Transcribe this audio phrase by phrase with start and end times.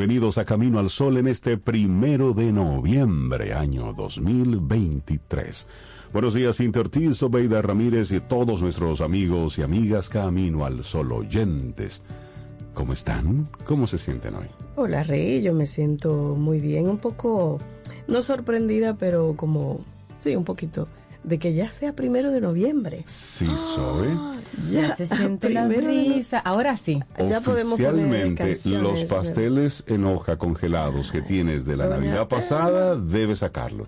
[0.00, 5.66] Bienvenidos a Camino al Sol en este primero de noviembre, año 2023.
[6.10, 12.02] Buenos días, Cintia Ortiz, Ramírez y todos nuestros amigos y amigas Camino al Sol oyentes.
[12.72, 13.50] ¿Cómo están?
[13.66, 14.46] ¿Cómo se sienten hoy?
[14.76, 17.58] Hola Rey, yo me siento muy bien, un poco,
[18.08, 19.84] no sorprendida, pero como,
[20.24, 20.88] sí, un poquito,
[21.22, 23.02] de que ya sea primero de noviembre.
[23.06, 24.18] Sí, soy.
[24.70, 26.38] Ya se siente la brisa.
[26.38, 27.00] Ahora sí.
[27.18, 32.28] Ya podemos poner Oficialmente, los pasteles en hoja congelados que tienes de la Doña Navidad
[32.28, 33.86] pasada, debes sacarlo.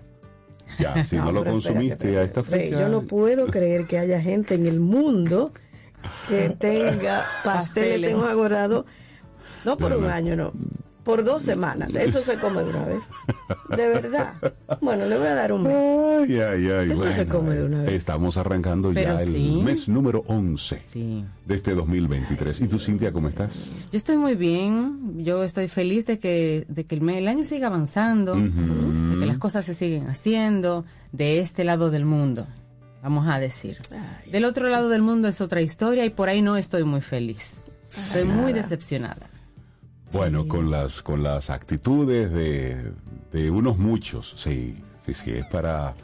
[0.79, 2.81] Ya, si no, lo consumiste a esta fecha.
[2.81, 5.51] Yo no puedo creer que haya gente en el mundo
[6.27, 8.11] que tenga pasteles Pasteles.
[8.11, 8.83] en hoja
[9.65, 10.13] no por Pero un no.
[10.13, 10.51] año, no,
[11.03, 11.93] por dos semanas.
[11.95, 13.01] Eso se come de una vez.
[13.75, 14.33] De verdad.
[14.81, 16.29] Bueno, le voy a dar un mes.
[16.29, 16.91] Ay, ay, ay.
[16.91, 17.93] Eso se come de una vez.
[17.93, 21.25] Estamos arrancando Pero ya el mes número 11 Sí.
[21.45, 22.61] de este 2023.
[22.61, 23.71] ¿Y tú, Cintia, cómo estás?
[23.91, 25.23] Yo estoy muy bien.
[25.23, 29.65] Yo estoy feliz de que, de que el, año siga avanzando, de que las cosas
[29.65, 32.47] se siguen haciendo de este lado del mundo,
[33.01, 33.77] vamos a decir.
[33.91, 37.01] Ay, Del otro lado del mundo es otra historia y por ahí no estoy muy
[37.01, 37.63] feliz.
[37.89, 39.32] Estoy muy decepcionada.
[40.13, 42.93] Bueno, con las con las actitudes de,
[43.31, 45.95] de unos muchos, sí, sí, sí, es para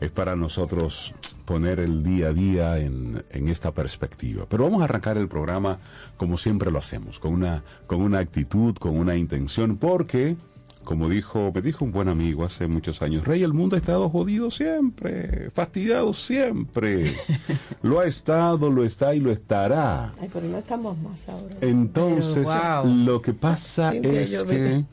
[0.00, 1.14] es para nosotros
[1.44, 4.46] poner el día a día en, en esta perspectiva.
[4.48, 5.78] Pero vamos a arrancar el programa
[6.16, 10.36] como siempre lo hacemos, con una con una actitud, con una intención, porque
[10.84, 14.08] como dijo, me dijo un buen amigo hace muchos años, Rey, el mundo ha estado
[14.08, 17.12] jodido siempre, fastidiado siempre.
[17.82, 20.12] lo ha estado, lo está y lo estará.
[20.20, 21.56] Ay, pero no estamos más ahora.
[21.60, 22.94] Entonces, Pero, wow.
[22.94, 24.84] lo que pasa es que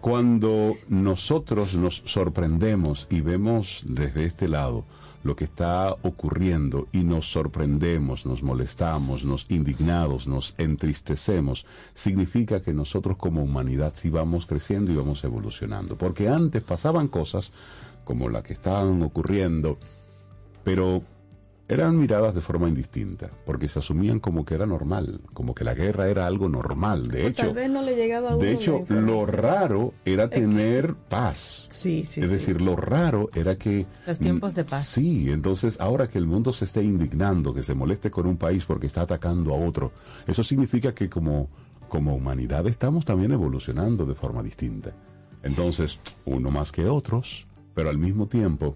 [0.00, 4.84] cuando nosotros nos sorprendemos y vemos desde este lado
[5.24, 12.74] lo que está ocurriendo y nos sorprendemos, nos molestamos, nos indignados, nos entristecemos, significa que
[12.74, 15.96] nosotros como humanidad sí vamos creciendo y vamos evolucionando.
[15.96, 17.52] Porque antes pasaban cosas
[18.04, 19.78] como la que estaban ocurriendo,
[20.62, 21.02] pero
[21.66, 25.74] eran miradas de forma indistinta, porque se asumían como que era normal, como que la
[25.74, 27.04] guerra era algo normal.
[27.04, 30.94] De hecho, Tal vez no le llegaba a uno de hecho, lo raro era tener
[30.94, 31.66] paz.
[31.70, 32.32] Sí, sí, es sí.
[32.32, 33.86] decir, lo raro era que...
[34.06, 34.84] Los tiempos de paz.
[34.84, 38.66] Sí, entonces ahora que el mundo se esté indignando, que se moleste con un país
[38.66, 39.92] porque está atacando a otro,
[40.26, 41.48] eso significa que como,
[41.88, 44.92] como humanidad estamos también evolucionando de forma distinta.
[45.42, 48.74] Entonces, uno más que otros, pero al mismo tiempo,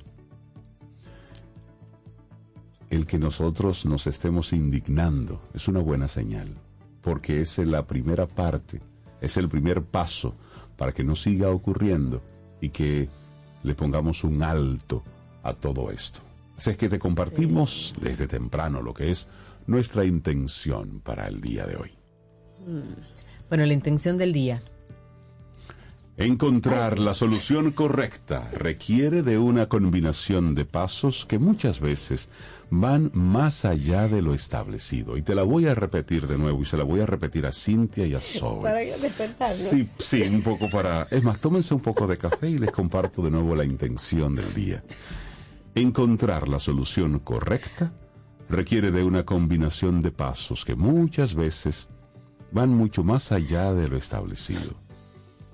[2.90, 6.48] el que nosotros nos estemos indignando es una buena señal,
[7.02, 8.80] porque es la primera parte,
[9.20, 10.34] es el primer paso
[10.76, 12.22] para que no siga ocurriendo
[12.60, 13.08] y que
[13.62, 15.02] le pongamos un alto
[15.42, 16.20] a todo esto.
[16.56, 19.28] Así es que te compartimos desde temprano lo que es
[19.66, 21.92] nuestra intención para el día de hoy.
[23.48, 24.60] Bueno, la intención del día.
[26.18, 32.28] Encontrar la solución correcta requiere de una combinación de pasos que muchas veces
[32.70, 35.16] van más allá de lo establecido.
[35.16, 37.52] Y te la voy a repetir de nuevo y se la voy a repetir a
[37.52, 38.62] Cintia y a Zoe.
[38.64, 39.56] Para despertarnos.
[39.56, 41.06] Sí, sí, un poco para...
[41.12, 44.54] Es más, tómense un poco de café y les comparto de nuevo la intención del
[44.54, 44.82] día.
[45.76, 47.92] Encontrar la solución correcta
[48.48, 51.88] requiere de una combinación de pasos que muchas veces
[52.50, 54.87] van mucho más allá de lo establecido.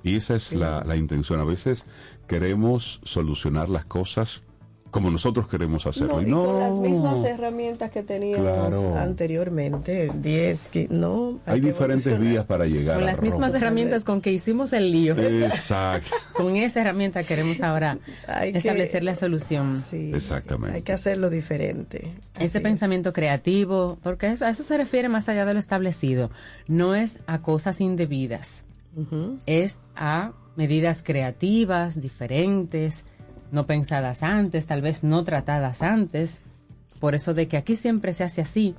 [0.05, 1.41] Y esa es la, la intención.
[1.41, 1.87] A veces
[2.29, 4.43] queremos solucionar las cosas
[4.91, 6.21] como nosotros queremos hacerlo.
[6.21, 8.97] No, y y no, con las mismas herramientas que teníamos Claro.
[8.97, 11.41] anteriormente, 10, que no.
[11.47, 13.59] hay diferentes vías para llegar Con a las mismas Roma.
[13.59, 15.17] herramientas con que hicimos el lío.
[15.19, 16.15] Exacto.
[16.35, 17.99] Con esa herramienta queremos ahora
[18.29, 19.77] Hay que- establecer la solución.
[19.77, 20.77] Sí, Exactamente.
[20.77, 22.13] Hay que hacerlo diferente.
[22.37, 22.63] Así Ese es.
[22.63, 26.31] pensamiento creativo, porque eso- a eso se refiere más allá de lo establecido.
[26.69, 28.63] No es a cosas indebidas,
[29.47, 33.05] es a medidas creativas, diferentes,
[33.51, 36.41] no pensadas antes, tal vez no tratadas antes.
[37.01, 38.75] Por eso de que aquí siempre se hace así,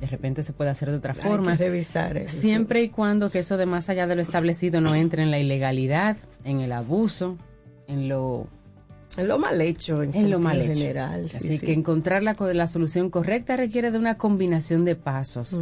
[0.00, 1.56] de repente se puede hacer de otra Hay forma.
[1.56, 2.40] que revisar eso.
[2.40, 5.38] Siempre y cuando que eso de más allá de lo establecido no entre en la
[5.38, 7.36] ilegalidad, en el abuso,
[7.86, 8.46] en lo.
[9.16, 10.74] En lo mal hecho, en, en lo mal hecho.
[10.74, 11.28] general.
[11.28, 11.66] sí, Así sí.
[11.66, 15.60] que encontrar la, la solución correcta requiere de una combinación de pasos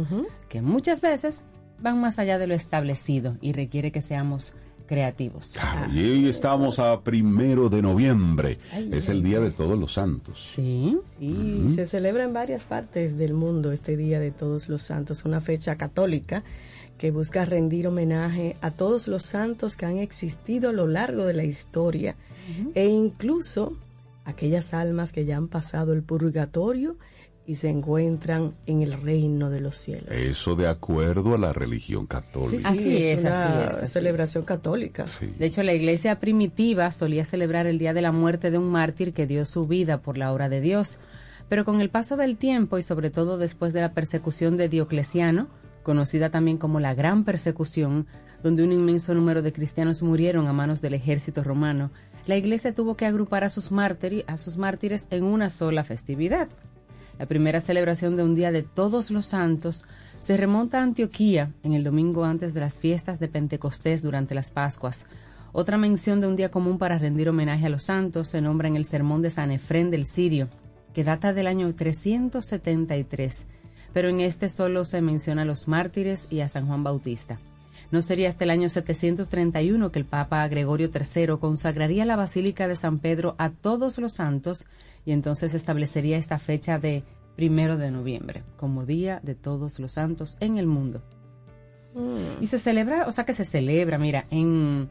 [0.49, 1.43] que muchas veces
[1.79, 4.55] van más allá de lo establecido y requiere que seamos
[4.85, 5.53] creativos.
[5.53, 8.59] Claro, y hoy estamos a primero de noviembre.
[8.91, 10.43] es el Día de Todos los Santos.
[10.55, 15.25] Sí, Sí, se celebra en varias partes del mundo este Día de Todos los Santos,
[15.25, 16.43] una fecha católica
[16.97, 21.33] que busca rendir homenaje a todos los santos que han existido a lo largo de
[21.33, 22.15] la historia
[22.75, 23.73] e incluso
[24.25, 26.97] aquellas almas que ya han pasado el purgatorio
[27.45, 30.09] y se encuentran en el reino de los cielos.
[30.09, 32.73] Eso de acuerdo a la religión católica.
[32.73, 35.07] sí, Así es, una así es, así celebración católica.
[35.07, 35.27] Sí.
[35.27, 39.13] De hecho, la iglesia primitiva solía celebrar el día de la muerte de un mártir
[39.13, 40.99] que dio su vida por la obra de Dios.
[41.49, 45.49] Pero con el paso del tiempo y sobre todo después de la persecución de Diocleciano,
[45.83, 48.07] conocida también como la Gran Persecución,
[48.41, 51.91] donde un inmenso número de cristianos murieron a manos del ejército romano,
[52.25, 56.47] la iglesia tuvo que agrupar a sus, a sus mártires en una sola festividad.
[57.19, 59.85] La primera celebración de un día de todos los santos
[60.19, 64.51] se remonta a Antioquía en el domingo antes de las fiestas de Pentecostés durante las
[64.51, 65.07] Pascuas.
[65.51, 68.75] Otra mención de un día común para rendir homenaje a los santos se nombra en
[68.75, 70.47] el sermón de San Efrén del Sirio,
[70.93, 73.47] que data del año 373,
[73.93, 77.39] pero en este solo se menciona a los mártires y a San Juan Bautista.
[77.91, 82.75] No sería hasta el año 731 que el Papa Gregorio III consagraría la Basílica de
[82.75, 84.67] San Pedro a todos los santos
[85.05, 87.03] y entonces establecería esta fecha de
[87.35, 91.01] primero de noviembre como Día de Todos los Santos en el mundo.
[92.41, 94.89] Y se celebra, o sea que se celebra, mira, en,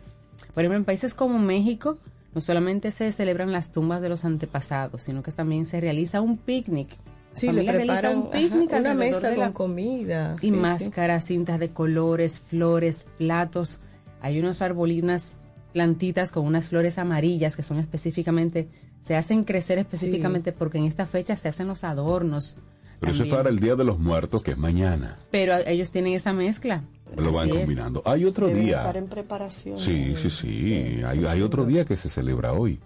[0.54, 1.98] por ejemplo, en países como México,
[2.34, 6.36] no solamente se celebran las tumbas de los antepasados, sino que también se realiza un
[6.38, 6.90] picnic.
[6.90, 10.36] La Sí, le preparan un picnic ajá, una mesa de con la- comida.
[10.36, 10.52] y sí, sí.
[10.52, 13.80] máscaras, cintas de colores, flores, platos.
[14.20, 15.32] Hay unos arbolinas,
[15.72, 18.68] plantitas con unas flores amarillas que son específicamente,
[19.02, 22.56] se hacen crecer específicamente porque en esta fecha se hacen los adornos.
[23.00, 23.36] Pero eso es también.
[23.36, 25.18] para el Día de los Muertos, que es mañana.
[25.30, 26.84] Pero ellos tienen esa mezcla.
[27.16, 27.64] Lo van Así es.
[27.66, 28.02] combinando.
[28.06, 28.76] Hay otro Deben día.
[28.78, 29.78] estar en preparación.
[29.78, 31.02] Sí, sí, sí.
[31.04, 32.78] Hay, hay otro día que se celebra hoy,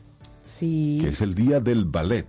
[0.59, 0.99] Sí.
[1.03, 2.27] que es el Día del Ballet.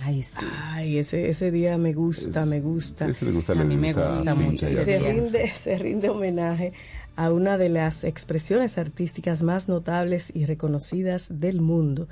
[0.00, 0.38] Ay, sí.
[0.62, 3.08] Ay, ese, ese día me gusta, me gusta.
[3.08, 5.76] Sí, sí, le gusta, A le mí me gusta sí, mucho sí, se rinde, se
[5.76, 6.72] rinde homenaje
[7.16, 12.08] a una de las expresiones artísticas más notables y reconocidas del mundo.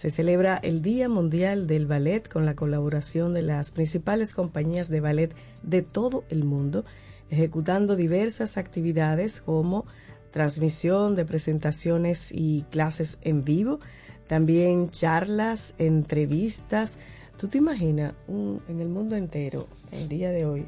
[0.00, 5.02] Se celebra el Día Mundial del Ballet con la colaboración de las principales compañías de
[5.02, 6.86] ballet de todo el mundo,
[7.28, 9.84] ejecutando diversas actividades como
[10.30, 13.78] transmisión de presentaciones y clases en vivo,
[14.26, 16.96] también charlas, entrevistas.
[17.36, 20.64] ¿Tú te imaginas un- en el mundo entero, el día de hoy,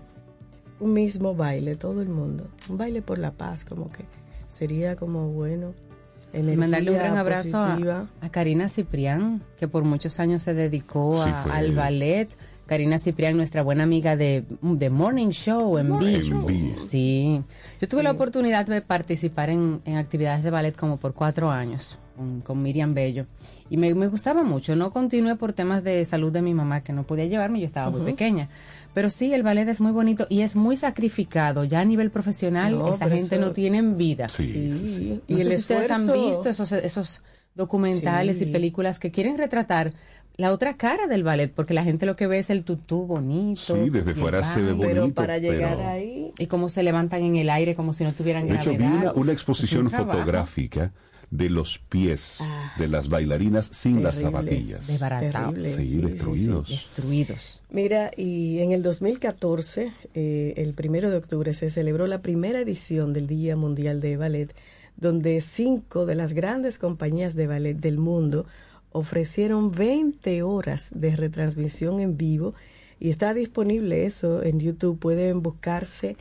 [0.79, 4.05] un mismo baile, todo el mundo, un baile por la paz, como que
[4.51, 5.73] sería como bueno.
[6.57, 11.73] Mandarle un gran abrazo a, Karina Ciprián, que por muchos años se dedicó a- al
[11.73, 12.29] ballet.
[12.67, 15.89] Karina Ciprián, nuestra buena amiga de, de Morning Show en.
[16.23, 16.47] Show.
[16.73, 17.43] Sí.
[17.81, 21.99] Yo tuve la oportunidad de participar en, en actividades de ballet como por cuatro años
[22.17, 23.27] con, con Miriam Bello.
[23.69, 24.75] Y me, me gustaba mucho.
[24.77, 27.91] No continué por temas de salud de mi mamá, que no podía llevarme, yo estaba
[27.91, 28.49] muy pequeña.
[28.95, 31.65] Pero sí, el ballet es muy bonito y es muy sacrificado.
[31.65, 34.29] Ya a nivel profesional, No, esa gente eso- no tiene vida.
[34.29, 34.87] Sí, sí, sí.
[34.87, 37.23] Sí, No y el ustedes han visto esos, esos
[37.55, 38.45] documentales Sí.
[38.45, 39.93] y películas que quieren retratar
[40.37, 43.75] la otra cara del ballet, porque la gente lo que ve es el tutú bonito.
[43.77, 46.83] Sí, desde fuera se ve baile, Pero bonito, para llegar pero- ahí, Y cómo se
[46.83, 49.91] levantan en el aire como si no tuvieran De hecho, vi una, una exposición un
[49.91, 50.91] trabajo fotográfica
[51.33, 52.75] de los pies Ah.
[52.79, 54.87] de las bailarinas sin las zapatillas.
[55.51, 55.69] Terrible.
[55.71, 56.69] Sí, Sí, destruidos.
[57.71, 63.13] Mira, y en el 2014, eh, el primero de octubre, se celebró la primera edición
[63.15, 64.55] del Día Mundial de Ballet,
[64.99, 68.45] donde cinco de las grandes compañías de ballet del mundo
[68.93, 72.53] ofrecieron 20 horas de retransmisión en vivo
[73.01, 74.99] y está disponible eso en YouTube.
[74.99, 76.17] Pueden buscarse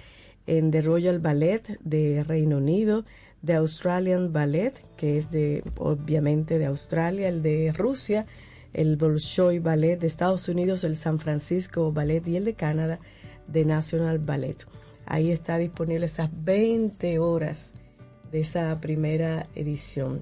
[0.47, 3.03] en The Royal Ballet de Reino Unido,
[3.45, 8.25] The Australian Ballet, que es de, obviamente, de Australia, el de Rusia,
[8.73, 12.99] el Bolshoi Ballet de Estados Unidos, el San Francisco Ballet y el de Canadá,
[13.47, 14.65] de National Ballet.
[15.05, 17.73] Ahí está disponible esas 20 horas
[18.31, 20.21] de esa primera edición.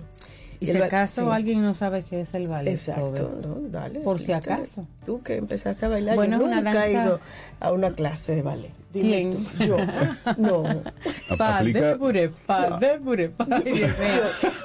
[0.59, 2.73] Y si acaso alguien no sabe qué es el ballet.
[2.73, 4.88] Exacto, no, dale, Por si acaso.
[5.05, 7.19] Tú que empezaste a bailar, bueno, yo nunca he ido
[7.59, 8.78] a una clase de ballet.
[8.93, 9.48] Dime ¿Quién?
[9.67, 9.77] Yo.
[10.38, 10.63] No.
[11.29, 13.31] Aplica- pa de pure, pa de pure.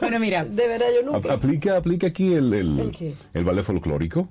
[0.01, 1.35] Bueno, mira, De verdad, yo nunca.
[1.35, 3.15] Aplica, aplica aquí el, el, ¿El qué?
[3.35, 4.29] el ballet folclórico.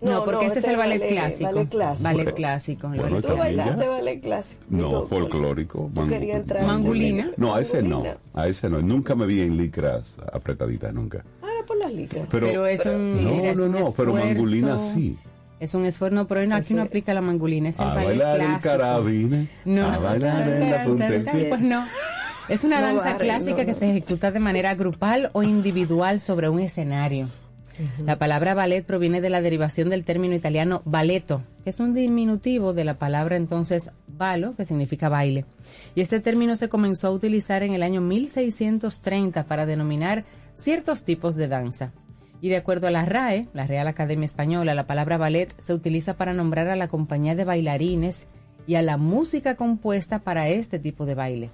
[0.00, 1.44] no, porque este es el ballet, clásico.
[1.44, 2.02] Ballet clásico.
[2.08, 2.88] Ballet clásico.
[2.88, 4.62] Bueno, ballet ¿Tú bailaste ballet clásico?
[4.70, 5.90] No, Digo, folclórico.
[5.94, 7.24] ¿Tú querías entrar en Mangulina.
[7.26, 7.88] ese- No, a ese no.
[7.98, 8.16] Mangulina.
[8.34, 8.80] A ese no.
[8.80, 11.22] Nunca me vi en licras apretaditas, nunca.
[11.42, 12.26] Ah, era por las licras.
[12.30, 15.18] Pero, Pero es un- no, mira, es no, un no, pero mangulina sí.
[15.62, 18.06] Es un esfuerzo, no, pero no, aquí no aplica la mangulina, es el A ballet
[18.08, 18.62] bailar el clásico.
[18.68, 19.86] carabine, No.
[19.86, 21.44] a bailar en la punta del pie.
[21.50, 21.84] Pues no.
[22.48, 26.48] Es una No, danza clásica no, que se ejecuta de manera grupal o individual sobre
[26.48, 27.28] un escenario.
[28.04, 32.72] La palabra ballet proviene de la derivación del término italiano balletto, que es un diminutivo
[32.74, 35.44] de la palabra entonces balo, que significa baile.
[35.94, 41.34] Y este término se comenzó a utilizar en el año 1630 para denominar ciertos tipos
[41.36, 41.92] de danza.
[42.42, 46.14] Y de acuerdo a la RAE, la Real Academia Española, la palabra ballet se utiliza
[46.14, 48.26] para nombrar a la compañía de bailarines
[48.66, 51.50] y a la música compuesta para este tipo de baile.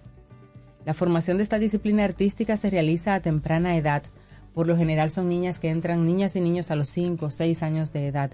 [0.87, 4.03] La formación de esta disciplina artística se realiza a temprana edad.
[4.55, 7.63] Por lo general son niñas que entran, niñas y niños a los 5 o 6
[7.63, 8.31] años de edad,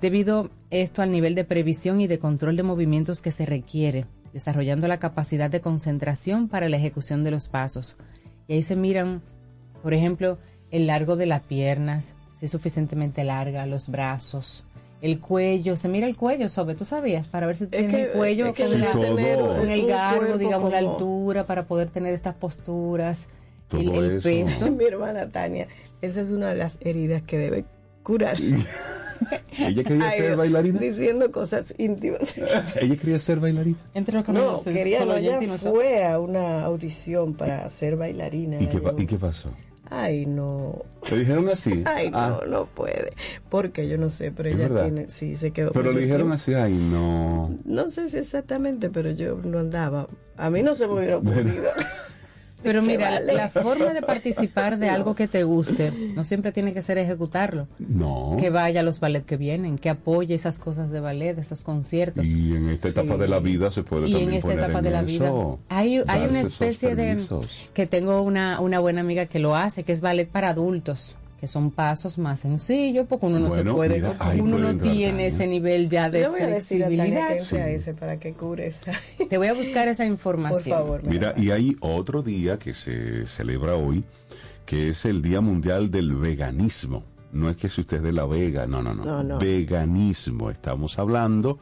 [0.00, 4.88] debido esto al nivel de previsión y de control de movimientos que se requiere, desarrollando
[4.88, 7.98] la capacidad de concentración para la ejecución de los pasos.
[8.46, 9.20] Y ahí se miran,
[9.82, 10.38] por ejemplo,
[10.70, 14.64] el largo de las piernas, si es suficientemente larga, los brazos,
[15.00, 17.28] el cuello, se mira el cuello sobre, ¿tú sabías?
[17.28, 20.70] Para ver si tiene que- el cuello es que con, la- con el garbo, digamos,
[20.72, 23.28] la altura, para poder tener estas posturas,
[23.68, 24.28] Todo el, el eso.
[24.28, 24.70] peso.
[24.72, 25.68] Mi hermana Tania,
[26.02, 27.64] esa es una de las heridas que debe
[28.02, 28.36] curar.
[29.58, 30.78] Ella quería Ay, ser bailarina.
[30.78, 32.36] Diciendo cosas íntimas.
[32.80, 33.76] Ella quería ser bailarina.
[33.94, 38.60] Entre los que No, quería, no, ella fue a una audición para ser bailarina.
[38.60, 39.50] ¿Y qué, pa- Yo- ¿Y qué pasó?
[39.90, 40.82] Ay, no.
[41.08, 41.82] ¿Te dijeron así?
[41.86, 43.12] Ay, Ah, no, no puede.
[43.48, 44.82] Porque yo no sé, pero ¿Es ella verdad?
[44.84, 45.72] tiene, sí, se quedó.
[45.72, 46.34] Pero le dijeron tiempo.
[46.34, 47.56] así, ay, no.
[47.64, 50.08] No sé si exactamente, pero yo no andaba.
[50.36, 51.64] A mí no se me hubiera ocurrido.
[52.62, 53.32] Pero mira, la- vale.
[53.34, 57.68] la forma de participar de algo que te guste no siempre tiene que ser ejecutarlo.
[57.78, 58.36] No.
[58.38, 62.26] Que vaya a los ballet que vienen, que apoye esas cosas de ballet, esos conciertos.
[62.28, 63.20] Y en esta etapa Sí.
[63.20, 65.32] de la vida se puede y también en esta poner etapa en de la vida
[65.68, 67.18] hay, hay una especie de
[67.74, 71.46] que tengo una, una buena amiga que lo hace que es ballet para adultos que
[71.46, 75.08] son pasos más sencillos porque uno no Bueno, se puede mira, uno puede no tiene
[75.10, 75.26] Tania.
[75.26, 77.56] ese nivel ya de Le voy a decir a que flexibilidad a Sí.
[77.56, 78.92] ese para que cure esa.
[79.28, 81.02] te voy a buscar esa Por información favor.
[81.04, 84.02] me Mira, y hay otro día que se celebra hoy,
[84.66, 87.04] que es el Día Mundial del Veganismo.
[87.32, 89.04] No es que si usted es de la vega, no, no, no.
[89.04, 89.38] No, no.
[89.38, 90.50] Veganismo.
[90.50, 91.58] Estamos hablando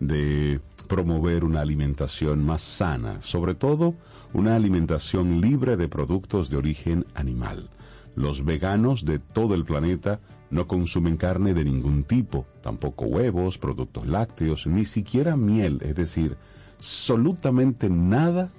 [0.00, 3.94] de promover una alimentación más sana, sobre todo
[4.34, 7.70] una alimentación libre de productos de origen animal.
[8.14, 14.06] Los veganos de todo el planeta no consumen carne de ningún tipo, tampoco huevos, productos
[14.06, 16.36] lácteos, ni siquiera miel, es decir,
[16.76, 18.50] absolutamente nada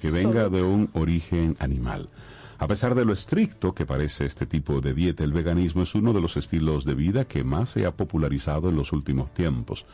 [0.00, 2.10] que venga de un origen animal.
[2.58, 6.12] A pesar de lo estricto que parece este tipo de dieta, el veganismo es uno
[6.12, 9.84] de los estilos de vida que más se ha popularizado en los últimos tiempos.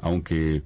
[0.00, 0.62] Aunque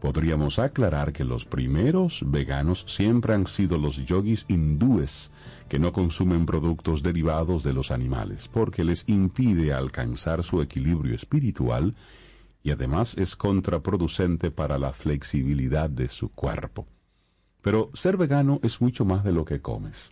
[0.00, 5.30] podríamos aclarar que los primeros veganos siempre han sido los yogis hindúes
[5.70, 11.94] que no consumen productos derivados de los animales, porque les impide alcanzar su equilibrio espiritual
[12.64, 16.88] y además es contraproducente para la flexibilidad de su cuerpo.
[17.62, 20.10] Pero ser vegano es mucho más de lo que comes.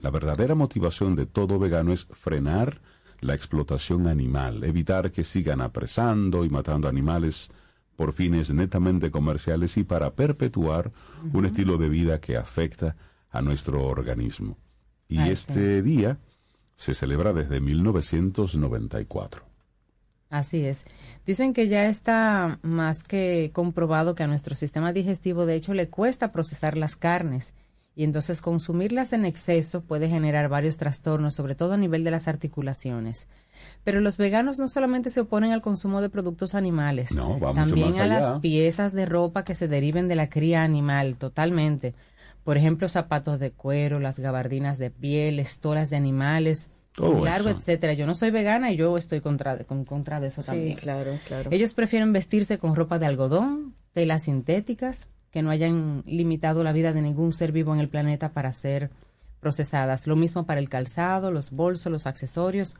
[0.00, 2.80] La verdadera motivación de todo vegano es frenar
[3.20, 7.50] la explotación animal, evitar que sigan apresando y matando animales
[7.96, 10.90] por fines netamente comerciales y para perpetuar
[11.34, 12.96] un estilo de vida que afecta
[13.30, 14.56] a nuestro organismo.
[15.08, 16.18] Y Ay, este día
[16.74, 19.42] se celebra desde 1994.
[20.30, 20.84] Así es.
[21.26, 25.88] Dicen que ya está más que comprobado que a nuestro sistema digestivo de hecho le
[25.88, 27.54] cuesta procesar las carnes
[27.96, 32.28] y entonces consumirlas en exceso puede generar varios trastornos, sobre todo a nivel de las
[32.28, 33.28] articulaciones.
[33.82, 38.04] Pero los veganos no solamente se oponen al consumo de productos animales, No, también a
[38.04, 38.20] allá.
[38.20, 41.94] las piezas de ropa que se deriven de la cría animal, totalmente.
[42.48, 47.58] Por ejemplo, zapatos de cuero, las gabardinas de piel, estolas de animales, Todo largo, eso.
[47.58, 47.92] etcétera.
[47.92, 50.76] Yo no soy vegana y yo estoy contra de, con, contra de eso Sí, también.
[50.78, 51.50] claro, claro.
[51.52, 56.94] Ellos prefieren vestirse con ropa de algodón, telas sintéticas, que no hayan limitado la vida
[56.94, 58.88] de ningún ser vivo en el planeta para ser
[59.40, 60.06] procesadas.
[60.06, 62.76] Lo mismo para el calzado, los bolsos, los accesorios.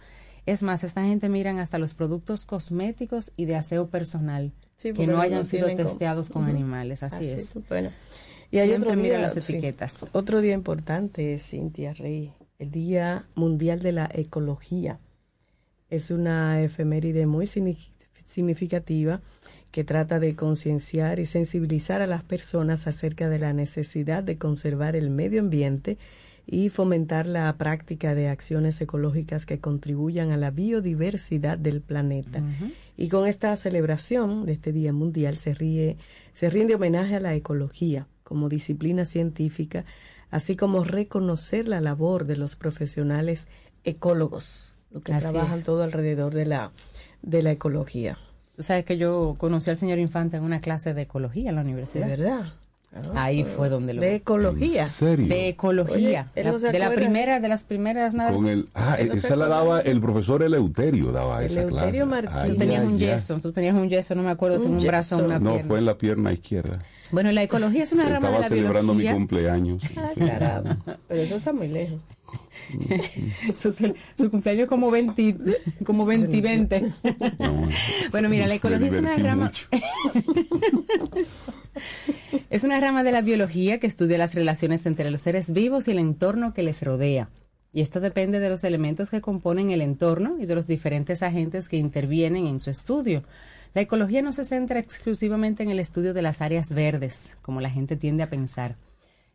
[0.46, 5.06] Es más, esta gente miran hasta los productos cosméticos y de aseo personal Sí, que
[5.06, 7.02] no no hayan sido con- testeados con animales.
[7.02, 7.54] Así, Así es.
[7.68, 7.90] Bueno,
[8.50, 10.04] y hay Siempre otro día, las sí, etiquetas.
[10.12, 14.98] otro día importante, Cintia Rey, el Día Mundial de la Ecología.
[15.90, 17.78] Es una efeméride muy signi-
[18.26, 19.20] significativa
[19.70, 24.96] que trata de concienciar y sensibilizar a las personas acerca de la necesidad de conservar
[24.96, 25.98] el medio ambiente
[26.46, 32.42] y fomentar la práctica de acciones ecológicas que contribuyan a la biodiversidad del planeta.
[32.96, 35.98] Y con esta celebración de este Día Mundial se, ríe,
[36.32, 39.86] se rinde homenaje a la ecología como disciplina científica,
[40.30, 43.48] así como reconocer la labor de los profesionales
[43.84, 45.64] ecólogos, los que Así trabajan es.
[45.64, 46.72] todo alrededor de la,
[47.22, 48.18] de la ecología.
[48.54, 51.62] Tú sabes que yo conocí al señor Infante en una clase de ecología en la
[51.62, 52.06] De universidad.
[52.06, 52.52] verdad.
[52.92, 54.82] Ah, Ahí fue donde lo De ecología.
[54.84, 55.28] ¿En serio?
[55.28, 58.32] de ecología, Oye, no de la primera, de las primeras nada.
[58.32, 62.48] Con el, ah, no esa la daba el profesor Eleuterio, daba esa Eleuterio clase.
[62.48, 65.16] Tú tenías un yeso, tú tenías un yeso, no me acuerdo si en Un brazo
[65.18, 65.68] o una No, pierna.
[65.68, 66.82] fue en la pierna izquierda.
[67.10, 69.18] Bueno, la ecología es una rama de Estaba la celebrando mi biología.
[69.18, 69.82] cumpleaños.
[69.96, 70.76] Ah, caramba.
[71.08, 72.02] Pero eso está muy lejos.
[73.60, 73.72] su,
[74.16, 75.36] su cumpleaños como 20,
[75.84, 76.80] como 20 y 20.
[77.38, 77.68] No,
[78.10, 79.50] Bueno, mira, la ecología es una rama,
[82.50, 85.92] es una rama de la biología que estudia las relaciones entre los seres vivos y
[85.92, 87.30] el entorno que les rodea.
[87.72, 91.68] Y esto depende de los elementos que componen el entorno y de los diferentes agentes
[91.68, 93.22] que intervienen en su estudio.
[93.74, 97.70] La ecología no se centra exclusivamente en el estudio de las áreas verdes, como la
[97.70, 98.76] gente tiende a pensar.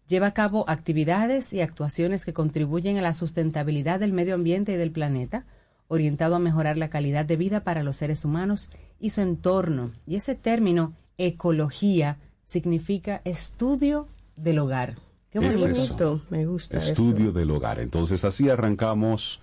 [0.07, 4.75] Lleva a cabo actividades y actuaciones que contribuyen a la sustentabilidad del medio ambiente y
[4.75, 5.45] del planeta,
[5.87, 9.91] orientado a mejorar la calidad de vida para los seres humanos y su entorno.
[10.07, 14.95] Y ese término, ecología, significa estudio del hogar.
[15.31, 15.81] Qué Es bonito.
[15.83, 16.21] eso.
[16.29, 17.33] Me gusta Estudio eso.
[17.39, 17.79] del hogar.
[17.79, 19.41] Entonces así arrancamos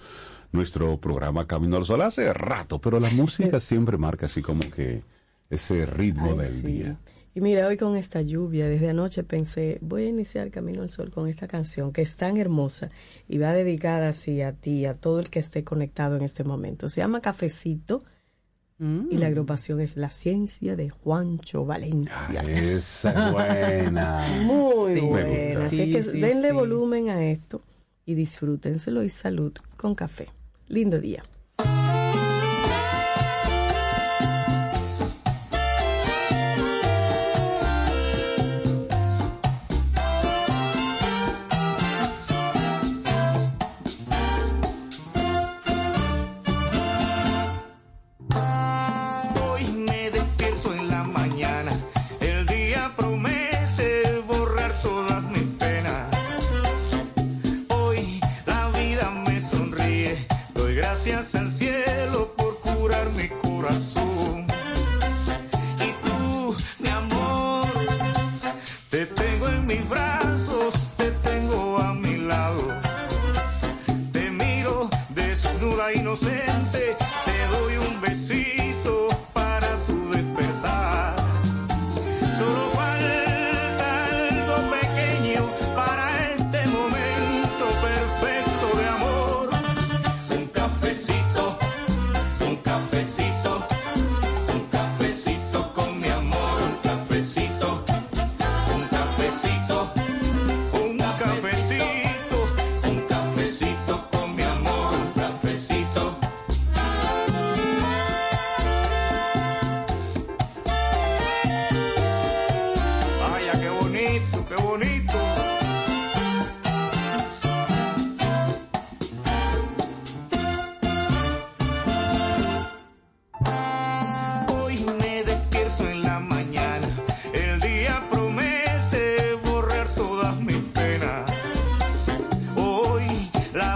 [0.53, 5.03] nuestro programa Camino al Sol hace rato, pero la música siempre marca así como que
[5.49, 6.63] ese ritmo Ay, del sí.
[6.63, 6.99] día.
[7.33, 11.11] Y mira, hoy con esta lluvia, desde anoche pensé, voy a iniciar Camino al Sol
[11.13, 12.91] con esta canción que es tan hermosa
[13.29, 16.89] y va dedicada así a ti, a todo el que esté conectado en este momento.
[16.89, 18.03] Se llama Cafecito
[18.83, 19.09] Mm.
[19.11, 22.41] y la agrupación es La Ciencia de Juancho Valencia.
[22.43, 24.27] Ah, esa es buena.
[24.43, 25.01] Muy Sí.
[25.01, 25.67] Buena.
[25.67, 26.55] Así Sí, que sí, denle sí.
[26.55, 27.63] volumen a esto
[28.07, 30.29] y disfrútenselo y salud con café.
[30.71, 31.21] Lindo día.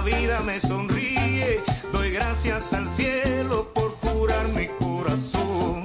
[0.05, 1.62] Vida me sonríe,
[1.93, 5.85] doy gracias al cielo por curar mi corazón.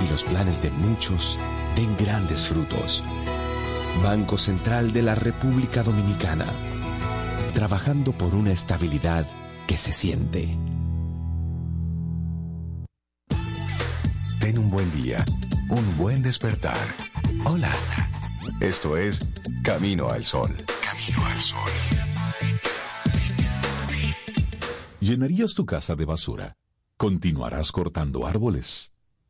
[0.00, 1.38] y los planes de muchos
[1.76, 3.02] den grandes frutos.
[4.02, 6.46] Banco Central de la República Dominicana.
[7.54, 9.26] Trabajando por una estabilidad
[9.66, 10.56] que se siente.
[14.40, 15.24] Ten un buen día,
[15.70, 16.78] un buen despertar.
[17.44, 17.70] Hola.
[18.60, 19.20] Esto es
[19.62, 20.54] Camino al Sol.
[20.82, 21.70] Camino al Sol.
[25.00, 26.56] ¿Llenarías tu casa de basura?
[26.96, 28.92] ¿Continuarás cortando árboles?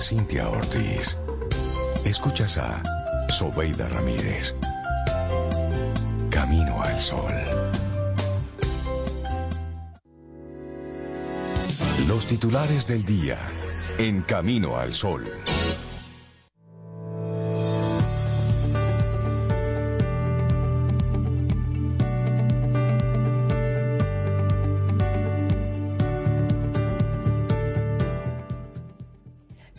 [0.00, 1.16] Cintia Ortiz.
[2.04, 2.82] Escuchas a
[3.28, 4.54] Sobeida Ramírez.
[6.30, 7.32] Camino al Sol.
[12.06, 13.38] Los titulares del día
[13.98, 15.24] en Camino al Sol.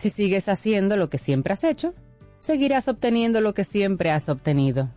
[0.07, 1.93] Si sigues haciendo lo que siempre has hecho,
[2.39, 4.89] seguirás obteniendo lo que siempre has obtenido.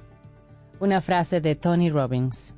[0.78, 2.54] Una frase de Tony Robbins.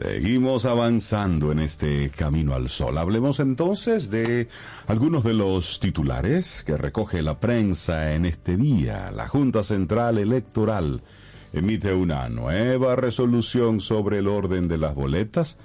[0.00, 2.96] Seguimos avanzando en este camino al sol.
[2.96, 4.48] Hablemos entonces de
[4.86, 9.10] algunos de los titulares que recoge la prensa en este día.
[9.10, 11.02] La Junta Central Electoral
[11.52, 15.58] emite una nueva resolución sobre el orden de las boletas.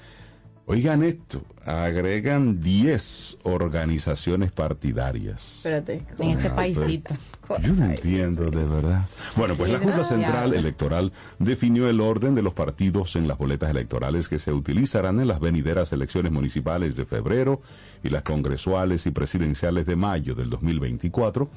[0.67, 5.57] Oigan esto, agregan 10 organizaciones partidarias.
[5.57, 6.03] Espérate.
[6.17, 7.13] En este paisito.
[7.61, 9.05] Yo no entiendo de verdad.
[9.35, 13.69] Bueno, pues la Junta Central Electoral definió el orden de los partidos en las boletas
[13.69, 17.61] electorales que se utilizarán en las venideras elecciones municipales de febrero
[18.03, 21.47] y las congresuales y presidenciales de mayo del 2024,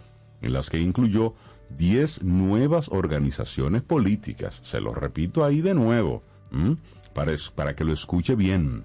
[0.42, 1.32] en las que incluyó
[1.78, 4.60] 10 nuevas organizaciones políticas.
[4.64, 6.76] Se lo repito ahí de nuevo, ¿m?
[7.14, 8.84] para, es- para que lo escuche bien.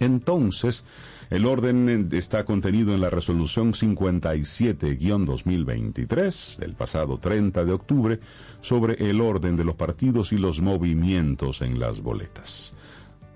[0.00, 0.84] Entonces,
[1.30, 8.20] el orden está contenido en la resolución 57-2023 del pasado 30 de octubre
[8.60, 12.74] sobre el orden de los partidos y los movimientos en las boletas.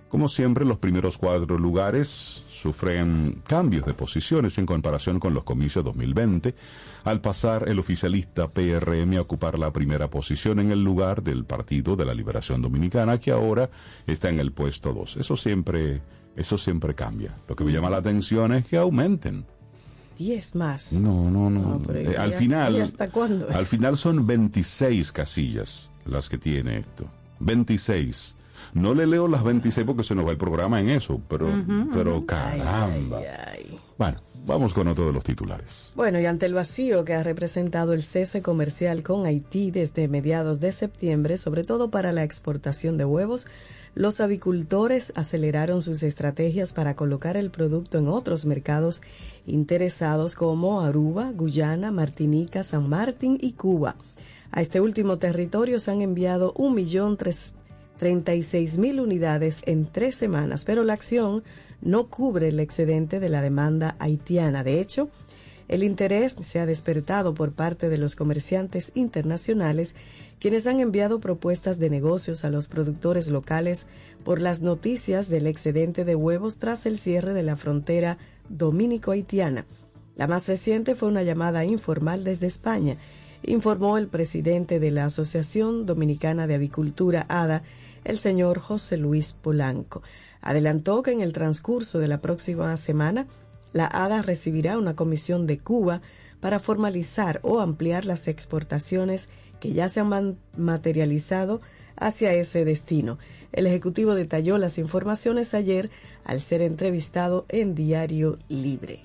[0.09, 5.85] Como siempre, los primeros cuatro lugares sufren cambios de posiciones en comparación con los comicios
[5.85, 6.55] 2020,
[7.05, 11.95] al pasar el oficialista PRM a ocupar la primera posición en el lugar del Partido
[11.95, 13.69] de la Liberación Dominicana, que ahora
[14.07, 15.19] está en el puesto 2.
[15.19, 16.01] Eso siempre,
[16.39, 17.35] eso siempre cambia.
[17.49, 19.45] Lo que me llama la atención es que aumenten.
[20.19, 20.93] 10 más.
[20.95, 21.79] No, no, no.
[21.79, 23.47] No, Eh, ¿y al final, y hasta cuándo?
[23.51, 27.05] al final son 26 casillas las que tiene esto.
[27.41, 28.35] 26.
[28.75, 31.49] No le leo las 26 porque se nos va el programa en eso, pero,
[31.93, 33.21] pero caramba.
[33.97, 35.93] Bueno, vamos con otro de los titulares.
[35.95, 40.59] Bueno, y ante el vacío que ha representado el cese comercial con Haití desde mediados
[40.61, 43.47] de septiembre, sobre todo para la exportación de huevos,
[43.99, 49.03] los avicultores aceleraron sus estrategias para colocar el producto en otros mercados
[49.45, 53.97] interesados como Aruba, Guyana, Martinica, San Martín y Cuba.
[54.53, 61.43] A este último territorio se han enviado 1.036.000 unidades en tres semanas, pero la acción
[61.81, 64.63] no cubre el excedente de la demanda haitiana.
[64.63, 65.11] De hecho,
[65.67, 69.97] el interés se ha despertado por parte de los comerciantes internacionales,
[70.41, 73.87] quienes han enviado propuestas de negocios a los productores locales
[74.25, 79.67] por las noticias del excedente de huevos tras el cierre de la frontera dominico-haitiana.
[80.17, 82.97] La más reciente fue una llamada informal desde España,
[83.45, 87.63] informó el presidente de la Asociación Dominicana de Avicultura, ADA,
[88.05, 90.03] el señor José Luis Polanco.
[90.41, 93.27] Adelantó que en el transcurso de la próxima semana,
[93.73, 96.01] la ADA recibirá una comisión de Cuba
[96.41, 99.29] para formalizar o ampliar las exportaciones
[99.61, 101.61] que ya se han materializado
[101.97, 103.19] hacia ese destino.
[103.53, 105.91] El Ejecutivo detalló las informaciones ayer
[106.25, 109.01] al ser entrevistado en Diario Libre.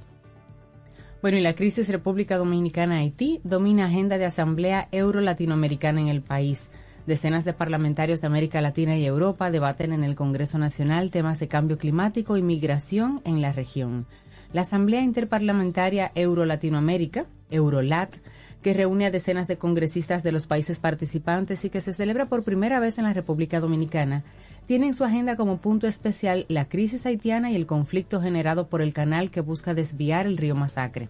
[1.21, 6.69] Bueno, y la crisis República Dominicana-Haití domina agenda de Asamblea Euro-Latinoamericana en el país.
[7.07, 11.47] Decenas de parlamentarios de América Latina y Europa debaten en el Congreso Nacional temas de
[11.47, 14.05] cambio climático y migración en la región.
[14.51, 18.15] La Asamblea Interparlamentaria Euro-Latinoamérica, Eurolat,
[18.61, 22.43] que reúne a decenas de congresistas de los países participantes y que se celebra por
[22.43, 24.23] primera vez en la República Dominicana,
[24.65, 28.81] tiene en su agenda como punto especial la crisis haitiana y el conflicto generado por
[28.81, 31.09] el canal que busca desviar el río Masacre.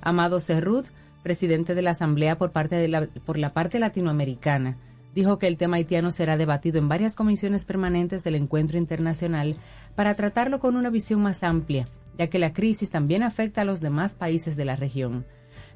[0.00, 0.86] Amado Cerrut,
[1.22, 4.76] presidente de la Asamblea por, parte de la, por la parte latinoamericana,
[5.16, 9.56] dijo que el tema haitiano será debatido en varias comisiones permanentes del encuentro internacional
[9.96, 13.80] para tratarlo con una visión más amplia, ya que la crisis también afecta a los
[13.80, 15.24] demás países de la región.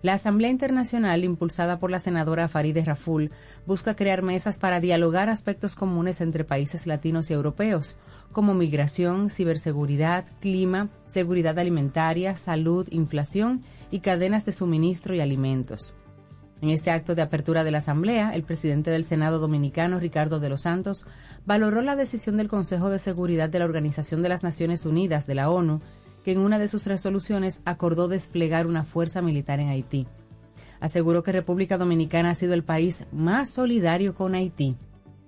[0.02, 3.30] La Asamblea Internacional, impulsada por la senadora Farideh Raful,
[3.66, 7.98] busca crear mesas para dialogar aspectos comunes entre países latinos y europeos,
[8.32, 13.60] como migración, ciberseguridad, clima, seguridad alimentaria, salud, inflación
[13.90, 15.94] y cadenas de suministro y alimentos.
[16.62, 20.48] En este acto de apertura de la Asamblea, el presidente del Senado dominicano, Ricardo de
[20.48, 21.06] los Santos,
[21.46, 25.34] valoró la decisión del Consejo de Seguridad de la Organización de las Naciones Unidas de
[25.34, 25.80] la ONU
[26.24, 30.06] que en una de sus resoluciones acordó desplegar una fuerza militar en Haití.
[30.80, 34.76] Aseguró que República Dominicana ha sido el país más solidario con Haití,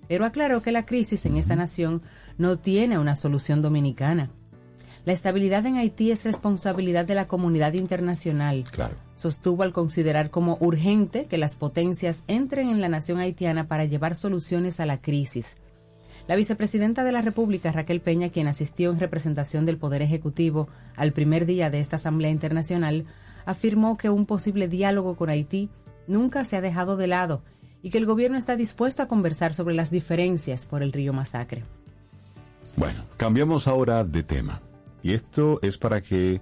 [0.09, 2.03] pero aclaró que la crisis en esa nación
[2.39, 4.31] no tiene una solución dominicana.
[5.05, 8.65] La estabilidad en Haití es responsabilidad de la comunidad internacional.
[8.71, 8.95] Claro.
[9.17, 14.15] Sostuvo al considerar como urgente que las potencias entren en la nación haitiana para llevar
[14.15, 15.59] soluciones a la crisis.
[16.29, 21.13] La vicepresidenta de la República, Raquel Peña, quien asistió en representación del Poder Ejecutivo al
[21.13, 23.07] primer día de esta Asamblea Internacional,
[23.45, 25.69] afirmó que un posible diálogo con Haití
[26.07, 27.43] nunca se ha dejado de lado
[27.83, 31.65] y que el gobierno está dispuesto a conversar sobre las diferencias por el río Masacre.
[32.77, 34.63] Bueno, cambiamos ahora de tema.
[35.03, 36.41] Y esto es para que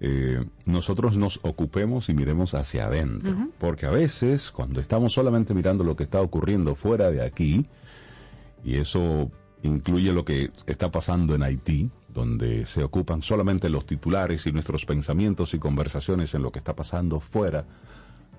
[0.00, 3.48] eh, nosotros nos ocupemos y miremos hacia adentro.
[3.58, 7.66] Porque a veces, cuando estamos solamente mirando lo que está ocurriendo fuera de aquí,
[8.64, 9.30] y eso
[9.62, 14.84] incluye lo que está pasando en Haití, donde se ocupan solamente los titulares y nuestros
[14.84, 17.64] pensamientos y conversaciones en lo que está pasando fuera,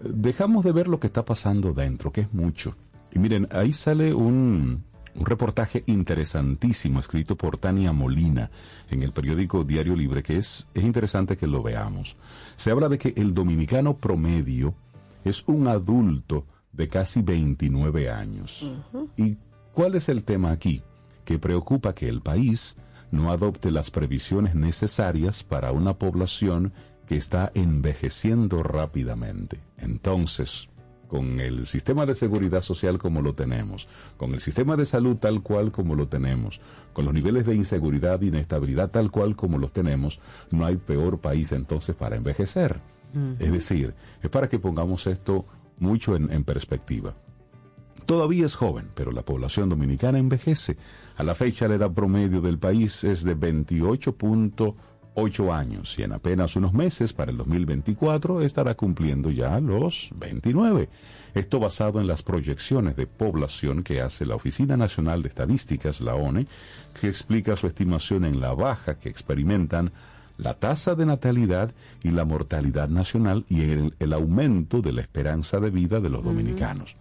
[0.02, 2.76] dejamos de ver lo que está pasando dentro, que es mucho.
[3.12, 4.84] Y miren, ahí sale un,
[5.16, 8.52] un reportaje interesantísimo escrito por Tania Molina
[8.90, 12.16] en el periódico Diario Libre, que es, es interesante que lo veamos.
[12.56, 14.74] Se habla de que el dominicano promedio
[15.24, 18.70] es un adulto de casi 29 años.
[19.18, 19.38] Y
[19.74, 20.82] ¿Cuál es el tema aquí?
[21.26, 22.76] Que preocupa que el país
[23.12, 26.74] no adopte las previsiones necesarias para una población
[27.08, 29.60] que está envejeciendo rápidamente.
[29.78, 30.70] Entonces,
[31.08, 35.42] con el sistema de seguridad social como lo tenemos, con el sistema de salud tal
[35.42, 36.62] cual como lo tenemos,
[36.94, 40.20] con los niveles de inseguridad e inestabilidad tal cual como los tenemos,
[40.52, 42.80] no hay peor país entonces para envejecer.
[43.40, 45.46] Es decir, es para que pongamos esto
[45.80, 47.16] mucho en, en perspectiva.
[48.10, 50.78] Todavía es joven, pero la población dominicana envejece.
[51.16, 56.56] A la fecha la edad promedio del país es de 28.8 años y en apenas
[56.56, 60.90] unos meses, para el 2024, estará cumpliendo ya los 29.
[61.36, 66.16] Esto basado en las proyecciones de población que hace la Oficina Nacional de Estadísticas, la
[66.16, 66.48] ONE,
[67.00, 69.92] que explica su estimación en la baja que experimentan
[70.40, 75.60] la tasa de natalidad y la mortalidad nacional y el, el aumento de la esperanza
[75.60, 76.96] de vida de los dominicanos.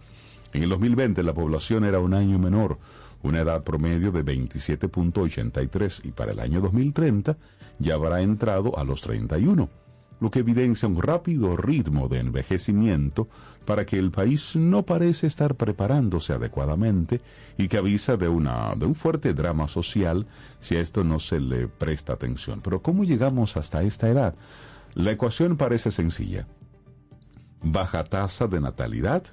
[0.53, 2.79] En el 2020 la población era un año menor,
[3.21, 7.37] una edad promedio de 27.83 y para el año 2030
[7.79, 9.69] ya habrá entrado a los 31,
[10.19, 13.27] lo que evidencia un rápido ritmo de envejecimiento
[13.65, 17.21] para que el país no parece estar preparándose adecuadamente
[17.57, 20.27] y que avisa de, una, de un fuerte drama social
[20.59, 22.61] si a esto no se le presta atención.
[22.61, 24.35] Pero ¿cómo llegamos hasta esta edad?
[24.95, 26.47] La ecuación parece sencilla.
[27.61, 29.23] Baja tasa de natalidad,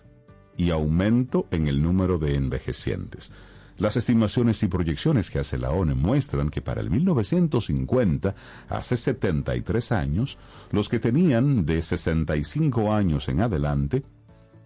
[0.57, 3.31] y aumento en el número de envejecientes.
[3.79, 8.35] Las estimaciones y proyecciones que hace la ONU muestran que para el 1950,
[8.71, 10.39] hace 73 años,
[10.73, 14.03] los que tenían de 65 años en adelante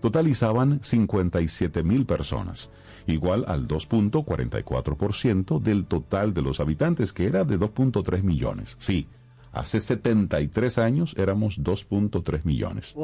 [0.01, 2.71] totalizaban 57 mil personas,
[3.07, 8.77] igual al 2.44% del total de los habitantes, que era de 2.3 millones.
[8.79, 9.09] Sí,
[9.53, 12.95] hace 73 años éramos 2.3 millones.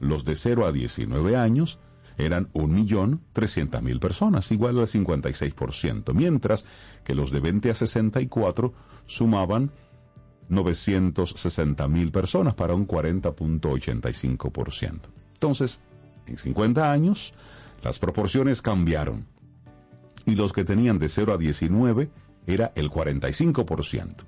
[0.00, 1.78] Los de 0 a 19 años
[2.24, 6.64] eran 1.300.000 personas, igual al 56%, mientras
[7.04, 8.72] que los de 20 a 64
[9.06, 9.70] sumaban
[10.50, 15.00] 960.000 personas para un 40.85%.
[15.34, 15.80] Entonces,
[16.26, 17.34] en 50 años,
[17.82, 19.26] las proporciones cambiaron.
[20.26, 22.10] Y los que tenían de 0 a 19
[22.46, 24.24] era el 45%.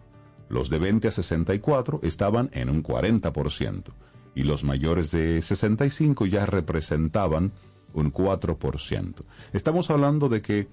[0.48, 3.92] Los de 20 a 64 estaban en un 40%
[4.34, 7.52] y los mayores de 65 ya representaban
[7.94, 9.14] un 4%.
[9.52, 10.68] Estamos hablando de que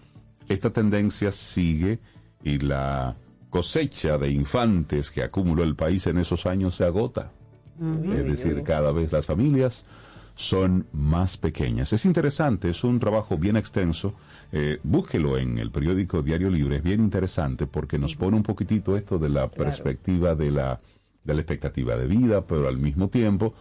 [0.47, 1.99] esta tendencia sigue
[2.43, 3.15] y la
[3.49, 7.31] cosecha de infantes que acumuló el país en esos años se agota.
[8.13, 9.85] Es decir, cada vez las familias
[10.35, 11.93] son más pequeñas.
[11.93, 14.13] Es interesante, es un trabajo bien extenso.
[14.51, 18.97] Eh, búsquelo en el periódico Diario Libre, es bien interesante porque nos pone un poquitito
[18.97, 20.79] esto de la perspectiva de la,
[21.23, 23.53] de la expectativa de vida, pero al mismo tiempo,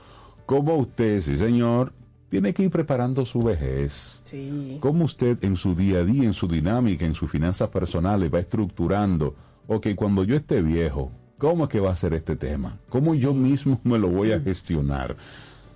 [0.47, 1.93] como usted, sí señor,
[2.29, 4.21] tiene que ir preparando su vejez.
[4.25, 4.79] Sí.
[4.81, 8.41] Cómo usted en su día a día, en su dinámica, en sus finanzas personales va
[8.41, 9.35] estructurando,
[9.67, 12.79] ok, cuando yo esté viejo, ¿cómo es que va a ser este tema?
[12.89, 15.17] ¿Cómo yo mismo me lo voy a gestionar?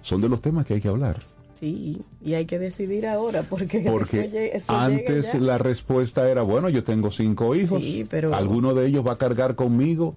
[0.02, 1.22] Son de los temas que hay que hablar.
[1.60, 6.42] Sí, y hay que decidir ahora porque, Porque eso llega- eso antes la respuesta era,
[6.42, 10.16] bueno, yo tengo cinco hijos, Sí, pero- alguno de ellos va a cargar conmigo,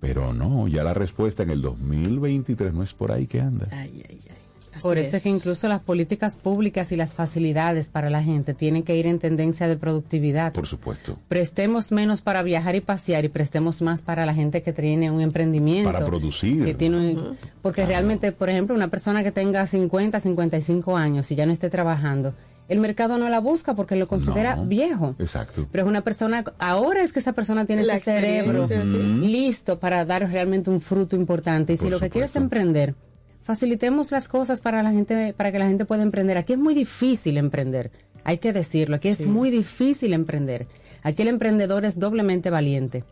[0.00, 3.68] pero no, ya la respuesta en el 2023 no es por ahí que anda.
[3.70, 4.36] Ay, ay, ay.
[4.80, 5.22] Así Por eso es.
[5.22, 9.18] que incluso las políticas públicas y las facilidades para la gente tienen que ir en
[9.18, 10.52] tendencia de productividad.
[10.52, 11.18] Por supuesto.
[11.28, 15.20] Prestemos menos para viajar y pasear y prestemos más para la gente que tiene un
[15.20, 15.92] emprendimiento.
[15.92, 16.64] Para producir.
[16.64, 21.34] Que tiene un- porque realmente, por ejemplo, una persona que tenga 50, 55 años y
[21.36, 22.34] ya no esté trabajando,
[22.68, 24.64] el mercado no la busca porque lo considera No.
[24.66, 25.16] viejo.
[25.18, 25.66] Exacto.
[25.72, 28.74] Pero es una persona, ahora es que esa persona tiene La ese cerebro sí.
[29.20, 31.72] listo para dar realmente un fruto importante.
[31.72, 32.38] Y si lo que quieres supuesto.
[32.56, 32.94] emprender,
[33.42, 36.36] facilitemos las cosas para la gente, para que la gente pueda emprender.
[36.38, 37.90] Aquí es muy difícil emprender,
[38.24, 38.96] hay que decirlo.
[38.96, 40.66] Aquí es muy difícil emprender.
[41.02, 43.04] Aquí el emprendedor es doblemente valiente.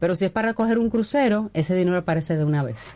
[0.00, 2.88] Pero si es para coger un crucero, ese dinero aparece de una vez.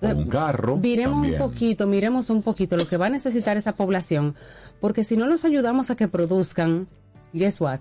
[0.00, 0.78] Un carro.
[0.78, 1.42] Miremos también.
[1.42, 4.34] un poquito, miremos un poquito lo que va a necesitar esa población,
[4.80, 6.88] porque si no los ayudamos a que produzcan,
[7.34, 7.80] guess what?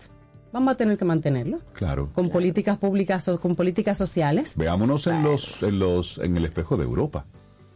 [0.52, 2.10] Vamos a tener que mantenerlo Claro.
[2.14, 4.56] con políticas públicas o con políticas sociales.
[4.58, 7.26] Veámonos en los, en los, en el espejo de Europa.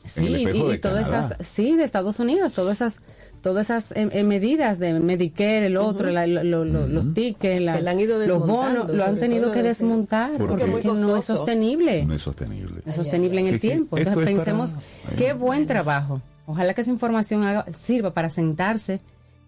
[0.06, 3.00] Sí, en el espejo y, de y todas esas, sí, de Estados Unidos, todas esas,
[3.42, 7.62] todas esas eh, eh, medidas de Medicare, el otro, la- lo- lo- lo- los tickets,
[7.62, 10.70] la- Que la han ido los bonos, lo han tenido que desmontar Porque porque, es
[10.70, 12.06] muy es que no es sostenible.
[12.06, 12.82] No es sostenible.
[12.86, 13.98] es sostenible en el tiempo.
[13.98, 14.76] Entonces es para- pensemos,
[15.18, 16.22] qué buen trabajo.
[16.46, 19.00] Ojalá que esa información haga- sirva para sentarse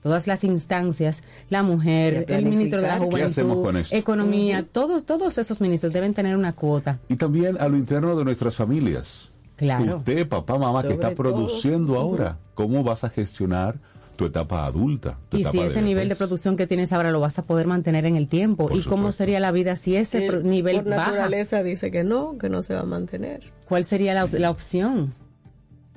[0.01, 3.19] todas las instancias, la mujer, el ministro de la planificar.
[3.19, 3.95] ¿Qué hacemos juventud, con esto?
[3.95, 6.99] economía, todos, todos esos ministros deben tener una cuota.
[7.09, 9.31] Y también a lo interno de nuestras familias.
[9.55, 9.97] Claro.
[9.97, 11.15] Usted, papá, mamá, que está todo.
[11.15, 13.75] produciendo ahora, ¿cómo vas a gestionar
[14.17, 15.17] tu etapa adulta?
[15.29, 17.43] Tu Y etapa si de ese nivel de producción que tienes ahora lo vas a
[17.43, 18.67] poder mantener en el tiempo.
[18.67, 21.11] Por ¿Y cómo sería la vida si ese Que pro- nivel por baja?
[21.11, 23.41] naturaleza dice que no, que no se va a mantener.
[23.67, 25.13] ¿Cuál sería la, la opción?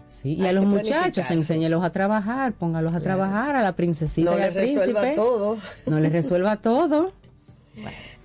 [0.07, 4.31] Sí, y Hay a los muchachos, enséñelos a trabajar, póngalos a trabajar, a la princesita
[4.33, 5.15] No y al resuelva príncipe.
[5.17, 5.59] todo.
[5.87, 7.13] No les resuelva todo.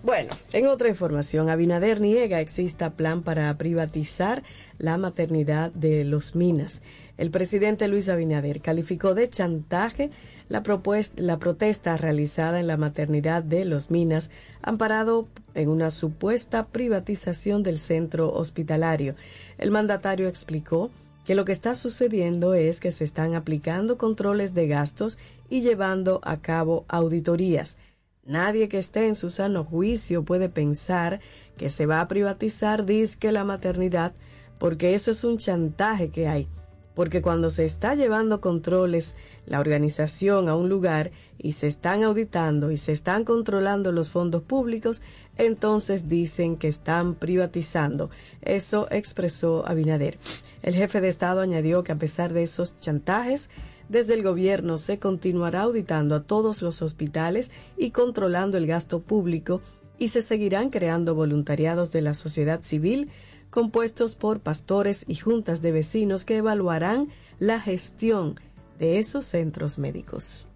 [0.04, 4.44] Bueno, en otra información, Abinader niega exista plan para privatizar
[4.84, 6.82] la maternidad de los Minas.
[7.18, 10.12] El presidente Luis Abinader calificó de chantaje
[10.50, 14.30] la, propuesta, la protesta realizada en la maternidad de los Minas,
[14.62, 19.16] amparado en una supuesta privatización del centro hospitalario.
[19.58, 20.92] El mandatario explicó
[21.24, 25.18] que lo que está sucediendo es que se están aplicando controles de gastos
[25.50, 27.78] y llevando a cabo auditorías.
[28.26, 31.22] Nadie que esté en su sano juicio puede pensar
[31.56, 34.14] que se va a privatizar disque la maternidad,
[34.58, 36.48] porque eso es un chantaje que hay.
[36.96, 42.72] Porque cuando se está llevando controles, la organización a un lugar y se están auditando
[42.72, 45.02] y se están controlando los fondos públicos,
[45.38, 48.10] entonces dicen que están privatizando.
[48.42, 50.20] Eso expresó Abinader.
[50.62, 53.50] El jefe de Estado añadió que a pesar de esos chantajes,
[53.90, 59.62] desde el gobierno se continuará auditando a todos los hospitales y controlando el gasto público
[60.00, 63.10] y se seguirán creando voluntariados de la sociedad civil
[63.54, 68.40] compuestos por pastores y juntas de vecinos que evaluarán la gestión
[68.80, 70.48] de esos centros médicos.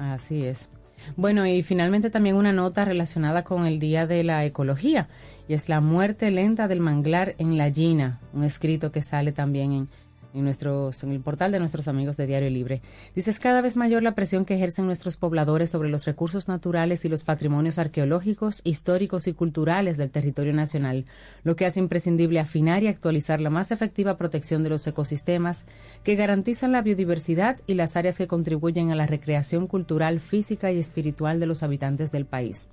[0.00, 0.68] Así es.
[1.16, 5.08] Bueno, y finalmente también una nota relacionada con el Día de la Ecología,
[5.46, 9.72] y es la muerte lenta del manglar en la Gina, un escrito que sale también
[9.72, 9.88] en,
[10.34, 12.82] en, el portal de nuestros amigos de Diario Libre.
[13.14, 17.04] Dice, es cada vez mayor la presión que ejercen nuestros pobladores sobre los recursos naturales
[17.04, 21.06] y los patrimonios arqueológicos, históricos y culturales del territorio nacional,
[21.42, 25.66] lo que hace imprescindible afinar y actualizar la más efectiva protección de los ecosistemas
[26.04, 30.78] que garantizan la biodiversidad y las áreas que contribuyen a la recreación cultural, física y
[30.78, 32.70] espiritual de los habitantes del país.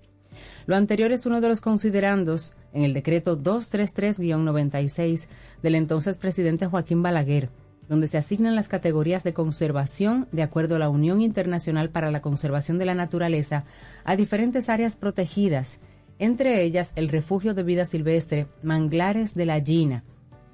[0.66, 5.28] Lo anterior es uno de los considerandos en el decreto 233-96
[5.62, 7.50] del entonces presidente Joaquín Balaguer,
[7.88, 12.22] donde se asignan las categorías de conservación de acuerdo a la Unión Internacional para la
[12.22, 13.66] Conservación de la Naturaleza
[14.04, 15.80] a diferentes áreas protegidas
[16.20, 20.04] entre ellas el refugio de vida silvestre Manglares de la Gina.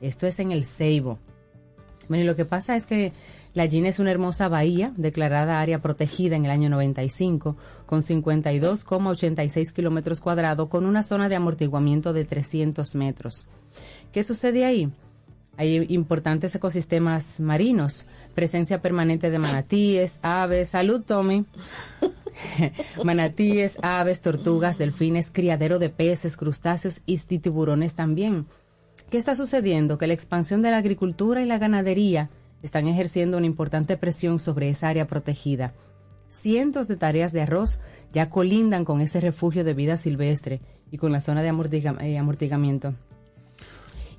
[0.02, 1.20] Esto es en el Ceibo.
[2.10, 3.14] Bueno, y lo que pasa es que
[3.54, 9.74] la Gina es una hermosa bahía declarada área protegida en el año 95 con 52,86
[9.74, 13.48] kilómetros cuadrados con una zona de amortiguamiento de 300 metros.
[14.14, 14.90] ¿Qué sucede ahí?
[15.58, 21.46] Hay importantes ecosistemas marinos, presencia permanente de manatíes, aves, salud Tommy,
[23.04, 28.48] manatíes, aves, tortugas, delfines, criadero de peces, crustáceos y tiburones también.
[29.10, 29.98] ¿Qué está sucediendo?
[29.98, 32.30] Que la expansión de la agricultura y la ganadería
[32.64, 35.74] están ejerciendo una importante presión sobre esa área protegida.
[36.28, 37.80] Cientos de tareas de arroz
[38.14, 42.94] ya colindan con ese refugio de vida silvestre y con la zona de eh, amortigamiento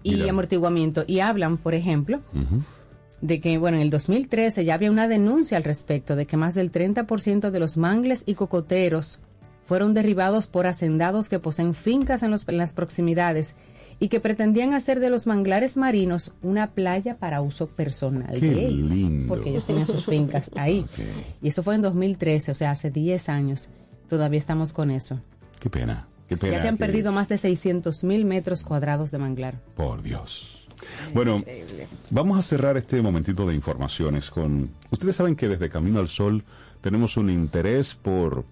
[0.02, 1.04] y amortiguamiento.
[1.06, 2.20] Y hablan, por ejemplo,
[3.20, 6.54] de que, bueno, en el 2013 ya había una denuncia al respecto de que más
[6.54, 9.20] del 30% de los mangles y cocoteros
[9.64, 13.54] fueron derribados por hacendados que poseen fincas en, las proximidades
[14.02, 19.28] y que pretendían hacer de los manglares marinos una playa para uso personal de ellos,
[19.28, 20.84] porque ellos tenían sus fincas ahí.
[21.40, 23.68] Y eso fue en 2013, o sea, hace 10 años.
[24.08, 25.20] Todavía estamos con eso.
[25.60, 26.08] Qué pena
[26.40, 29.60] ya se han perdido más de 600 mil metros cuadrados de manglar.
[29.76, 30.66] Por Dios.
[31.14, 31.44] Bueno,
[32.10, 34.70] vamos a cerrar este momentito de informaciones con...
[34.90, 36.42] Ustedes saben que desde Camino al Sol
[36.80, 38.44] tenemos un interés por,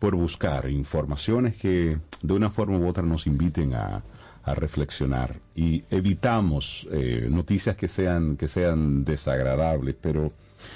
[0.00, 4.02] por buscar informaciones que de una forma u otra nos inviten a,
[4.42, 10.32] a reflexionar y evitamos eh, noticias que sean, que sean desagradables, pero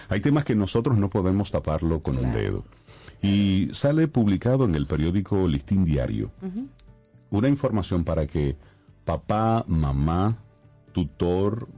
[0.09, 2.65] hay temas que nosotros no podemos taparlo con un dedo.
[3.23, 6.31] Y sale publicado en el periódico Listín Diario
[7.31, 8.57] una información para que
[9.05, 10.37] papá, mamá,
[10.93, 11.69] tutor,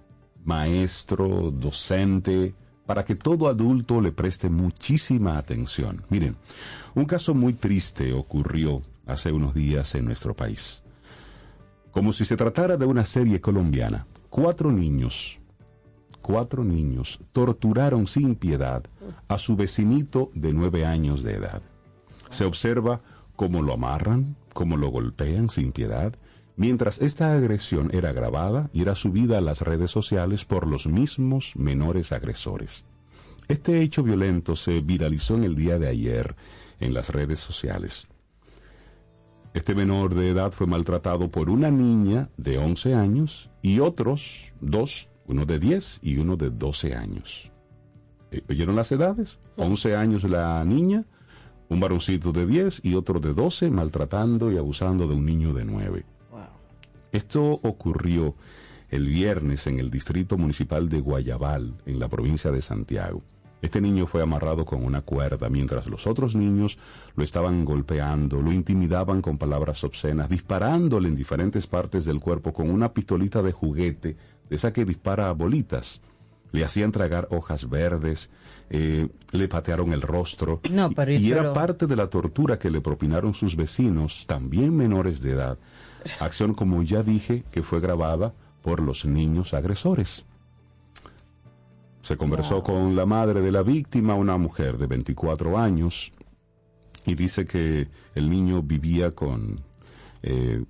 [0.45, 6.05] maestro, docente, para que todo adulto le preste muchísima atención.
[6.09, 6.37] Miren,
[6.95, 10.83] un caso muy triste ocurrió hace unos días en nuestro país.
[11.97, 15.41] Como si se tratara de una serie colombiana, cuatro niños
[16.21, 18.83] cuatro niños torturaron sin piedad
[19.29, 21.63] a su vecinito de nueve años de edad.
[22.29, 23.01] Se observa
[23.35, 26.15] cómo lo amarran, cómo lo golpean sin piedad,
[26.55, 31.53] mientras esta agresión era grabada y era subida a las redes sociales por los mismos
[31.57, 32.85] menores agresores.
[33.49, 36.37] Este hecho violento se viralizó en el día de ayer
[36.79, 38.07] en las redes sociales.
[39.57, 45.09] Este menor de edad fue maltratado por una niña de 11 años y otros dos
[45.25, 47.51] uno de 10 y uno de 12 años.
[48.33, 49.39] Eh, ¿Oyeron las edades?
[49.57, 51.07] 11 años la niña,
[51.71, 55.65] un varoncito de 10 y otro de 12 maltratando y abusando de un niño de
[55.65, 56.05] 9.
[57.13, 58.35] Esto ocurrió
[58.91, 63.23] el viernes en el distrito municipal de Guayabal, en la provincia de Santiago.
[63.63, 66.79] Este niño fue amarrado con una cuerda mientras los otros niños
[67.17, 72.71] lo estaban golpeando, lo intimidaban con palabras obscenas, disparándole en diferentes partes del cuerpo con
[72.71, 74.17] una pistolita de juguete
[74.51, 76.01] esa que dispara bolitas.
[76.53, 78.31] Le hacían tragar hojas verdes,
[78.71, 80.61] eh, le patearon el rostro.
[81.09, 85.59] y, era parte de la tortura que le propinaron sus vecinos, también menores de edad.
[86.21, 88.33] Acción, como ya dije, que fue grabada
[88.63, 90.26] por los niños agresores.
[92.07, 96.13] Se conversó con la madre de la víctima, una mujer de 24 años,
[97.05, 99.61] y dice que el niño vivía con
[100.23, 100.65] eh,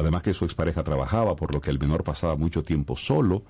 [0.00, 3.42] Además que su expareja trabajaba, por lo que el menor pasaba mucho tiempo solo,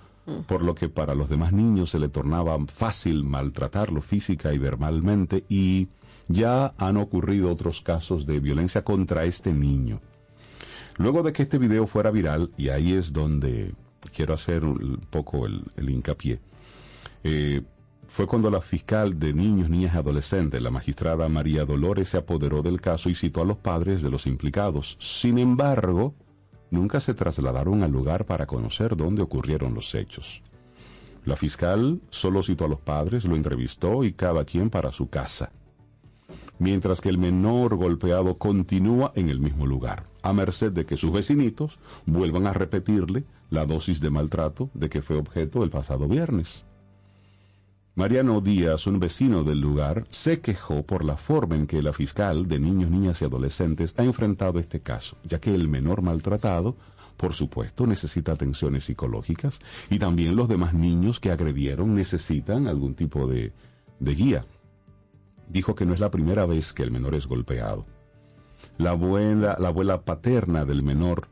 [0.49, 5.45] por lo que para los demás niños se le tornaba fácil maltratarlo física y verbalmente
[5.49, 5.87] y
[6.27, 10.01] ya han ocurrido otros casos de violencia contra este niño.
[10.99, 13.73] Luego de que este video fuera viral, y ahí es donde
[14.13, 16.41] quiero hacer un poco el, hincapié,
[17.25, 17.63] eh,
[18.11, 22.61] fue cuando la fiscal de niños, niñas y adolescentes, la magistrada María Dolores, se apoderó
[22.61, 24.97] del caso y citó a los padres de los implicados.
[24.99, 26.15] Sin embargo,
[26.71, 30.43] nunca se trasladaron al lugar para conocer dónde ocurrieron los hechos.
[31.25, 35.53] La fiscal solo citó a los padres, lo entrevistó y cada quien para su casa.
[36.59, 41.13] Mientras que el menor golpeado continúa en el mismo lugar, a merced de que sus
[41.13, 46.65] vecinitos vuelvan a repetirle la dosis de maltrato de que fue objeto el pasado viernes.
[48.01, 52.49] Mariano Díaz, un vecino del lugar, se quejó por la forma en que la fiscal
[52.49, 56.77] de niños, niñas y adolescentes ha enfrentado este caso, ya que el menor maltratado,
[57.19, 63.27] por supuesto, necesita atenciones psicológicas y también los demás niños que agredieron necesitan algún tipo
[63.27, 63.53] de,
[64.01, 64.41] guía.
[65.51, 67.85] Dijo que no es la primera vez que el menor es golpeado.
[68.79, 71.29] La abuela, la abuela paterna del menor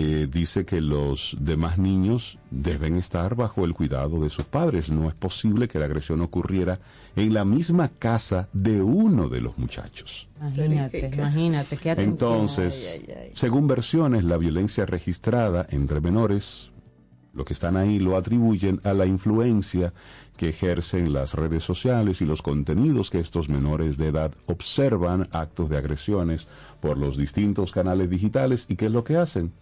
[0.00, 4.90] eh, dice que los demás niños deben estar bajo el cuidado de sus padres.
[4.90, 6.78] No es posible que la agresión ocurriera
[7.16, 10.28] en la misma casa de uno de los muchachos.
[10.40, 12.32] Imagínate, imagínate, qué atención.
[12.32, 13.32] Entonces, Ay, ay, ay.
[13.34, 16.70] según versiones, la violencia registrada entre menores,
[17.34, 19.92] lo que están ahí lo atribuyen a la influencia
[20.36, 25.68] que ejercen las redes sociales y los contenidos que estos menores de edad observan actos
[25.68, 26.46] de agresiones
[26.78, 29.52] por los distintos canales digitales y qué es lo que hacen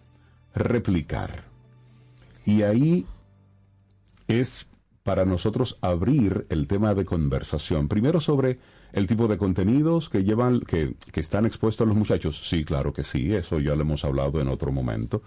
[0.57, 1.43] replicar.
[2.45, 3.05] Y ahí
[4.27, 4.67] es
[5.03, 7.87] para nosotros abrir el tema de conversación.
[7.87, 8.59] Primero sobre
[8.91, 12.47] el tipo de contenidos que llevan, que, que están expuestos los muchachos.
[12.49, 15.21] Sí, claro que sí, eso ya lo hemos hablado en otro momento.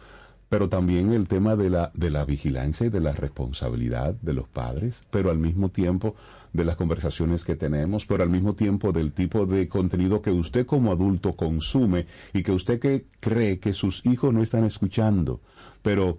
[0.51, 4.49] Pero también el tema de la, de la vigilancia y de la responsabilidad de los
[4.49, 6.15] padres, pero al mismo tiempo
[6.53, 10.67] de las conversaciones que tenemos, pero al mismo tiempo del tipo de contenido que usted
[10.67, 15.41] como adulto consume y que usted que cree que sus hijos no están escuchando.
[15.83, 16.19] Pero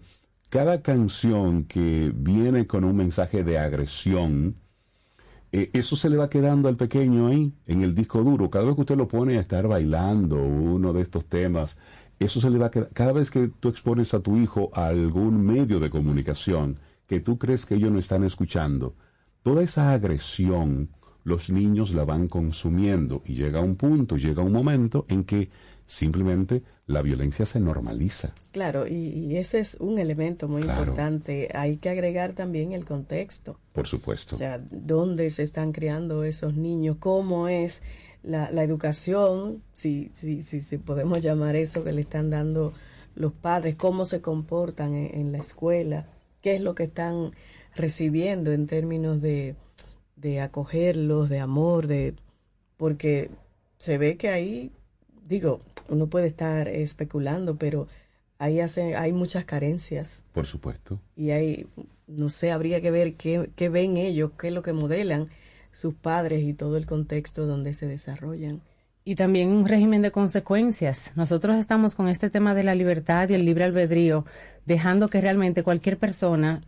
[0.50, 4.56] cada canción que viene con un mensaje de agresión,
[5.52, 8.50] eh, eso se le va quedando al pequeño ahí, en el disco duro.
[8.50, 11.78] Cada vez que usted lo pone a estar bailando uno de estos temas,
[12.20, 12.90] eso se le va a quedar.
[12.94, 17.38] Cada vez que tú expones a tu hijo a algún medio de comunicación que tú
[17.38, 18.96] crees que ellos no están escuchando,
[19.44, 20.90] toda esa agresión
[21.24, 25.50] los niños la van consumiendo y llega un punto, llega un momento en que
[25.86, 28.34] simplemente la violencia se normaliza.
[28.52, 30.82] Claro, y, y ese es un elemento muy Claro.
[30.82, 31.50] importante.
[31.54, 33.60] Hay que agregar también el contexto.
[33.74, 34.36] Por supuesto.
[34.36, 37.82] O sea, dónde se están criando esos niños, cómo es
[38.24, 42.74] la, la educación, si, si, si, si podemos llamar eso que le están dando
[43.16, 46.08] los padres, cómo se comportan en, en la escuela,
[46.42, 47.32] qué es lo que están
[47.82, 49.56] recibiendo en términos de,
[50.16, 52.14] de acogerlos, de amor, de
[52.78, 53.30] porque
[53.78, 54.72] se ve que ahí,
[55.28, 55.60] digo,
[55.90, 57.88] uno puede estar especulando, pero
[58.38, 61.00] ahí hace, hay muchas carencias Por supuesto.
[61.16, 61.68] y hay,
[62.08, 65.30] no sé, habría que ver qué, qué ven ellos, qué es lo que modelan
[65.72, 68.62] sus padres y todo el contexto donde se desarrollan.
[69.04, 71.12] Y también un régimen de consecuencias.
[71.16, 74.26] Nosotros estamos con este tema de la libertad y el libre albedrío,
[74.66, 76.62] dejando que realmente cualquier persona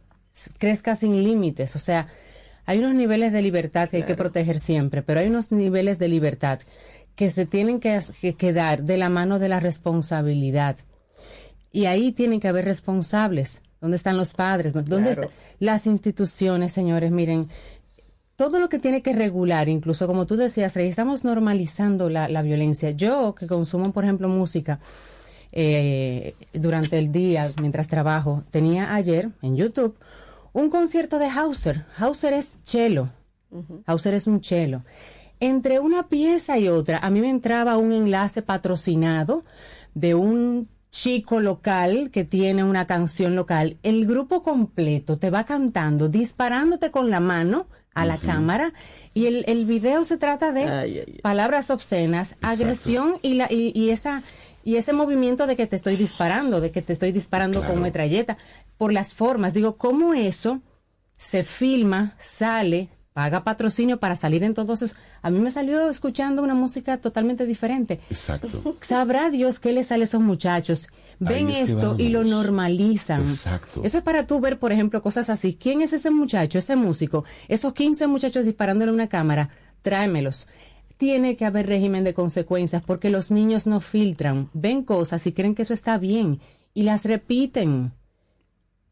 [0.58, 1.76] crezca sin límites.
[1.76, 2.08] O sea,
[2.66, 6.08] hay unos niveles de libertad que hay que proteger siempre, pero hay unos niveles de
[6.08, 6.60] libertad
[7.16, 10.78] que se tienen que, que, que dar de la mano de la responsabilidad.
[11.72, 13.62] Y ahí tienen que haber responsables.
[13.82, 14.72] ¿Dónde están los padres?
[14.74, 15.24] ¿Dónde Claro.
[15.24, 15.30] están
[15.60, 17.12] las instituciones, señores?
[17.12, 17.50] Miren,
[18.36, 22.42] todo lo que tiene que regular, incluso como tú decías, Rey, estamos normalizando la, la
[22.42, 22.92] violencia.
[22.92, 24.80] Yo, que consumo, por ejemplo, música
[25.52, 29.96] eh, durante el día, mientras trabajo, tenía ayer en YouTube
[30.54, 31.86] un concierto de Hauser.
[31.98, 33.10] Hauser es chelo.
[33.86, 34.84] Hauser es un chelo.
[35.40, 39.44] Entre una pieza y otra, a mí me entraba un enlace patrocinado
[39.94, 43.78] de un chico local que tiene una canción local.
[43.84, 48.74] El grupo completo te va cantando, disparándote con la mano a la cámara
[49.14, 51.20] y el, el video se trata de Ay, ay, ay.
[51.22, 54.24] palabras obscenas, agresión y, la, y, y esa
[54.64, 57.74] y ese movimiento de que te estoy disparando, de que te estoy disparando Claro.
[57.74, 58.38] con metralleta,
[58.78, 59.54] por las formas.
[59.54, 60.62] Digo, ¿cómo eso
[61.18, 64.98] se filma, sale, paga patrocinio para salir en todos esos?
[65.22, 68.00] A mí me salió escuchando una música totalmente diferente.
[68.10, 68.76] Exacto.
[68.82, 70.88] Sabrá Dios qué le sale a esos muchachos.
[71.20, 73.22] Ven es esto y lo normalizan.
[73.22, 73.82] Exacto.
[73.84, 75.56] Eso es para tú ver, por ejemplo, cosas así.
[75.56, 77.24] ¿Quién es ese muchacho, ese músico?
[77.48, 79.50] Esos 15 muchachos disparándole a una cámara,
[79.82, 80.48] tráemelos.
[80.98, 85.56] Tiene que haber régimen de consecuencias porque los niños no filtran, ven cosas y creen
[85.56, 86.40] que eso está bien
[86.74, 87.92] y las repiten.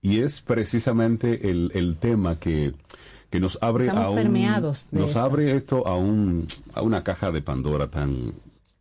[0.02, 2.74] Y es precisamente el, el tema que,
[3.30, 5.20] que nos abre Estamos a un, permeados de nos esto.
[5.22, 8.34] abre esto a un a una caja de Pandora tan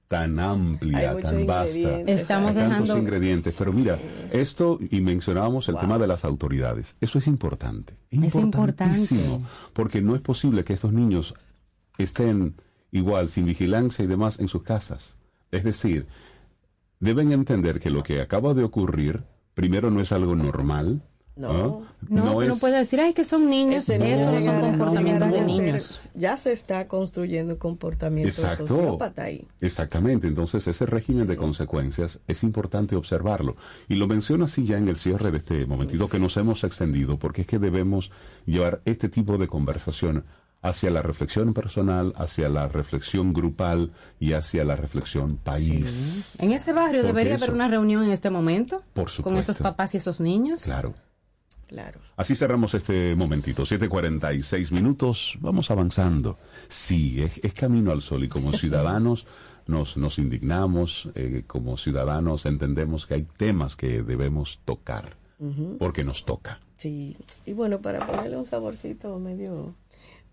[0.08, 1.78] tan amplia, tan vasta.
[1.78, 2.20] ingredientes.
[2.22, 3.96] Estamos Hay tantos dejando ingredientes, pero mira,
[4.32, 6.96] esto y mencionábamos el tema de las autoridades.
[7.00, 9.46] Eso es importante, Es importantísimo, importante.
[9.72, 11.34] porque no es posible que estos niños
[11.96, 12.56] estén
[12.92, 15.16] igual sin vigilancia y demás en sus casas.
[15.50, 16.06] Es decir,
[17.00, 19.22] deben entender que lo que acaba de ocurrir
[19.54, 21.02] primero no es algo normal.
[21.36, 21.86] No.
[22.08, 23.88] No, tú no es- puedes decir, ay, que son niños.
[23.88, 26.10] Eso no son comportamientos de niños.
[26.14, 28.66] ya se está construyendo comportamiento Exacto.
[28.66, 29.46] sociópata ahí.
[29.60, 33.56] Exactamente, entonces ese régimen de consecuencias es importante observarlo.
[33.88, 37.18] Y lo menciono así ya en el cierre de este momentito que nos hemos extendido,
[37.18, 38.10] porque es que debemos
[38.44, 40.24] llevar este tipo de conversación
[40.62, 46.34] hacia la reflexión personal, hacia la reflexión grupal y hacia la reflexión país.
[46.38, 49.52] En ese barrio Porque debería eso- haber una reunión en este momento Por con supuesto.
[49.52, 50.64] esos papás y esos niños.
[50.64, 50.94] Claro.
[51.66, 52.00] Claro.
[52.16, 56.36] Así cerramos este momentito, 7.46 minutos, vamos avanzando.
[56.68, 59.26] Sí, es, es camino al sol y como ciudadanos
[59.66, 65.16] nos, nos indignamos, eh, como ciudadanos entendemos que hay temas que debemos tocar,
[65.78, 66.58] porque nos toca.
[66.76, 69.74] Sí, y bueno, para ponerle un saborcito medio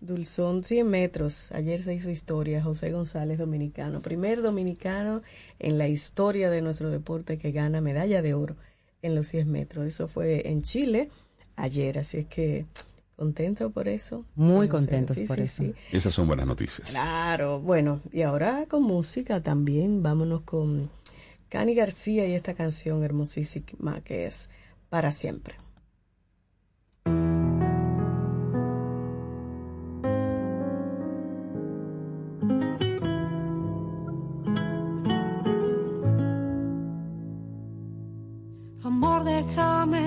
[0.00, 1.52] dulzón, 100 metros.
[1.52, 5.22] Ayer se hizo historia, José González, dominicano, primer dominicano
[5.58, 8.56] en la historia de nuestro deporte que gana medalla de oro
[9.02, 9.86] en los 100 metros.
[9.86, 11.10] Eso fue en Chile
[11.56, 12.66] ayer, así es que
[13.16, 14.24] contento por eso.
[14.36, 15.64] Muy contentos por eso.
[15.90, 16.90] Esas son buenas noticias.
[16.90, 20.88] Claro, bueno, y ahora con música también, vámonos con
[21.48, 24.48] Cani García y esta canción hermosísima que es
[24.88, 25.56] Para Siempre.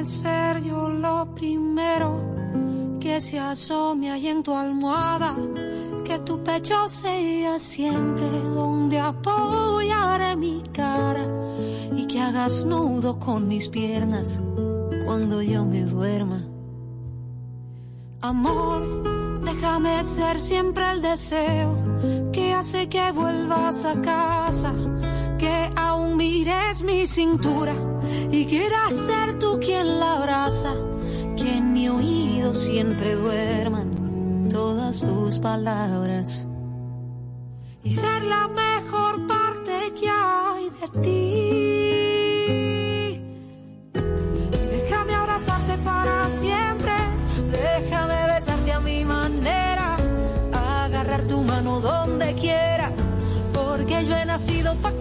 [0.05, 2.19] Ser yo lo primero
[2.99, 5.35] que se asome ahí en tu almohada,
[6.03, 11.25] que tu pecho sea siempre donde apoyaré mi cara
[11.95, 14.39] y que hagas nudo con mis piernas
[15.05, 16.43] cuando yo me duerma.
[18.21, 21.75] Amor, déjame ser siempre el deseo
[22.31, 24.73] que hace que vuelvas a casa,
[25.37, 27.73] que aún mires mi cintura
[28.31, 30.73] y quieras ser tú quien la abraza,
[31.35, 36.47] que en mi oído siempre duerman todas tus palabras
[37.83, 41.21] y ser la mejor parte que hay de ti.
[44.71, 46.93] Déjame abrazarte para siempre,
[47.51, 49.97] déjame besarte a mi manera,
[50.53, 52.91] agarrar tu mano donde quiera,
[53.53, 55.00] porque yo he nacido para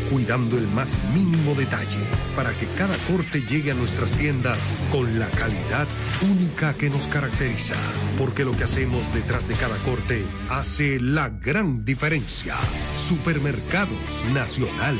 [0.11, 2.03] cuidando el más mínimo detalle
[2.35, 4.59] para que cada corte llegue a nuestras tiendas
[4.91, 5.87] con la calidad
[6.21, 7.77] única que nos caracteriza.
[8.17, 12.55] Porque lo que hacemos detrás de cada corte hace la gran diferencia.
[12.95, 14.99] Supermercados Nacional.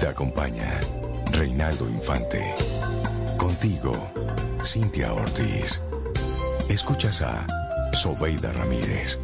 [0.00, 0.80] Te acompaña
[1.32, 2.42] Reinaldo Infante.
[3.36, 3.92] Contigo,
[4.64, 5.82] Cintia Ortiz.
[6.70, 7.46] Escuchas a
[7.92, 9.20] Sobeida Ramírez.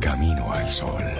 [0.00, 1.19] Camino al Sol.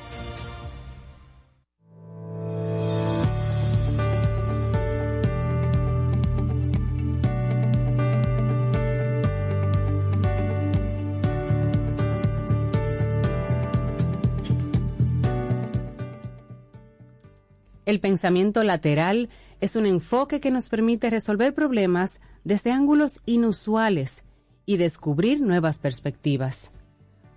[17.91, 19.27] El pensamiento lateral
[19.59, 24.23] es un enfoque que nos permite resolver problemas desde ángulos inusuales
[24.65, 26.71] y descubrir nuevas perspectivas.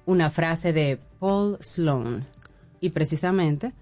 [0.06, 2.24] Una frase de Paul Sloan.
[2.80, 3.72] Y precisamente,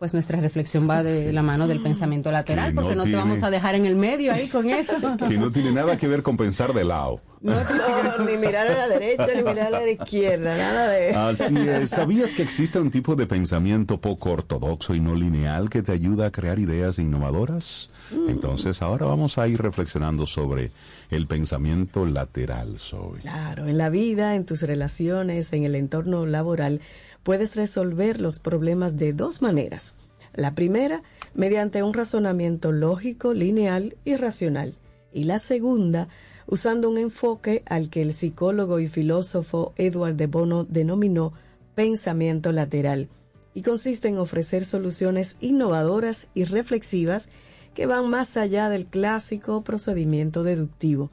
[0.00, 3.44] pues nuestra reflexión va de la mano del pensamiento lateral, no porque no te vamos
[3.44, 4.94] a dejar en el medio ahí con eso.
[5.28, 7.20] Que no tiene nada que ver con pensar de lado.
[7.40, 7.54] No,
[8.26, 11.18] ni mirar a la derecha, ni mirar a la izquierda, nada de eso.
[11.20, 11.90] Así es.
[11.90, 16.26] ¿Sabías que existe un tipo de pensamiento poco ortodoxo y no lineal que te ayuda
[16.26, 17.90] a crear ideas innovadoras?
[18.28, 20.70] Entonces, ahora vamos a ir reflexionando sobre
[21.10, 23.18] el pensamiento lateral, Zoe.
[23.20, 26.80] Claro, en la vida, en tus relaciones, en el entorno laboral,
[27.22, 29.94] puedes resolver los problemas de dos maneras.
[30.34, 31.02] La primera,
[31.34, 34.74] mediante un razonamiento lógico, lineal y racional.
[35.12, 36.08] Y la segunda,
[36.48, 41.34] usando un enfoque al que el psicólogo y filósofo Edward de Bono denominó
[41.74, 43.08] pensamiento lateral,
[43.54, 47.28] y consiste en ofrecer soluciones innovadoras y reflexivas
[47.74, 51.10] que van más allá del clásico procedimiento deductivo.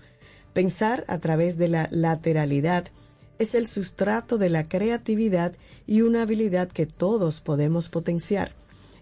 [0.53, 2.85] Pensar a través de la lateralidad
[3.39, 5.53] es el sustrato de la creatividad
[5.85, 8.53] y una habilidad que todos podemos potenciar.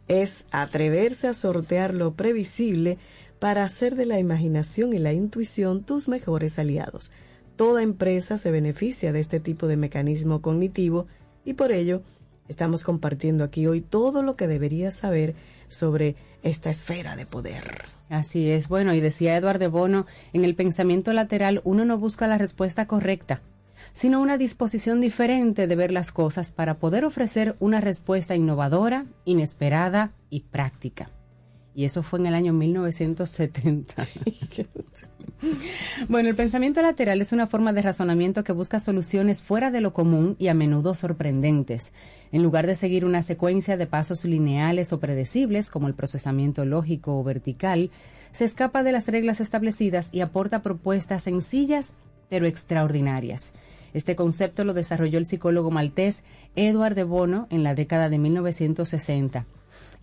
[0.07, 2.97] Es atreverse a sortear lo previsible
[3.43, 7.11] para hacer de la imaginación y la intuición tus mejores aliados.
[7.57, 11.07] Toda empresa se beneficia de este tipo de mecanismo cognitivo
[11.43, 12.03] y por ello
[12.47, 15.35] estamos compartiendo aquí hoy todo lo que deberías saber
[15.67, 17.83] sobre esta esfera de poder.
[18.07, 22.37] Así es, bueno, y decía Eduardo Bono, en el pensamiento lateral uno no busca la
[22.37, 23.41] respuesta correcta,
[23.91, 30.13] sino una disposición diferente de ver las cosas para poder ofrecer una respuesta innovadora, inesperada
[30.29, 31.09] y práctica.
[31.75, 34.07] Y eso fue en el año 1970.
[36.07, 39.93] Bueno, el pensamiento lateral es una forma de razonamiento que busca soluciones fuera de lo
[39.93, 41.93] común y a menudo sorprendentes.
[42.31, 47.19] En lugar de seguir una secuencia de pasos lineales o predecibles, como el procesamiento lógico
[47.19, 47.91] o vertical,
[48.31, 51.95] se escapa de las reglas establecidas y aporta propuestas sencillas
[52.29, 53.53] pero extraordinarias.
[53.93, 56.23] Este concepto lo desarrolló el psicólogo maltés
[56.55, 59.45] Edward de Bono en la década de 1960.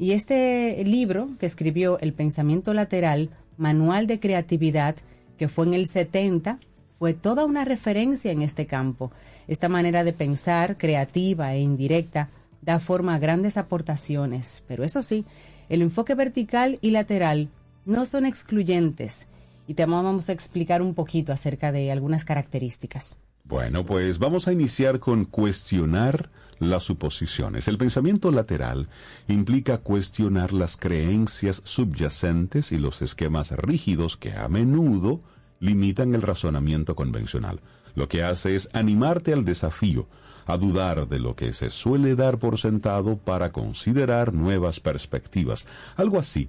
[0.00, 3.28] Y este libro que escribió El pensamiento lateral,
[3.58, 4.96] Manual de Creatividad,
[5.36, 6.58] que fue en el 70,
[6.98, 9.12] fue toda una referencia en este campo.
[9.46, 12.30] Esta manera de pensar, creativa e indirecta,
[12.62, 15.26] da forma a grandes aportaciones, pero eso sí,
[15.68, 17.50] el enfoque vertical y lateral
[17.84, 19.28] no son excluyentes
[19.66, 23.20] y te vamos a explicar un poquito acerca de algunas características.
[23.44, 26.30] Bueno, pues vamos a iniciar con cuestionar
[26.60, 27.66] las suposiciones.
[27.66, 28.88] El pensamiento lateral
[29.26, 35.22] implica cuestionar las creencias subyacentes y los esquemas rígidos que a menudo
[35.58, 37.60] limitan el razonamiento convencional.
[37.94, 40.06] Lo que hace es animarte al desafío,
[40.46, 45.66] a dudar de lo que se suele dar por sentado para considerar nuevas perspectivas.
[45.96, 46.48] Algo así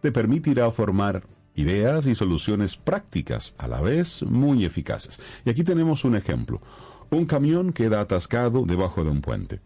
[0.00, 1.24] te permitirá formar
[1.54, 5.20] ideas y soluciones prácticas, a la vez muy eficaces.
[5.44, 6.60] Y aquí tenemos un ejemplo.
[7.12, 9.60] Un camión queda atascado debajo de un puente.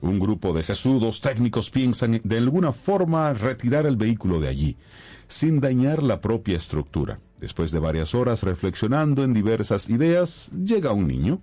[0.00, 4.76] Un grupo de sesudos técnicos piensan de alguna forma retirar el vehículo de allí,
[5.26, 7.18] sin dañar la propia estructura.
[7.40, 11.40] Después de varias horas reflexionando en diversas ideas, llega un niño.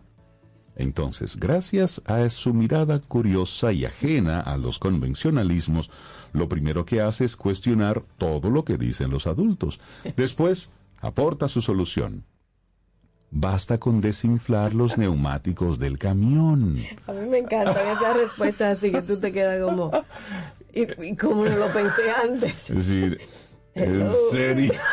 [0.78, 5.92] Entonces, gracias a su mirada curiosa y ajena a los convencionalismos,
[6.32, 9.82] lo primero que hace es cuestionar todo lo que dicen los adultos.
[10.16, 10.70] Después,
[11.02, 12.24] aporta su solución.
[13.34, 16.78] Basta con desinflar los neumáticos del camión.
[17.08, 19.90] A mí me encantan esas respuestas así que tú te quedas como,
[20.74, 22.70] y, y como no lo pensé antes.
[22.70, 23.22] Es decir,
[23.74, 24.14] en Hello.
[24.32, 24.74] serio.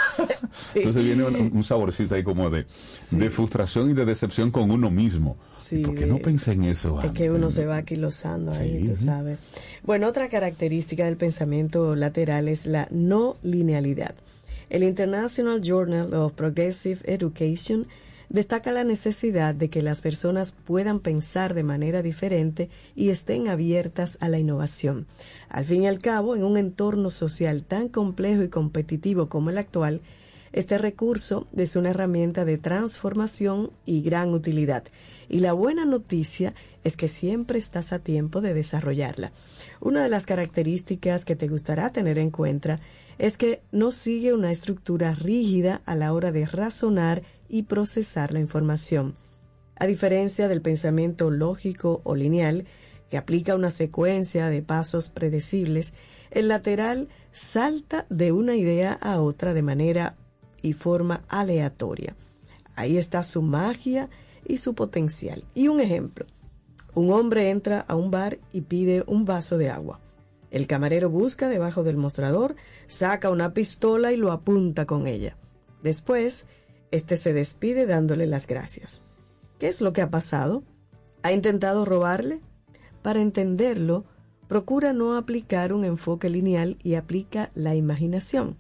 [0.51, 0.79] Sí.
[0.81, 2.67] Entonces viene un, un saborcito ahí como de,
[3.11, 5.37] de frustración y de decepción con uno mismo.
[5.61, 8.97] Sí, ¿Por qué no pensé en eso Es que uno se va aquilosando ahí, tú
[8.97, 9.39] sabes.
[9.85, 14.15] Bueno, otra característica del pensamiento lateral es la no linealidad.
[14.71, 17.87] El International Journal of Progressive Education
[18.29, 24.19] destaca la necesidad de que las personas puedan pensar de manera diferente y estén abiertas
[24.21, 25.07] a la innovación.
[25.49, 29.59] Al fin y al cabo, en un entorno social tan complejo y competitivo como el
[29.59, 30.03] actual,
[30.53, 34.85] este recurso es una herramienta de transformación y gran utilidad.
[35.29, 36.55] Y la buena noticia
[36.85, 39.33] es que siempre estás a tiempo de desarrollarla.
[39.81, 42.81] Una de las características que te gustará tener en cuenta
[43.19, 48.41] es que no sigue una estructura rígida a la hora de razonar y procesar la
[48.41, 49.15] información.
[49.77, 52.67] A diferencia del pensamiento lógico o lineal,
[53.11, 55.95] que aplica una secuencia de pasos predecibles,
[56.31, 60.17] el lateral salta de una idea a otra de manera
[60.63, 62.17] y forma aleatoria.
[62.75, 64.09] Ahí está su magia
[64.47, 65.45] y su potencial.
[65.55, 66.27] Y un ejemplo.
[66.95, 70.01] Un hombre entra a un bar y pide un vaso de agua.
[70.51, 75.37] El camarero busca debajo del mostrador, saca una pistola y lo apunta con ella.
[75.83, 76.47] Después,
[76.91, 79.03] este se despide dándole las gracias.
[79.59, 80.63] ¿Qué es lo que ha pasado?
[81.23, 82.41] ¿Ha intentado robarle?
[83.03, 84.05] Para entenderlo,
[84.47, 88.57] procura no aplicar un enfoque lineal y aplica la imaginación.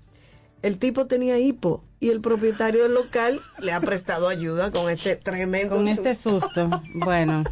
[0.62, 5.16] El tipo tenía hipo y el propietario del local le ha prestado ayuda con este
[5.16, 6.68] tremendo Con este susto.
[6.97, 7.45] Bueno,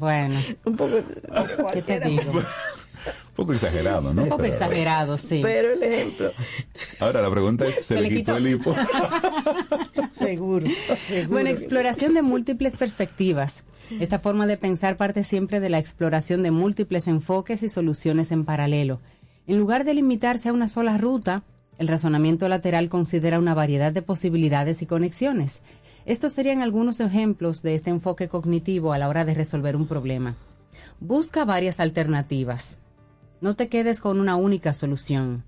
[0.00, 0.38] bueno.
[0.64, 0.96] Un poco.
[1.72, 2.42] ¿Qué te digo?
[3.06, 4.22] Un poco exagerado, ¿no?
[4.22, 5.40] Un poco Pero- exagerado, sí.
[5.42, 6.30] Pero el ejemplo,
[7.00, 8.36] Ahora la pregunta es, ¿se, Se le le quitó quitó.
[8.36, 8.74] el hipo?
[10.12, 10.66] seguro.
[10.96, 13.64] seguro Bueno, exploración de múltiples perspectivas.
[14.00, 18.44] Esta forma de pensar parte siempre de la exploración de múltiples enfoques y soluciones en
[18.44, 19.00] paralelo.
[19.46, 21.42] En lugar de limitarse a una sola ruta,
[21.78, 25.62] el razonamiento lateral considera una variedad de posibilidades y conexiones.
[26.06, 30.34] Estos serían algunos ejemplos de este enfoque cognitivo a la hora de resolver un problema.
[31.00, 32.78] Busca varias alternativas.
[33.40, 35.44] No te quedes con una única solución.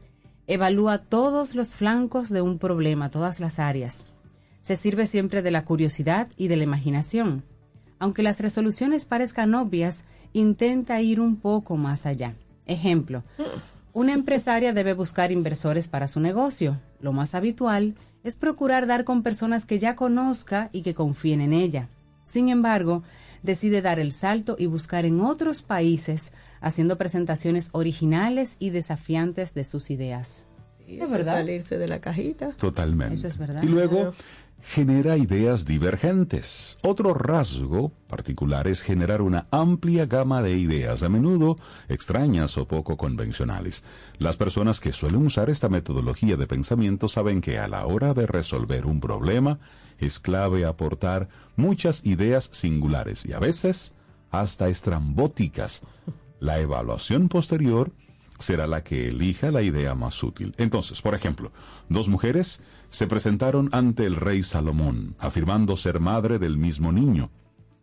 [0.47, 4.05] Evalúa todos los flancos de un problema, todas las áreas.
[4.62, 7.45] Se sirve siempre de la curiosidad y de la imaginación.
[7.99, 12.34] Aunque las resoluciones parezcan obvias, intenta ir un poco más allá.
[12.66, 13.22] Ejemplo,
[13.93, 16.78] una empresaria debe buscar inversores para su negocio.
[17.01, 21.53] Lo más habitual es procurar dar con personas que ya conozca y que confíen en
[21.53, 21.89] ella.
[22.22, 23.05] Sin embargo,
[23.43, 29.64] decide dar el salto y buscar en otros países, haciendo presentaciones originales y desafiantes de
[29.64, 30.46] sus ideas.
[30.86, 31.34] Y ¿Es verdad?
[31.34, 32.50] salirse de la cajita.
[32.52, 33.14] Totalmente.
[33.14, 33.62] Eso es verdad.
[33.62, 34.14] Y luego
[34.62, 36.78] genera ideas divergentes.
[36.82, 41.57] Otro rasgo particular es generar una amplia gama de ideas, a menudo
[41.88, 43.84] extrañas o poco convencionales.
[44.18, 48.26] Las personas que suelen usar esta metodología de pensamiento saben que a la hora de
[48.26, 49.59] resolver un problema
[49.98, 53.92] es clave aportar muchas ideas singulares y a veces
[54.30, 55.82] hasta estrambóticas.
[56.41, 57.93] La evaluación posterior
[58.39, 60.55] será la que elija la idea más útil.
[60.59, 61.53] Entonces, por ejemplo,
[61.89, 62.61] dos mujeres
[62.91, 67.30] se presentaron ante el rey Salomón, afirmando ser madre del mismo niño.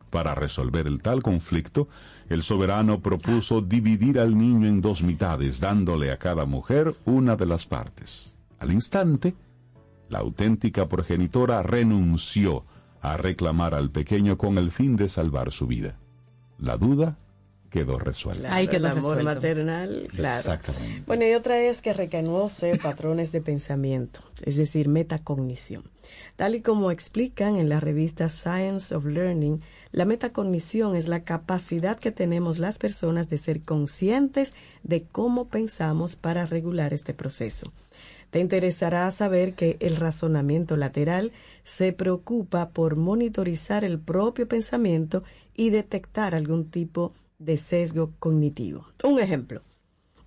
[0.10, 1.88] Para resolver el tal conflicto,
[2.30, 7.48] el soberano propuso dividir al niño en dos mitades, dándole a cada mujer una de
[7.48, 8.34] las partes.
[8.60, 9.36] Al instante,
[10.10, 12.66] la auténtica progenitora renunció
[13.02, 15.98] a reclamar al pequeño con el fin de salvar su vida.
[16.60, 17.18] La duda
[17.74, 18.54] quedó resuelta.
[18.54, 19.24] Ahí quedó el amor resuelto.
[19.24, 20.38] maternal, claro.
[20.38, 21.04] Exactamente.
[21.08, 25.84] Bueno, y otra es que reconoce patrones de pensamiento, es decir, metacognición.
[26.36, 29.62] Tal y como explican en la revista Science of Learning,
[29.92, 34.54] la metacognición es la capacidad que tenemos las personas de ser conscientes
[34.84, 37.74] de cómo pensamos para regular este proceso.
[38.30, 41.32] Te interesará saber que el razonamiento lateral
[41.64, 45.24] se preocupa por monitorizar el propio pensamiento
[45.56, 47.14] y detectar algún tipo
[47.44, 48.88] de sesgo cognitivo.
[49.04, 49.62] Un ejemplo.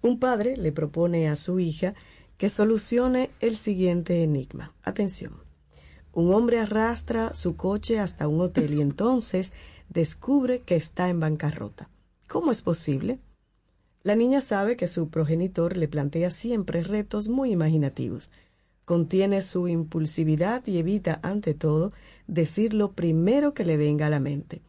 [0.03, 1.95] Un padre le propone a su hija
[2.37, 4.75] que solucione el siguiente enigma.
[4.83, 5.35] Atención.
[6.13, 9.53] Un hombre arrastra su coche hasta un hotel y entonces
[9.89, 11.89] descubre que está en bancarrota.
[12.29, 13.21] ¿Cómo es posible?
[14.03, 18.31] La niña sabe que su progenitor le plantea siempre retos muy imaginativos.
[18.85, 21.93] Contiene su impulsividad y evita, ante todo,
[22.27, 24.63] decir lo primero que le venga a la mente.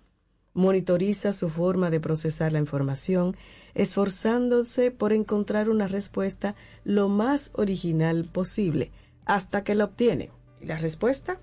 [0.57, 3.37] Monitoriza su forma de procesar la información,
[3.75, 8.91] esforzándose por encontrar una respuesta lo más original posible,
[9.25, 10.31] hasta que la obtiene.
[10.59, 11.39] ¿Y la respuesta?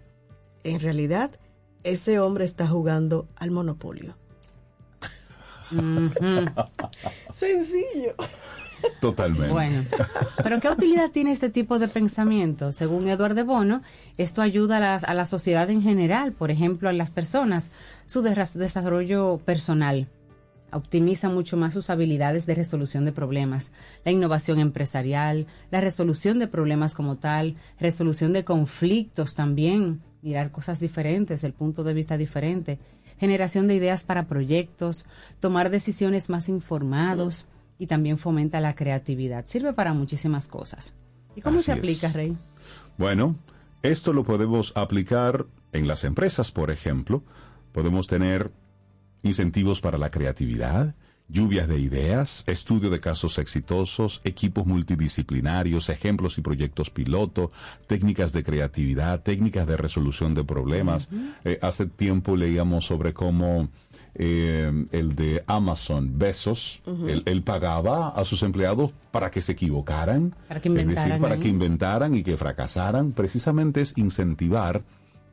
[0.65, 1.31] En realidad,
[1.85, 4.17] ese hombre está jugando al monopolio.
[7.33, 8.17] Sencillo.
[9.01, 9.53] Totalmente.
[9.53, 9.85] Bueno,
[10.43, 12.73] pero ¿qué utilidad tiene este tipo de pensamiento?
[12.73, 13.83] Según Eduardo de Bono,
[14.17, 17.71] esto ayuda a la, sociedad en general, por ejemplo, a las personas,
[18.07, 20.09] su desarrollo personal.
[20.73, 23.73] Optimiza mucho más sus habilidades de resolución de problemas,
[24.05, 30.81] la innovación empresarial, la resolución de problemas como tal, resolución de conflictos también, mirar cosas
[30.81, 32.81] diferentes, el punto de vista diferente,
[33.21, 35.07] generación de ideas para proyectos,
[35.39, 37.49] tomar decisiones más informados
[37.79, 39.47] y también fomenta la creatividad.
[39.47, 40.95] Sirve para muchísimas cosas.
[41.37, 41.79] ¿Y cómo Así se es.
[41.79, 42.37] aplica, Rey?
[42.97, 43.37] Bueno,
[43.83, 47.23] esto lo podemos aplicar en las empresas, por ejemplo.
[47.73, 48.53] Podemos tener
[49.23, 50.95] incentivos para la creatividad,
[51.29, 57.51] lluvias de ideas, estudio de casos exitosos, equipos multidisciplinarios, ejemplos y proyectos piloto,
[57.87, 61.09] técnicas de creatividad, técnicas de resolución de problemas.
[61.45, 63.69] Eh, hace tiempo leíamos sobre cómo
[64.15, 70.35] eh, el de Amazon, Besos, él, él pagaba a sus empleados para que se equivocaran,
[70.49, 71.41] Para que es decir, para ahí.
[71.41, 74.83] que inventaran y que fracasaran, precisamente es incentivar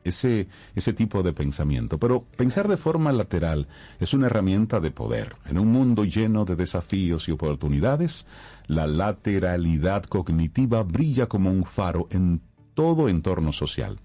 [0.04, 1.98] ese, ese tipo de pensamiento.
[1.98, 3.68] Pero pensar de forma lateral
[4.00, 5.36] es una herramienta de poder.
[5.46, 8.26] En un mundo lleno de desafíos y oportunidades,
[8.66, 12.40] la lateralidad cognitiva brilla como un faro en
[12.74, 13.98] todo entorno social.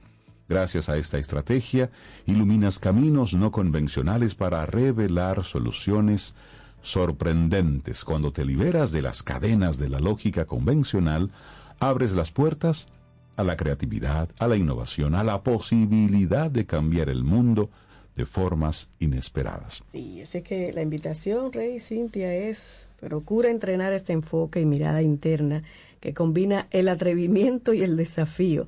[0.49, 1.89] Gracias a esta estrategia,
[2.25, 6.35] iluminas caminos no convencionales para revelar soluciones
[6.81, 8.05] sorprendentes.
[8.05, 11.31] Cuando te liberas de las cadenas de la lógica convencional,
[11.79, 12.87] abres las puertas
[13.35, 17.69] a la creatividad, a la innovación, a la posibilidad de cambiar el mundo
[18.15, 19.83] de formas inesperadas.
[19.91, 25.63] Sí, así que la invitación, Rey Cintia, es procura entrenar este enfoque y mirada interna
[25.99, 28.67] que combina el atrevimiento y el desafío.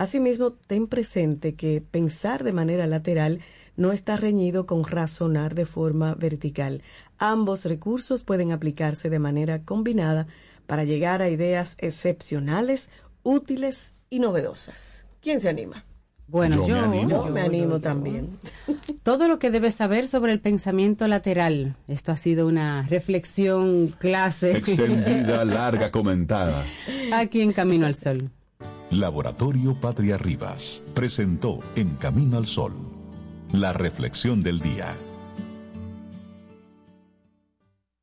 [0.00, 3.40] Asimismo, ten presente que pensar de manera lateral
[3.76, 6.80] no está reñido con razonar de forma vertical.
[7.18, 10.26] Ambos recursos pueden aplicarse de manera combinada
[10.66, 12.88] para llegar a ideas excepcionales,
[13.22, 15.06] útiles y novedosas.
[15.20, 15.84] ¿Quién se anima?
[16.26, 16.76] Bueno, yo,
[17.06, 18.38] Yo me animo también.
[19.02, 21.76] Todo lo que debes saber sobre el pensamiento lateral.
[21.88, 26.64] Esto ha sido una reflexión clase Extendida, larga, comentada.
[27.12, 28.30] aquí en Camino al Sol.
[28.90, 32.74] Laboratorio Patria Rivas presentó En Camino al Sol,
[33.52, 34.96] la reflexión del día.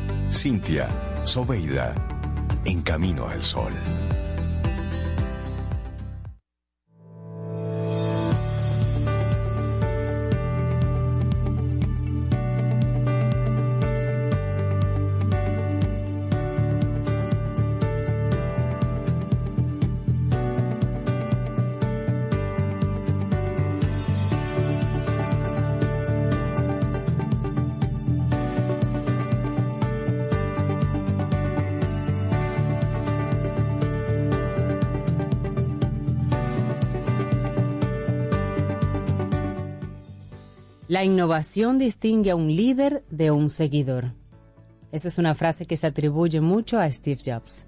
[0.31, 0.87] Cintia,
[1.25, 1.93] Soveida,
[2.63, 3.73] en camino al sol.
[41.01, 44.13] La innovación distingue a un líder de un seguidor.
[44.91, 47.65] Esa es una frase que se atribuye mucho a Steve Jobs.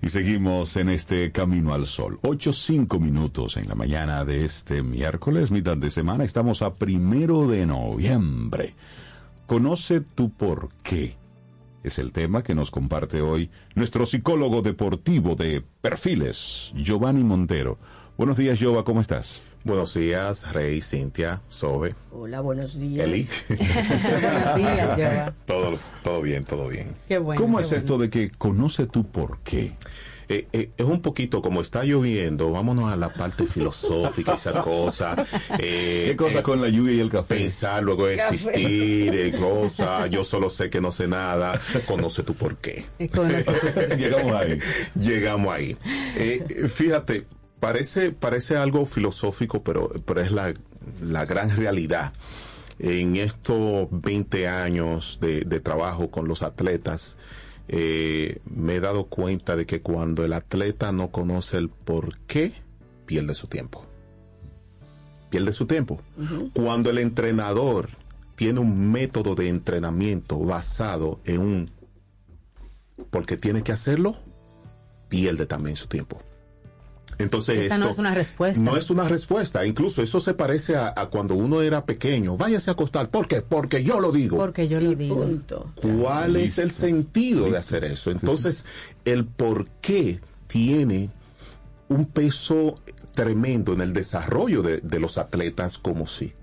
[0.00, 2.20] Y seguimos en este Camino al Sol.
[2.22, 6.22] Ocho, cinco minutos en la mañana de este miércoles, mitad de semana.
[6.22, 8.76] Estamos a primero de noviembre.
[9.48, 11.16] Conoce tu por qué.
[11.82, 17.76] Es el tema que nos comparte hoy nuestro psicólogo deportivo de perfiles, Giovanni Montero.
[18.16, 19.42] Buenos días, Giova, ¿cómo estás?
[19.66, 23.04] Buenos días, Rey, Cintia, Sobe, Hola, buenos días.
[23.04, 23.26] Eli.
[23.48, 24.56] Buenos
[24.96, 26.94] días, todo, todo bien, todo bien.
[27.08, 27.42] Qué bueno.
[27.42, 27.80] ¿Cómo qué es bueno.
[27.82, 29.74] esto de que conoce tu por qué?
[30.28, 35.16] eh, eh, es un poquito como está lloviendo, vámonos a la parte filosófica, esa cosa.
[35.58, 37.36] Eh, ¿Qué cosa eh, con la lluvia y el café?
[37.36, 42.56] Pensar, luego existir, eh, cosa, yo solo sé que no sé nada, conoce tu por
[42.56, 42.84] qué.
[43.98, 44.58] Llegamos ahí.
[44.94, 45.76] Llegamos ahí.
[46.16, 47.26] Eh, fíjate,
[47.60, 50.54] parece, parece algo filosófico, pero, pero es la,
[51.00, 52.12] la gran realidad.
[52.78, 57.16] En estos 20 años de, de trabajo con los atletas,
[57.68, 62.52] eh, me he dado cuenta de que cuando el atleta no conoce el por qué,
[63.06, 63.84] pierde su tiempo.
[65.30, 66.00] Pierde su tiempo.
[66.54, 67.88] Cuando el entrenador
[68.36, 71.70] tiene un método de entrenamiento basado en un
[73.10, 74.16] porque tiene que hacerlo,
[75.08, 76.20] pierde también su tiempo.
[77.18, 78.62] Entonces Esa esto no es una respuesta.
[78.62, 79.64] no es una respuesta.
[79.66, 82.36] Incluso eso se parece a, a cuando uno era pequeño.
[82.36, 83.08] Váyase a acostar.
[83.10, 83.42] ¿Por qué?
[83.42, 84.36] Porque yo lo digo.
[84.36, 85.26] Porque yo lo digo.
[85.74, 88.10] ¿Cuál es el sentido de hacer eso?
[88.10, 88.64] Entonces,
[89.04, 91.10] el por qué tiene
[91.88, 92.78] un peso
[93.12, 96.34] tremendo en el desarrollo de, de los atletas como si.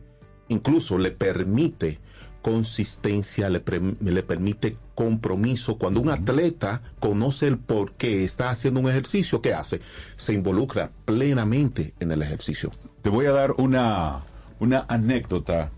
[0.48, 2.00] Incluso le permite
[2.44, 3.64] consistencia, le,
[4.02, 5.80] le permite compromiso.
[5.80, 9.82] Cuando un atleta conoce el por qué está haciendo un ejercicio, ¿qué hace?
[10.16, 12.70] Se involucra plenamente en el ejercicio.
[13.02, 14.20] Te voy a dar una,
[14.60, 15.72] una anécdota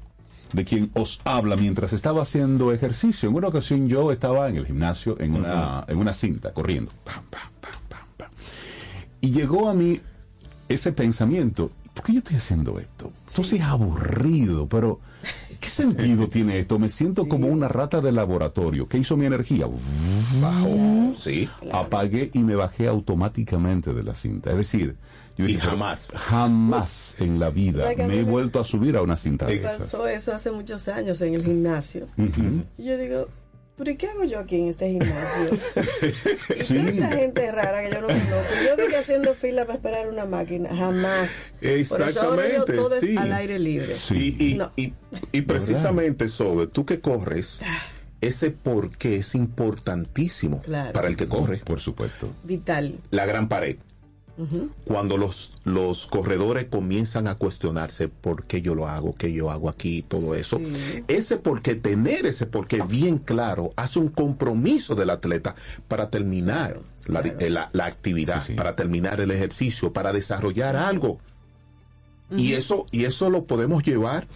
[0.52, 3.30] de quien os habla mientras estaba haciendo ejercicio.
[3.30, 6.92] En una ocasión yo estaba en el gimnasio en una, en una cinta, corriendo.
[7.04, 8.30] Pam, pam, pam, pam, pam.
[9.22, 10.02] Y llegó a mí
[10.68, 13.12] ese pensamiento, ¿por qué yo estoy haciendo esto?
[13.28, 15.00] Entonces es aburrido, pero
[15.66, 16.78] ¿qué sentido tiene esto?
[16.78, 18.88] Me siento como una rata de laboratorio.
[18.88, 19.68] ¿Qué hizo mi energía?
[20.40, 21.12] Bajó.
[21.16, 21.50] Sí.
[21.72, 24.52] Apagué y me bajé automáticamente de la cinta.
[24.52, 24.96] Es decir,
[25.38, 26.14] yo Y dije, jamás.
[26.16, 29.48] Jamás en la vida ¿Sabes que a me he vuelto a subir a una cinta
[29.48, 29.78] de esas.
[29.80, 32.08] Pasó eso hace muchos años en el gimnasio.
[32.78, 33.28] Y yo digo,
[33.78, 35.58] ¿pero y qué hago yo aquí en este gimnasio?
[36.66, 36.76] Sí.
[36.76, 38.54] Tanta gente rara que yo no conozco.
[38.66, 40.70] Yo digo haciendo fila para esperar una máquina.
[40.76, 41.54] Jamás.
[41.60, 43.18] Por eso ahora yo Exactamente, todo es sí.
[43.18, 43.96] al aire libre.
[44.12, 44.72] Y, y- No.
[44.76, 44.94] y-
[45.32, 47.62] y precisamente, Sobe, tú que corres,
[48.22, 50.94] ese por qué es importantísimo Claro.
[50.94, 51.58] para el que corre.
[51.60, 52.34] Por supuesto.
[52.44, 53.00] Vital.
[53.12, 53.78] La gran pared.
[54.84, 59.70] Cuando los, los corredores comienzan a cuestionarse por qué yo lo hago, qué yo hago
[59.70, 60.60] aquí, todo eso,
[61.08, 65.56] ese por qué, tener ese por qué bien claro, hace un compromiso del atleta
[65.88, 71.20] para terminar la, eh, la- la actividad, para terminar el ejercicio, para desarrollar algo.
[72.36, 74.28] Y eso, y eso lo podemos llevar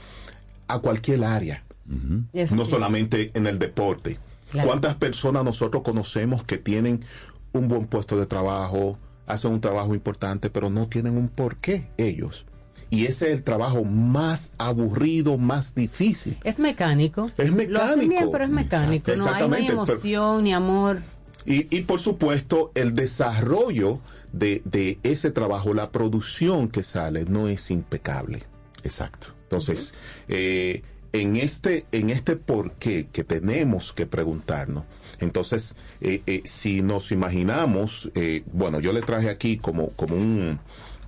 [0.68, 1.64] a cualquier área.
[1.86, 2.70] No sí.
[2.72, 4.20] solamente en el deporte.
[4.52, 4.68] Claro.
[4.70, 7.04] ¿Cuántas personas nosotros conocemos que tienen
[7.52, 8.98] un buen puesto de trabajo,
[9.30, 12.46] hacen un trabajo importante, pero no tienen un porqué ellos?
[12.90, 16.38] Y ese es el trabajo más aburrido, más difícil.
[16.44, 17.30] Es mecánico.
[17.38, 18.32] Es Lo hacen bien, mecánico.
[18.32, 19.12] pero es mecánico.
[19.16, 21.02] No hay, no hay pero- emoción ni amor.
[21.46, 24.02] Y, y por supuesto, el desarrollo
[24.34, 28.44] de, de ese trabajo, la producción que sale, no es impecable.
[28.84, 29.30] Exacto.
[29.44, 29.94] Entonces,
[30.28, 30.82] eh,
[31.14, 34.84] en este, en este por qué que tenemos que preguntarnos,
[35.20, 40.60] entonces, eh, eh, si nos imaginamos, eh, bueno, yo le traje aquí como, como un,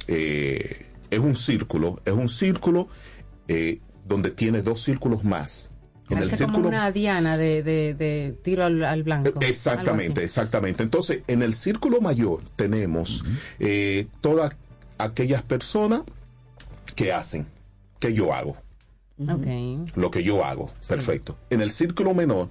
[0.08, 2.88] eh, es un círculo, es un círculo
[3.48, 5.72] eh, donde tiene dos círculos más.
[6.10, 9.32] En el Parece como círculo una diana de, de- de tiro al, al blanco.
[9.42, 10.84] Exactamente, exactamente.
[10.84, 13.24] Entonces, en el círculo mayor tenemos
[13.60, 14.54] eh, todas
[14.98, 16.02] aquellas personas
[16.96, 17.48] que hacen,
[18.00, 18.58] que yo hago,
[19.30, 19.78] así.
[19.82, 19.98] Ok.
[19.98, 21.38] lo que yo hago, perfecto.
[21.50, 22.50] En el círculo menor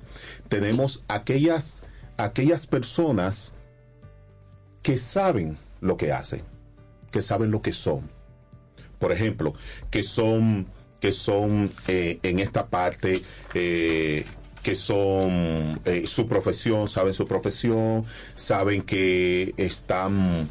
[0.49, 1.83] tenemos aquellas,
[2.17, 3.55] aquellas personas
[4.83, 6.43] que saben lo que hacen,
[7.11, 8.11] que saben lo que son.
[8.99, 9.55] Por ejemplo,
[9.91, 10.67] que son,
[11.01, 13.23] que son eh, en esta parte,
[13.55, 14.25] eh,
[14.63, 20.47] que son eh, su profesión, saben su profesión, saben que están,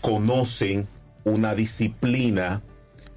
[0.00, 0.86] conocen
[1.24, 2.62] una disciplina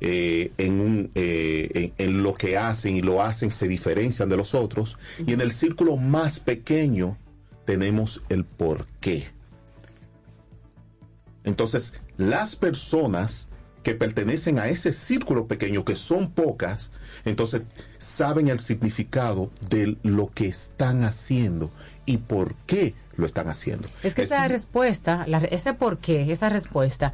[0.01, 4.37] eh, en, un, eh, en, en lo que hacen y lo hacen se diferencian de
[4.37, 4.97] los otros.
[5.25, 7.17] Y en el círculo más pequeño
[7.65, 9.27] tenemos el por qué.
[11.43, 13.49] Entonces, las personas
[13.83, 16.91] que pertenecen a ese círculo pequeño, que son pocas,
[17.25, 17.61] entonces
[17.97, 21.71] saben el significado de lo que están haciendo
[22.05, 23.87] y por qué lo están haciendo.
[24.03, 27.13] Es que esa respuesta, la- ese por qué, esa respuesta,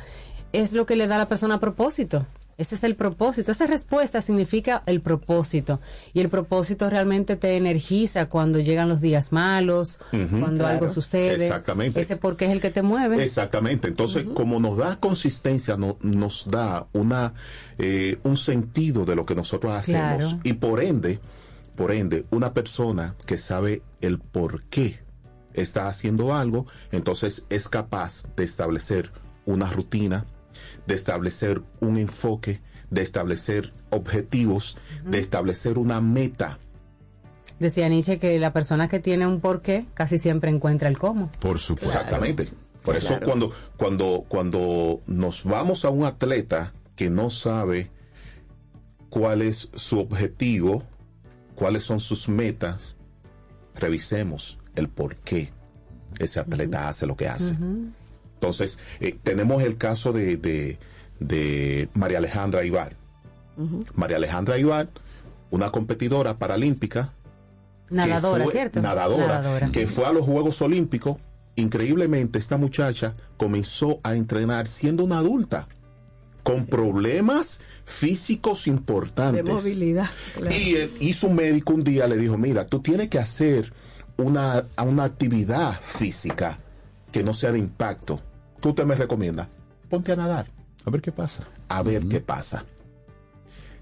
[0.54, 2.26] es lo que le da a la persona propósito.
[2.58, 3.52] Ese es el propósito.
[3.52, 5.82] Esa respuesta significa el propósito.
[6.14, 10.68] Y el propósito realmente te energiza cuando llegan los días malos, cuando Claro.
[10.68, 11.46] algo sucede.
[11.48, 12.00] Exactamente.
[12.00, 13.22] Ese por qué es el que te mueve.
[13.22, 13.90] Exactamente.
[13.90, 17.34] Entonces, como nos da consistencia, no- nos da una
[17.78, 20.18] eh, un sentido de lo que nosotros hacemos.
[20.18, 20.40] Claro.
[20.44, 21.20] Y por ende,
[21.76, 25.00] por ende, una persona que sabe el por qué
[25.54, 29.12] está haciendo algo, entonces es capaz de establecer
[29.46, 30.26] una rutina,
[30.88, 36.60] de establecer un enfoque, de establecer objetivos, de establecer una meta.
[37.60, 41.32] Decía Nietzsche que la persona que tiene un porqué casi siempre encuentra el cómo.
[41.40, 41.92] Por supuesto.
[41.98, 42.50] Exactamente.
[42.84, 43.26] Por eso Claro.
[43.26, 47.90] cuando, cuando, cuando nos vamos a un atleta que no sabe
[49.10, 50.84] cuál es su objetivo,
[51.56, 52.98] cuáles son sus metas,
[53.76, 55.52] revisemos el por qué
[56.20, 57.56] ese atleta hace lo que hace.
[58.36, 60.78] Entonces, eh, tenemos el caso de, de,
[61.20, 62.96] de María Alejandra Ibar.
[63.94, 64.90] María Alejandra Ibar,
[65.50, 67.14] una competidora paralímpica.
[67.90, 68.82] Nadadora, fue- ¿cierto?
[68.82, 69.72] Nadadora, Nadadora.
[69.72, 71.18] que fue a los Juegos Olímpicos.
[71.56, 75.68] Increíblemente, esta muchacha comenzó a entrenar siendo una adulta,
[76.44, 79.46] con problemas físicos De importantes.
[79.46, 80.10] movilidad.
[80.36, 80.54] claro.
[80.56, 83.72] Y, eh, y su médico un día le dijo, mira, tú tienes que hacer
[84.18, 86.60] una, una actividad física
[87.16, 88.20] que no sea de impacto.
[88.62, 89.48] ¿Qué usted me recomienda?
[89.90, 90.48] Ponte a nadar.
[90.84, 91.46] A ver qué pasa.
[91.70, 92.66] A ver qué pasa.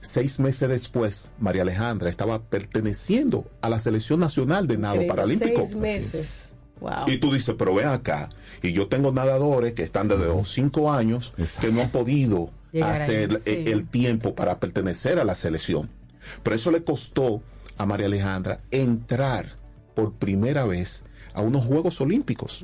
[0.01, 5.15] Seis meses después, María Alejandra estaba perteneciendo a la selección nacional de nado Increíble.
[5.15, 5.61] paralímpico.
[5.64, 6.49] Seis meses.
[6.80, 7.05] Wow.
[7.07, 8.30] Y tú dices, pero ven acá.
[8.61, 12.91] Y yo tengo nadadores que están desde los cinco años que no han podido Llegar
[12.91, 13.49] ahí, hacer sí.
[13.49, 15.89] eh, el tiempo para pertenecer a la selección.
[16.43, 17.41] Pero eso le costó
[17.80, 19.47] a María Alejandra entrar
[19.95, 21.03] por primera vez
[21.34, 22.64] a unos Juegos Olímpicos.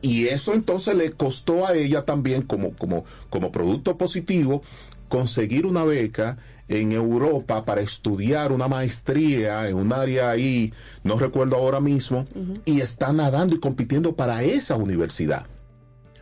[0.00, 4.62] Y eso entonces le costó a ella también como, como, como producto positivo
[5.08, 6.38] conseguir una beca
[6.68, 10.72] en Europa para estudiar una maestría en un área ahí,
[11.02, 12.26] no recuerdo ahora mismo,
[12.64, 15.46] y está nadando y compitiendo para esa universidad.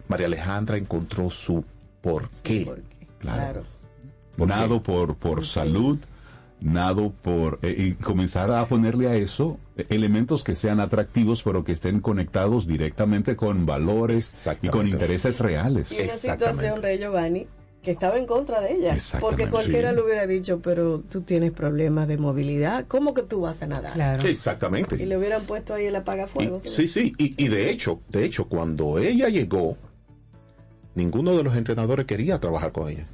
[0.09, 1.65] María Alejandra encontró su
[2.01, 2.73] porqué.
[3.19, 3.65] Claro.
[4.39, 5.99] Nado por, por salud,
[6.61, 7.59] nado por...
[7.63, 9.59] eh, y comenzar a ponerle a eso
[9.89, 15.93] elementos que sean atractivos, pero que estén conectados directamente con valores y con intereses reales.
[15.93, 17.47] Y una situación, Rey Giovanni,
[17.83, 18.95] que estaba en contra de ella.
[18.95, 19.97] Exactamente, Porque cualquiera sí.
[19.97, 24.27] le hubiera dicho, pero tú tienes problemas de movilidad, ¿cómo que tú vas a nadar?
[24.27, 25.01] Exactamente.
[25.01, 26.63] Y le hubieran puesto ahí el apagafuego.
[26.65, 29.77] Sí, sí, y, y de hecho, de hecho, cuando ella llegó,
[30.95, 33.07] ninguno de los entrenadores quería trabajar con ella.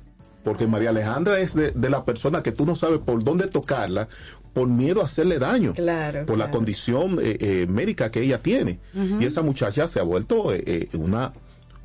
[0.45, 4.09] Porque María Alejandra es de, de la persona que tú no sabes por dónde tocarla
[4.53, 5.75] por miedo a hacerle daño.
[5.75, 6.27] Claro.
[6.27, 8.79] Por la condición eh, eh, médica que ella tiene.
[9.21, 11.33] Y esa muchacha se ha vuelto eh, una,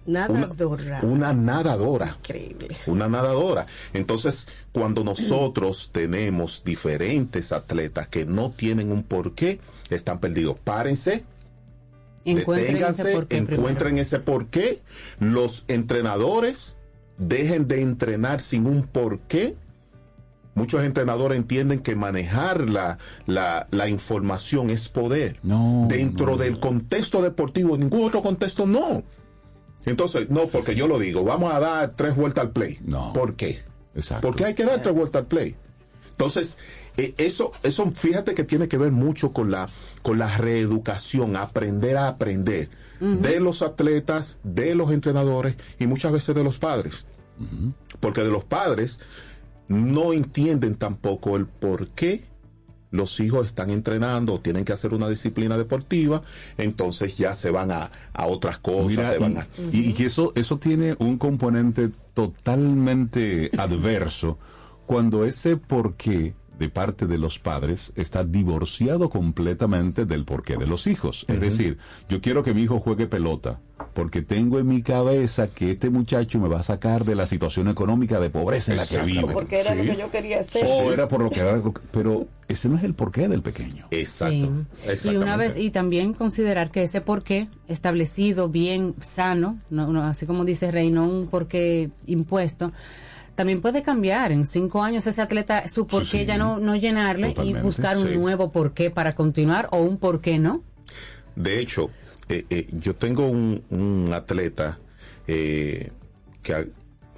[0.05, 0.99] Nadadora.
[1.03, 2.17] una nadadora.
[2.19, 2.69] Increíble.
[2.87, 3.65] Una nadadora.
[3.93, 9.59] Entonces, cuando nosotros tenemos diferentes atletas que no tienen un porqué,
[9.89, 10.57] están perdidos.
[10.63, 11.23] Párense,
[12.25, 13.55] Encuentren deténganse, ese porqué primero.
[13.55, 14.81] encuentren ese porqué.
[15.19, 16.76] Los entrenadores
[17.17, 19.55] dejen de entrenar sin un porqué.
[20.55, 25.39] Muchos entrenadores entienden que manejar la, la, la información es poder.
[25.87, 29.03] Dentro del contexto deportivo, ningún otro contexto no.
[29.85, 32.79] Entonces, no, porque yo lo digo, vamos a dar tres vueltas al play.
[32.83, 33.13] No.
[33.13, 33.61] ¿Por qué?
[33.95, 34.27] Exacto.
[34.27, 35.55] Porque hay que dar tres vueltas al play.
[36.09, 36.57] Entonces,
[36.97, 39.69] eh, eso, eso, fíjate que tiene que ver mucho con la,
[40.01, 42.69] con la reeducación, aprender a aprender
[42.99, 47.05] de los atletas, de los entrenadores y muchas veces de los padres.
[47.99, 48.99] Porque de los padres
[49.67, 52.25] no entienden tampoco el por qué
[52.91, 56.21] los hijos están entrenando o tienen que hacer una disciplina deportiva,
[56.57, 61.17] entonces ya se van a, a otras cosas, Mira, se y, eso, eso tiene un
[61.17, 64.37] componente totalmente adverso
[64.85, 70.87] cuando ese porqué de parte de los padres está divorciado completamente del porqué de los
[70.87, 71.25] hijos.
[71.27, 71.77] Es decir,
[72.09, 73.59] yo quiero que mi hijo juegue pelota
[73.93, 77.67] porque tengo en mi cabeza que este muchacho me va a sacar de la situación
[77.67, 79.33] económica de pobreza en la que vive.
[79.33, 80.65] Porque era lo que yo quería hacer.
[80.67, 81.61] O era por lo que era,
[81.91, 83.87] pero ese no es el porqué del pequeño.
[83.91, 84.65] Exacto.
[84.95, 85.09] Sí.
[85.09, 90.25] Y una vez y también considerar que ese porqué establecido bien sano, no, no, así
[90.25, 92.71] como dice Rey, no un porqué impuesto,
[93.37, 94.33] también puede cambiar.
[94.33, 96.25] En cinco años ese atleta su porqué sí.
[96.25, 98.17] ya no, no llenarle y buscar un sí.
[98.17, 100.61] nuevo porqué para continuar o un porqué no.
[101.35, 101.89] De hecho,
[102.27, 104.79] eh, eh, yo tengo un, un atleta
[105.27, 105.91] eh,
[106.41, 106.65] que a-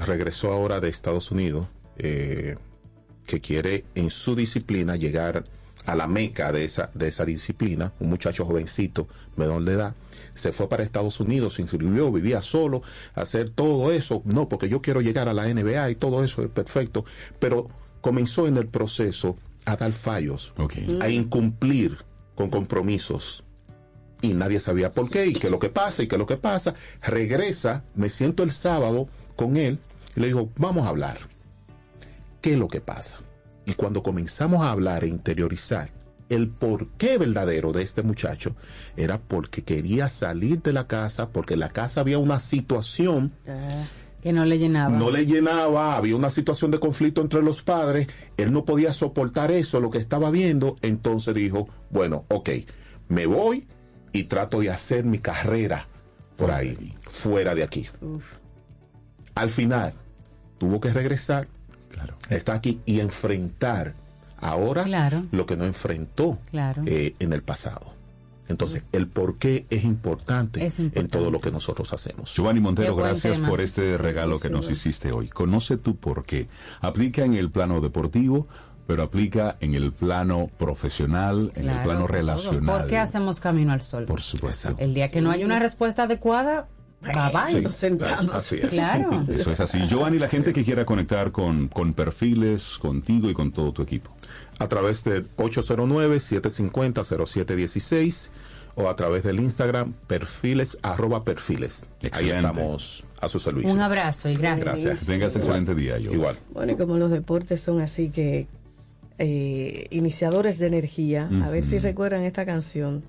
[0.05, 1.67] regresó ahora de Estados Unidos,
[1.97, 2.55] eh,
[3.25, 5.43] que quiere en su disciplina llegar
[5.85, 9.95] a la meca de esa, de esa disciplina, un muchacho jovencito, menor de edad,
[10.39, 12.81] se fue para Estados Unidos, se inscribió, vivía solo,
[13.13, 16.49] hacer todo eso, no, porque yo quiero llegar a la NBA y todo eso es
[16.49, 17.05] perfecto,
[17.39, 17.69] pero
[18.01, 20.53] comenzó en el proceso a dar fallos,
[21.01, 21.97] a incumplir
[22.35, 23.43] con compromisos,
[24.21, 26.25] y nadie sabía por qué y qué es lo que pasa y qué es lo
[26.25, 26.73] que pasa.
[27.01, 29.79] Regresa, me siento el sábado con él
[30.15, 31.17] y le digo, vamos a hablar.
[32.41, 33.19] ¿Qué es lo que pasa?
[33.65, 35.89] Y cuando comenzamos a hablar e interiorizar
[36.29, 38.55] el porqué verdadero de este muchacho
[38.95, 43.33] era porque quería salir de la casa, porque en la casa había una situación
[44.21, 44.95] Que no le llenaba.
[44.97, 48.07] no le llenaba, había una situación de conflicto entre los padres,
[48.37, 52.49] él no podía soportar eso, lo que estaba viendo, entonces dijo, bueno, ok,
[53.07, 53.67] me voy
[54.11, 55.87] y trato de hacer mi carrera
[56.35, 57.87] por ahí, fuera de aquí.
[59.35, 59.93] Al final,
[60.57, 61.47] tuvo que regresar,
[62.29, 63.95] está aquí y enfrentar
[64.41, 65.23] ahora Claro.
[65.31, 66.83] lo que no enfrentó Claro.
[66.85, 67.93] eh, en el pasado.
[68.47, 72.33] Entonces, el por qué es importante, Es en todo lo que nosotros hacemos.
[72.35, 73.47] Giovanni Montero, gracias tema.
[73.47, 75.27] por este regalo que nos hiciste hoy.
[75.27, 76.47] Conoce tu por qué.
[76.81, 78.47] Aplica en el plano deportivo,
[78.87, 82.65] pero aplica en el plano profesional, en el plano relacional.
[82.79, 84.05] ¿Por qué hacemos camino al sol?
[84.05, 84.73] Por supuesto.
[84.79, 86.67] El día que no hay una respuesta adecuada,
[87.01, 87.71] bye bye.
[87.71, 87.87] Sí,
[88.33, 88.67] así es.
[88.69, 89.23] Claro.
[89.27, 89.79] Eso es así.
[89.87, 94.11] Giovanni, la gente que quiera conectar con, con perfiles, contigo y con todo tu equipo.
[94.59, 98.29] a través del 809-750-0716
[98.75, 101.87] o a través del Instagram perfiles arroba perfiles.
[102.11, 103.73] Ahí estamos a su servicio.
[103.73, 104.65] Un abrazo y gracias.
[104.65, 105.05] Gracias.
[105.05, 106.17] Tengas excelente día, Giovanni.
[106.17, 106.37] Igual.
[106.53, 108.47] Bueno, y como los deportes son así que
[109.17, 113.03] eh, iniciadores de energía, a ver si recuerdan esta canción.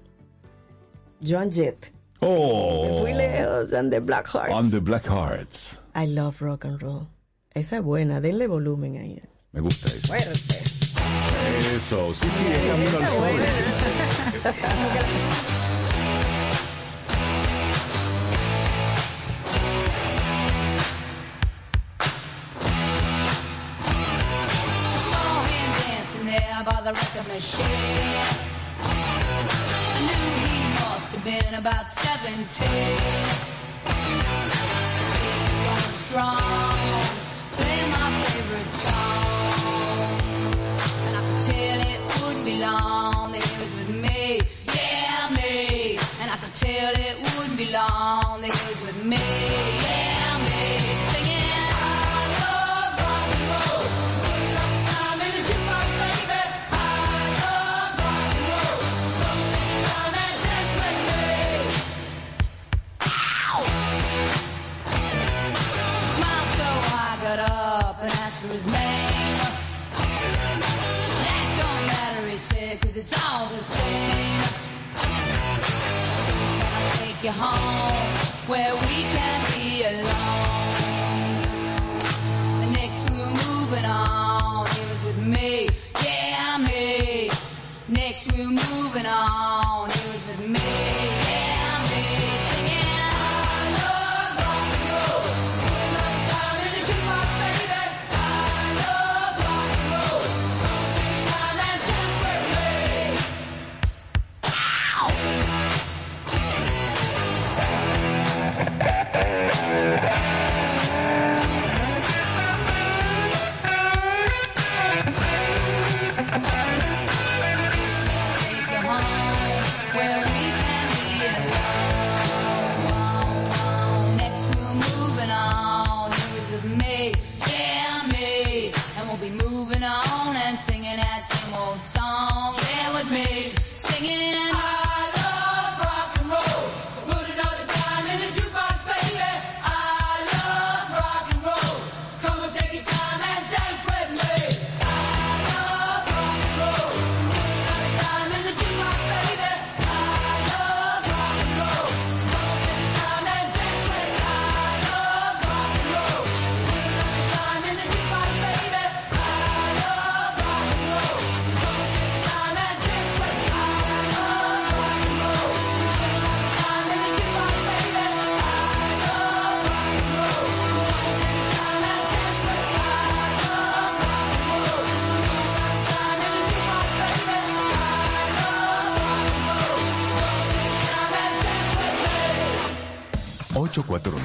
[1.25, 1.93] Joan Jett.
[2.23, 4.53] Oh, Me fui lejos, and the Black Hearts.
[4.53, 5.79] on the Black Hearts.
[5.95, 7.09] I love rock and roll.
[7.55, 9.21] Esa es buena, denle volumen ahí.
[9.53, 10.09] Me gusta eso.
[10.09, 10.59] Fuerte.
[11.75, 14.51] Eso, sí, sí, es camino al sol.
[26.23, 28.60] There by the record machine.
[31.23, 32.69] Have been about 17.
[32.69, 34.61] He was
[35.61, 36.79] going strong,
[37.57, 39.20] playing my favorite song.
[77.31, 78.07] You home
[78.49, 80.73] where we can be alone?
[82.73, 85.69] Next we were moving on, he was with me,
[86.05, 87.31] yeah, me.
[87.89, 89.60] Next we were moving on,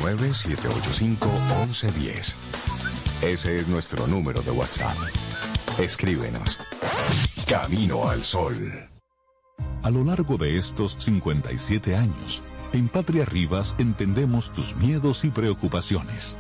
[0.05, 2.35] 849-785-1110.
[3.21, 4.95] Ese es nuestro número de WhatsApp.
[5.79, 6.59] Escríbenos.
[7.47, 8.89] Camino al Sol.
[9.81, 16.37] A lo largo de estos 57 años, en Patria Rivas entendemos tus miedos y preocupaciones.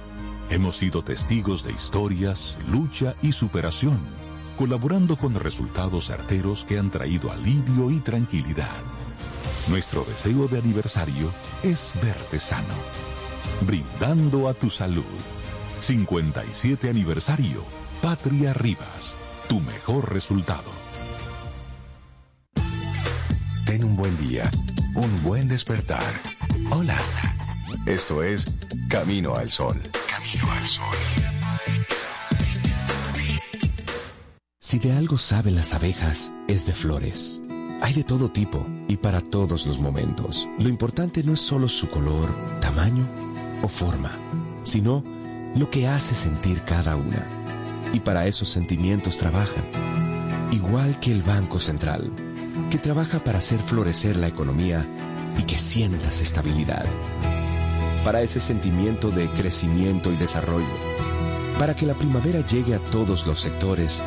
[0.49, 3.99] Hemos sido testigos de historias, lucha y superación,
[4.57, 8.69] colaborando con resultados certeros que han traído alivio y tranquilidad.
[9.67, 11.31] Nuestro deseo de aniversario
[11.63, 12.75] es verte sano,
[13.61, 15.03] brindando a tu salud.
[15.79, 17.63] 57 aniversario,
[18.01, 19.15] Patria Rivas,
[19.47, 20.71] tu mejor resultado.
[23.65, 24.49] Ten un buen día,
[24.95, 26.03] un buen despertar.
[26.71, 26.97] Hola.
[27.85, 28.45] Esto es
[28.89, 29.79] Camino al Sol.
[30.09, 30.85] Camino al Sol.
[34.59, 37.41] Si de algo saben las abejas, es de flores.
[37.81, 40.47] Hay de todo tipo y para todos los momentos.
[40.57, 43.07] Lo importante no es solo su color, tamaño
[43.61, 44.11] o forma,
[44.63, 45.03] sino
[45.55, 47.25] lo que hace sentir cada una.
[47.93, 49.63] Y para esos sentimientos trabajan.
[50.51, 52.11] Igual que el Banco Central,
[52.69, 54.85] que trabaja para hacer florecer la economía
[55.37, 56.85] y que sientas estabilidad.
[58.03, 60.65] Para ese sentimiento de crecimiento y desarrollo.
[61.57, 64.03] Para que la primavera llegue a todos los sectores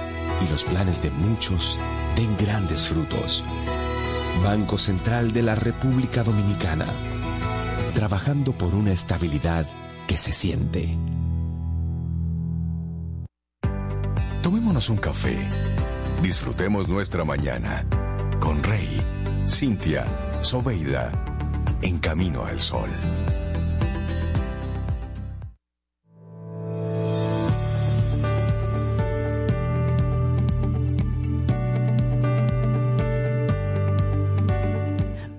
[0.46, 1.78] y los planes de muchos
[2.14, 3.42] den grandes frutos.
[4.42, 6.86] Banco Central de la República Dominicana.
[7.98, 9.66] Trabajando por una estabilidad
[10.06, 10.96] que se siente.
[14.40, 15.36] Tomémonos un café.
[16.22, 17.84] Disfrutemos nuestra mañana
[18.38, 19.02] con Rey,
[19.48, 20.06] Cintia,
[20.42, 21.10] Soveida,
[21.82, 22.88] en camino al sol.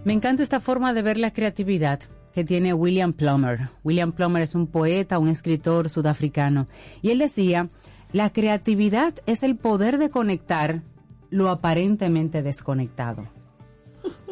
[0.03, 2.01] Me encanta esta forma de ver la creatividad
[2.33, 3.69] que tiene William Plummer.
[3.83, 6.67] William Plummer es un poeta, un escritor sudafricano.
[7.01, 7.69] Y él decía,
[8.11, 10.81] la creatividad es el poder de conectar
[11.29, 13.23] lo aparentemente desconectado.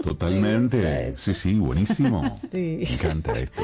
[0.04, 1.14] Totalmente.
[1.16, 2.24] Sí, sí, buenísimo.
[2.52, 2.80] Sí.
[2.82, 3.64] Me encanta esto.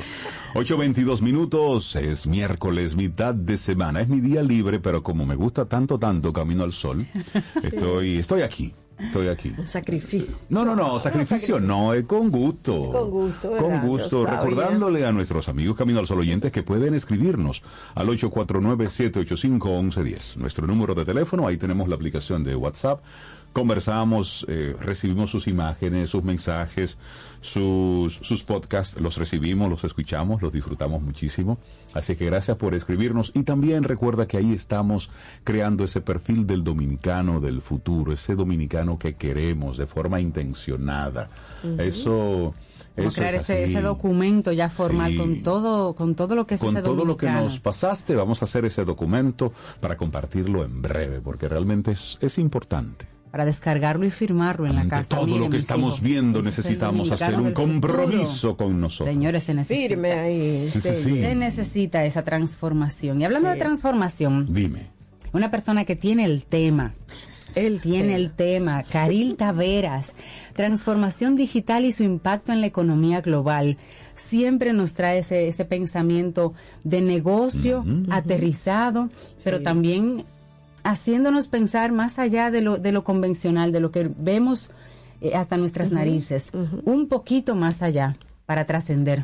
[0.55, 4.01] 8.22 minutos, es miércoles, mitad de semana.
[4.01, 7.05] Es mi día libre, pero como me gusta tanto, tanto Camino al Sol,
[7.63, 8.73] estoy, estoy aquí.
[9.03, 9.53] Estoy aquí.
[9.57, 10.37] Un sacrificio.
[10.49, 12.91] No, no, no, sacrificio no, es con gusto.
[12.91, 13.81] Con gusto, ¿verdad?
[13.81, 14.25] Con gusto.
[14.25, 17.63] Recordándole a nuestros amigos Camino al Sol oyentes que pueden escribirnos
[17.95, 20.37] al 849-785-1110.
[20.37, 23.01] Nuestro número de teléfono, ahí tenemos la aplicación de WhatsApp.
[23.53, 26.97] Conversamos, eh, recibimos sus imágenes, sus mensajes,
[27.39, 31.59] sus, sus podcasts, los recibimos, los escuchamos, los disfrutamos muchísimo.
[31.93, 35.11] Así que gracias por escribirnos y también recuerda que ahí estamos
[35.43, 41.29] creando ese perfil del dominicano del futuro, ese dominicano que queremos de forma intencionada.
[41.77, 42.53] Eso...
[42.95, 45.17] Como Eso crear es ese, ese documento ya formal Sí.
[45.17, 48.43] con todo con todo lo que es Con ese todo lo que nos pasaste, vamos
[48.43, 53.12] a hacer ese documento para compartirlo en breve, porque realmente es, es importante.
[53.33, 55.15] Para descargarlo y firmarlo en la casa.
[55.15, 57.53] todo Miren, lo que estamos hijos, viendo necesitamos hacer un futuro.
[57.55, 59.11] compromiso con nosotros.
[59.11, 59.87] Señores, se necesita.
[59.87, 60.69] Firme ahí.
[60.69, 61.03] Sí, sí, sí.
[61.03, 61.19] sí.
[61.19, 63.19] Se necesita esa transformación.
[63.21, 63.55] Y hablando Sí.
[63.55, 64.85] de transformación, Dime.
[65.31, 66.93] una persona que tiene el tema,
[67.55, 70.13] él tiene el tema, Caril Taveras,
[70.55, 73.77] transformación digital y su impacto en la economía global.
[74.13, 76.53] Siempre nos trae ese, ese pensamiento
[76.83, 79.09] de negocio aterrizado,
[79.43, 80.23] pero también
[80.83, 84.71] haciéndonos pensar más allá de lo, de lo convencional, de lo que vemos
[85.21, 86.51] eh, hasta nuestras narices,
[86.85, 88.15] un poquito más allá
[88.45, 89.23] para trascender.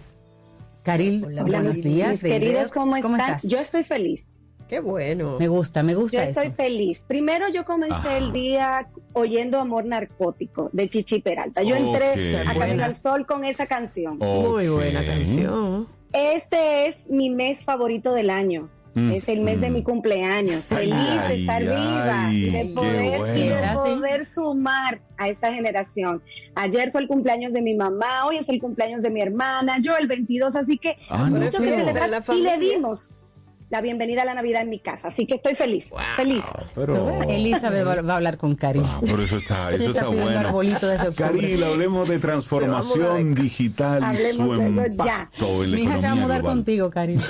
[0.84, 2.12] Caril, Hola, buenos días.
[2.12, 2.72] Mis de queridos.
[2.72, 3.20] ¿cómo están?
[3.20, 3.44] estás?
[3.44, 4.26] Yo estoy feliz.
[4.70, 5.38] Qué bueno.
[5.40, 6.42] Me gusta, me gusta Yo eso.
[6.42, 7.02] estoy feliz.
[7.08, 11.64] Primero yo comencé el día oyendo Amor Narcótico de Chichi Peralta.
[11.64, 14.20] Yo entré a Camino al Sol con esa canción.
[14.20, 15.88] Muy buena canción.
[16.14, 18.70] Este es mi mes favorito del año.
[19.00, 19.74] Mm, Es el mes de mm.
[19.74, 20.72] mi cumpleaños.
[20.72, 23.38] Ay, Feliz de ay, estar viva ay, y de poder, bueno.
[23.38, 26.22] y de poder sumar a esta generación.
[26.56, 29.96] Ayer fue el cumpleaños de mi mamá, hoy es el cumpleaños de mi hermana, yo
[29.98, 32.10] el 22, así que Ah, no, mucho que celebrar.
[32.10, 33.16] La y le dimos
[33.70, 36.44] la bienvenida a la Navidad en mi casa, así que estoy feliz, feliz.
[36.74, 38.82] Pero, Elizabeth va, va a hablar con Caril.
[38.86, 40.76] Ah, pero eso está, eso está pidiendo bueno.
[41.16, 45.20] Caril, hablemos de transformación digital y Hablemos su eso ya.
[45.30, 46.56] impacto en la Mi hija se va a mudar global.
[46.58, 47.22] contigo, Caril.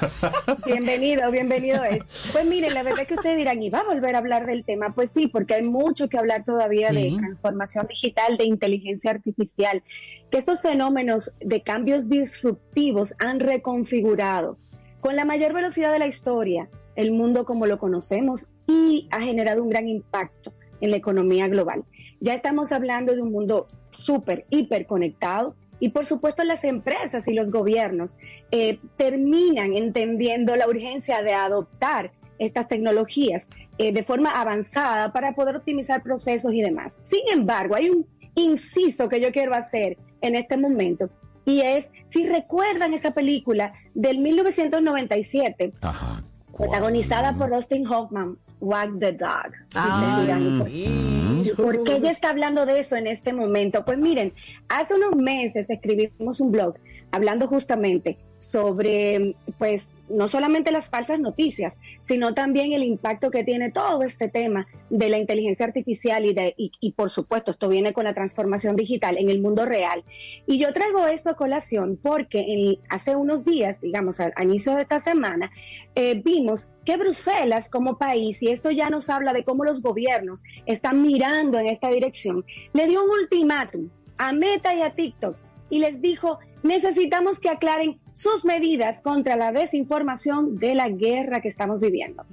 [0.64, 1.98] Bienvenido, bienvenido es.
[2.32, 4.64] Pues miren, la verdad es que ustedes dirán, ¿y va a volver a hablar del
[4.64, 4.94] tema?
[4.94, 7.10] Pues sí, porque hay mucho que hablar todavía Sí.
[7.10, 9.82] de transformación digital, de inteligencia artificial,
[10.30, 14.56] que estos fenómenos de cambios disruptivos han reconfigurado
[15.00, 19.62] con la mayor velocidad de la historia el mundo como lo conocemos y ha generado
[19.62, 21.84] un gran impacto en la economía global.
[22.20, 27.34] Ya estamos hablando de un mundo súper, hiper conectado y por supuesto las empresas y
[27.34, 28.16] los gobiernos
[28.50, 33.46] eh, terminan entendiendo la urgencia de adoptar estas tecnologías
[33.78, 36.96] eh, de forma avanzada para poder optimizar procesos y demás.
[37.02, 41.10] Sin embargo, hay un inciso que yo quiero hacer en este momento
[41.48, 46.22] y es, si recuerdan esa película del 1997, Ajá.
[46.56, 49.52] protagonizada por Dustin Hoffman, Wag the Dog.
[49.74, 51.50] Ah, Ustedes dirán, ¿por- sí.
[51.56, 53.84] ¿Por qué ella está hablando de eso en este momento?
[53.84, 54.32] Pues miren,
[54.68, 56.74] hace unos meses escribimos un blog
[57.10, 63.70] hablando justamente sobre pues no solamente las falsas noticias, sino también el impacto que tiene
[63.70, 68.04] todo este tema de la inteligencia artificial y, de, y, por supuesto esto viene con
[68.04, 70.04] la transformación digital en el mundo real.
[70.46, 75.00] Y yo traigo esto a colación porque hace unos días, digamos al, inicio de esta
[75.00, 75.50] semana,
[75.94, 80.42] eh, vimos que Bruselas como país, y esto ya nos habla de cómo los gobiernos
[80.64, 85.36] están mirando en esta dirección, le dio un ultimátum a Meta y a TikTok
[85.70, 91.48] y les dijo, necesitamos que aclaren sus medidas contra la desinformación de la guerra que
[91.48, 92.24] estamos viviendo.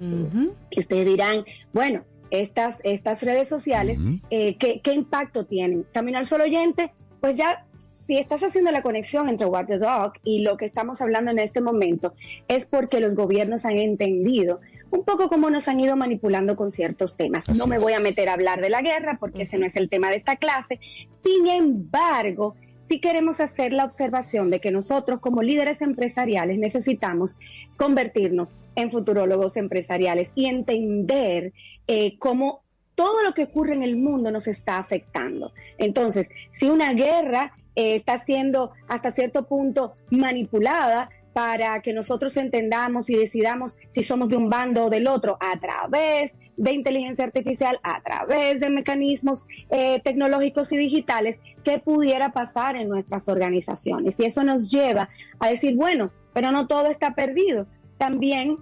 [0.70, 4.00] Y ustedes dirán, bueno, estas, estas redes sociales,
[4.30, 5.86] eh, ¿qué, impacto tienen?
[5.94, 6.92] Camino al solo oyente,
[7.22, 7.66] pues ya
[8.08, 11.40] si estás haciendo la conexión entre What the Dog y lo que estamos hablando en
[11.40, 12.14] este momento,
[12.48, 14.60] es porque los gobiernos han entendido
[14.92, 17.44] un poco cómo nos han ido manipulando con ciertos temas.
[17.58, 19.90] no me voy a meter a hablar de la guerra porque ese no es el
[19.90, 20.80] tema de esta clase.
[21.24, 22.56] Sin embargo,
[22.88, 27.38] si queremos hacer la observación de que nosotros como líderes empresariales necesitamos
[27.78, 31.54] convertirnos en futurólogos empresariales y entender
[31.88, 32.62] eh, cómo
[32.96, 35.52] todo lo que ocurre en el mundo nos está afectando.
[35.78, 43.10] Entonces, si una guerra eh, está siendo hasta cierto punto manipulada, para que nosotros entendamos
[43.10, 47.80] y decidamos si somos de un bando o del otro a través de inteligencia artificial,
[47.84, 54.16] a través de mecanismos eh, tecnológicos y digitales, qué pudiera pasar en nuestras organizaciones.
[54.20, 55.10] Y eso nos lleva
[55.40, 57.66] a decir, bueno, pero no todo está perdido.
[57.98, 58.58] También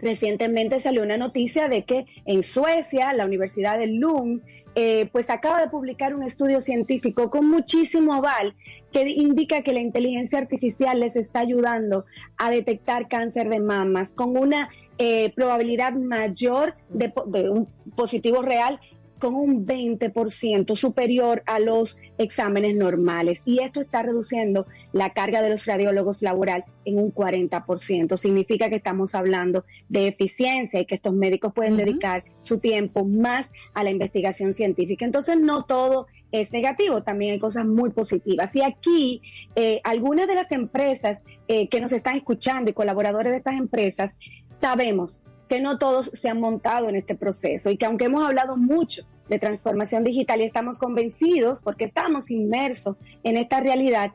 [0.00, 4.42] recientemente salió una noticia de que en Suecia, la Universidad de Lund,
[4.76, 8.56] eh, pues acaba de publicar un estudio científico con muchísimo aval
[8.90, 12.06] que indica que la inteligencia artificial les está ayudando
[12.38, 14.68] a detectar cáncer de mamas con una
[14.98, 18.80] eh, probabilidad mayor de, de un positivo real
[19.18, 23.42] con un 20% superior a los exámenes normales.
[23.44, 28.16] Y esto está reduciendo la carga de los radiólogos laboral en un 40%.
[28.16, 33.50] Significa que estamos hablando de eficiencia y que estos médicos pueden dedicar su tiempo más
[33.72, 35.04] a la investigación científica.
[35.04, 36.06] Entonces, no todo
[36.40, 38.54] es negativo, también hay cosas muy positivas.
[38.56, 39.22] Y aquí,
[39.54, 44.16] eh, algunas de las empresas eh, que nos están escuchando y colaboradores de estas empresas,
[44.50, 48.56] sabemos que no todos se han montado en este proceso y que aunque hemos hablado
[48.56, 54.10] mucho de transformación digital y estamos convencidos porque estamos inmersos en esta realidad,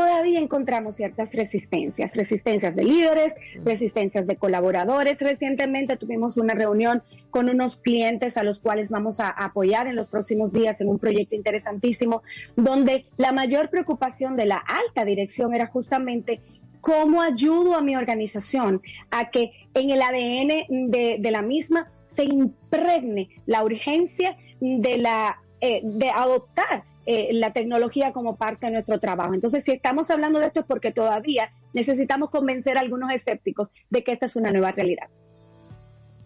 [0.00, 5.20] todavía encontramos ciertas resistencias, resistencias de líderes, resistencias de colaboradores.
[5.20, 10.08] Recientemente tuvimos una reunión con unos clientes a los cuales vamos a apoyar en los
[10.08, 12.22] próximos días en un proyecto interesantísimo,
[12.56, 16.40] donde la mayor preocupación de la alta dirección era justamente
[16.80, 23.28] cómo ayudo a mi organización a que en el ADN de, la misma se impregne
[23.44, 29.34] la urgencia de, la, eh, de adoptar eh, la tecnología como parte de nuestro trabajo.
[29.34, 34.04] Entonces, si estamos hablando de esto es porque todavía necesitamos convencer a algunos escépticos de
[34.04, 35.08] que esta es una nueva realidad.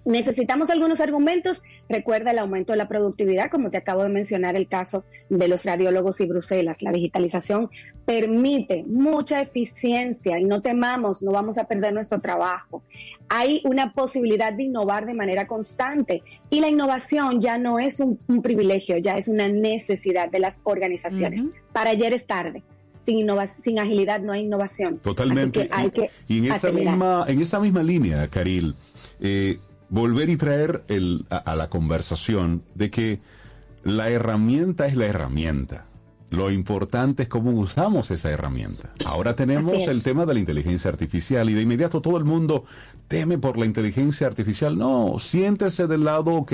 [0.04, 1.62] Necesitamos algunos argumentos.
[1.88, 5.64] Recuerda el aumento de la productividad, como te acabo de mencionar el caso de los
[5.64, 6.82] radiólogos y Bruselas.
[6.82, 7.70] La digitalización
[8.04, 12.82] permite mucha eficiencia y no temamos, no vamos a perder nuestro trabajo.
[13.28, 18.18] Hay una posibilidad de innovar de manera constante y la innovación ya no es un,
[18.42, 21.42] privilegio, ya es una necesidad de las organizaciones.
[21.72, 22.62] Para ayer es tarde.
[23.06, 23.28] Sin,
[23.62, 24.98] sin agilidad no hay innovación.
[24.98, 25.68] Totalmente.
[25.70, 28.74] hay que y en, esa misma, en esa misma línea, Caril,
[29.20, 33.20] eh, volver y traer el, a, la conversación de que
[33.82, 35.86] la herramienta es la herramienta.
[36.30, 38.92] Lo importante es cómo usamos esa herramienta.
[39.06, 42.64] Ahora tenemos el tema de la inteligencia artificial y de inmediato todo el mundo
[43.08, 44.76] teme por la inteligencia artificial.
[44.76, 46.52] No, siéntese del lado, ok,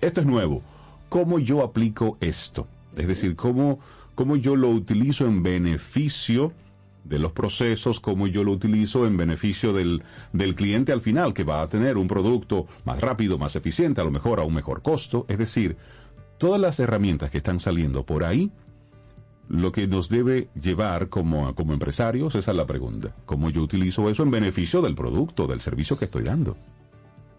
[0.00, 0.62] esto es nuevo.
[1.08, 2.66] ¿Cómo yo aplico esto?
[2.96, 3.78] Es decir, cómo,
[4.14, 6.52] cómo yo lo utilizo en beneficio
[7.04, 10.02] de los procesos, como yo lo utilizo en beneficio del,
[10.32, 14.04] del cliente al final, que va a tener un producto más rápido, más eficiente, a
[14.04, 15.26] lo mejor a un mejor costo.
[15.28, 15.76] Es decir,
[16.38, 18.50] todas las herramientas que están saliendo por ahí,
[19.48, 23.14] lo que nos debe llevar como, como empresarios, esa es la pregunta.
[23.26, 26.56] ¿Cómo yo utilizo eso en beneficio del producto, del servicio que estoy dando?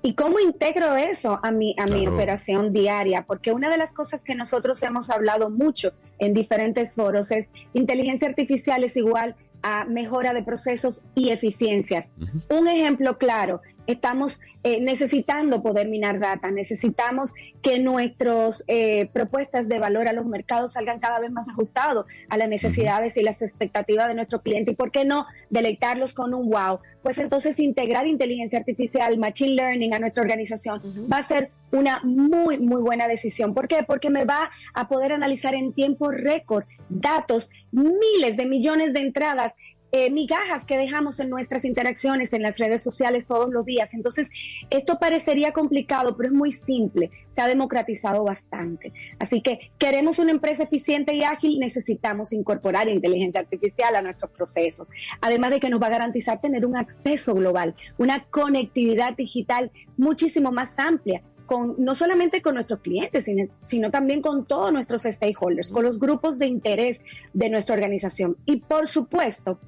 [0.05, 3.23] ¿Y cómo integro eso a mi, a mi operación diaria?
[3.25, 8.27] Porque una de las cosas que nosotros hemos hablado mucho en diferentes foros es inteligencia
[8.27, 12.11] artificial es igual a mejora de procesos y eficiencias.
[12.49, 19.80] Un ejemplo claro, estamos eh, necesitando poder minar data, necesitamos que nuestras eh, propuestas de
[19.80, 24.07] valor a los mercados salgan cada vez más ajustados a las necesidades y las expectativas
[24.07, 26.80] de nuestro cliente y por qué no deleitarlos con un wow.
[27.01, 30.81] Pues entonces integrar inteligencia artificial, machine learning a nuestra organización
[31.11, 33.53] va a ser una muy, muy buena decisión.
[33.53, 33.84] ¿Por qué?
[33.85, 39.53] Porque me va a poder analizar en tiempo récord datos, miles de millones de entradas
[39.95, 43.94] eh, migajas que dejamos en nuestras interacciones en las redes sociales todos los días.
[43.94, 44.28] Entonces,
[44.72, 47.11] esto parecería complicado, pero es muy simple.
[47.30, 48.91] Se ha democratizado bastante.
[49.20, 54.90] Así que queremos una empresa eficiente y ágil, necesitamos incorporar inteligencia artificial a nuestros procesos.
[55.22, 60.52] Además de que nos va a garantizar tener un acceso global, una conectividad digital muchísimo
[60.52, 65.72] más amplia con, no solamente con nuestros clientes, sino, sino, también con todos nuestros stakeholders,
[65.72, 66.99] con los grupos de interés
[67.34, 68.38] de nuestra organización.
[68.45, 69.60] Y por supuesto,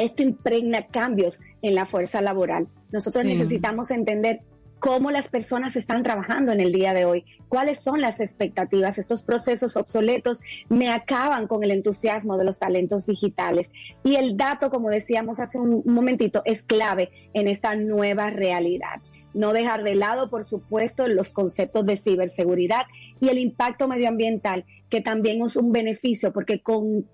[0.00, 2.68] esto impregna cambios en la fuerza laboral.
[2.92, 3.30] Nosotros Sí.
[3.30, 4.40] necesitamos entender
[4.78, 8.96] cómo las personas están trabajando en el día de hoy, cuáles son las expectativas.
[8.96, 10.40] Estos procesos obsoletos
[10.70, 13.70] me acaban con el entusiasmo de los talentos digitales.
[14.04, 19.02] Y el dato, como decíamos hace un momentito, es clave en esta nueva realidad.
[19.34, 22.86] No dejar de lado, por supuesto, los conceptos de ciberseguridad
[23.20, 27.06] y el impacto medioambiental, que también es un beneficio porque con-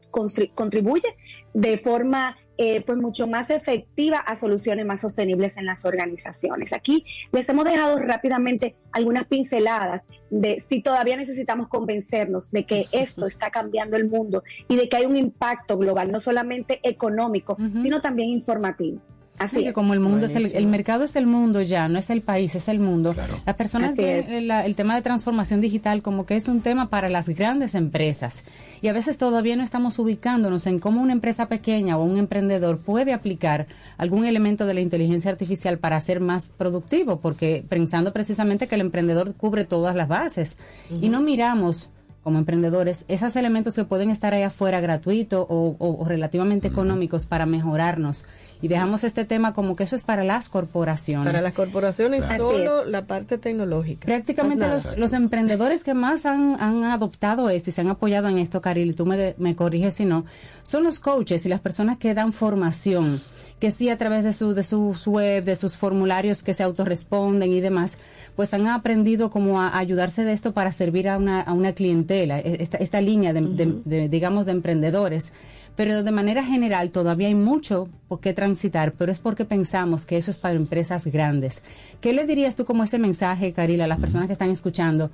[0.54, 1.16] contribuye
[1.52, 6.72] de forma eh, pues mucho más efectiva a soluciones más sostenibles en las organizaciones.
[6.72, 13.26] Aquí les hemos dejado rápidamente algunas pinceladas de si todavía necesitamos convencernos de que esto
[13.26, 18.00] está cambiando el mundo y de que hay un impacto global, no solamente económico, sino
[18.00, 19.00] también informativo.
[19.38, 21.98] Así Sí, que como el mundo es el, el mercado es el mundo ya, no
[21.98, 23.14] es el país, es el mundo.
[23.44, 27.08] Las personas Así ven el, tema de transformación digital como que es un tema para
[27.08, 28.44] las grandes empresas.
[28.80, 32.78] Y a veces todavía no estamos ubicándonos en cómo una empresa pequeña o un emprendedor
[32.78, 33.66] puede aplicar
[33.98, 38.80] algún elemento de la inteligencia artificial para ser más productivo, porque pensando precisamente que el
[38.80, 40.56] emprendedor cubre todas las bases.
[41.02, 41.90] Y no miramos
[42.22, 47.24] como emprendedores, esos elementos que pueden estar ahí afuera gratuitos o, o- o relativamente económicos
[47.24, 48.26] para mejorarnos.
[48.62, 51.26] Y dejamos este tema como que eso es para las corporaciones.
[51.26, 52.50] Para las corporaciones Claro.
[52.52, 54.06] solo la parte tecnológica.
[54.06, 58.38] Prácticamente los, los emprendedores que más han, han adoptado esto y se han apoyado en
[58.38, 60.24] esto, Caril, y tú me, me corriges si no,
[60.62, 63.20] son los coaches y las personas que dan formación,
[63.60, 67.52] que sí a través de, su, de sus web, de sus formularios que se autorresponden
[67.52, 67.98] y demás,
[68.36, 72.38] pues han aprendido como a, ayudarse de esto para servir a una, a una clientela,
[72.40, 75.32] e- esta, esta línea de, de- de, digamos, de emprendedores.
[75.76, 80.16] Pero de manera general todavía hay mucho por qué transitar, pero es porque pensamos que
[80.16, 81.62] eso es para empresas grandes.
[82.00, 85.10] ¿Qué le dirías tú como ese mensaje, Carila, a las personas que están escuchando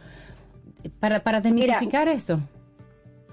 [1.00, 2.40] para, para desmitificar eso?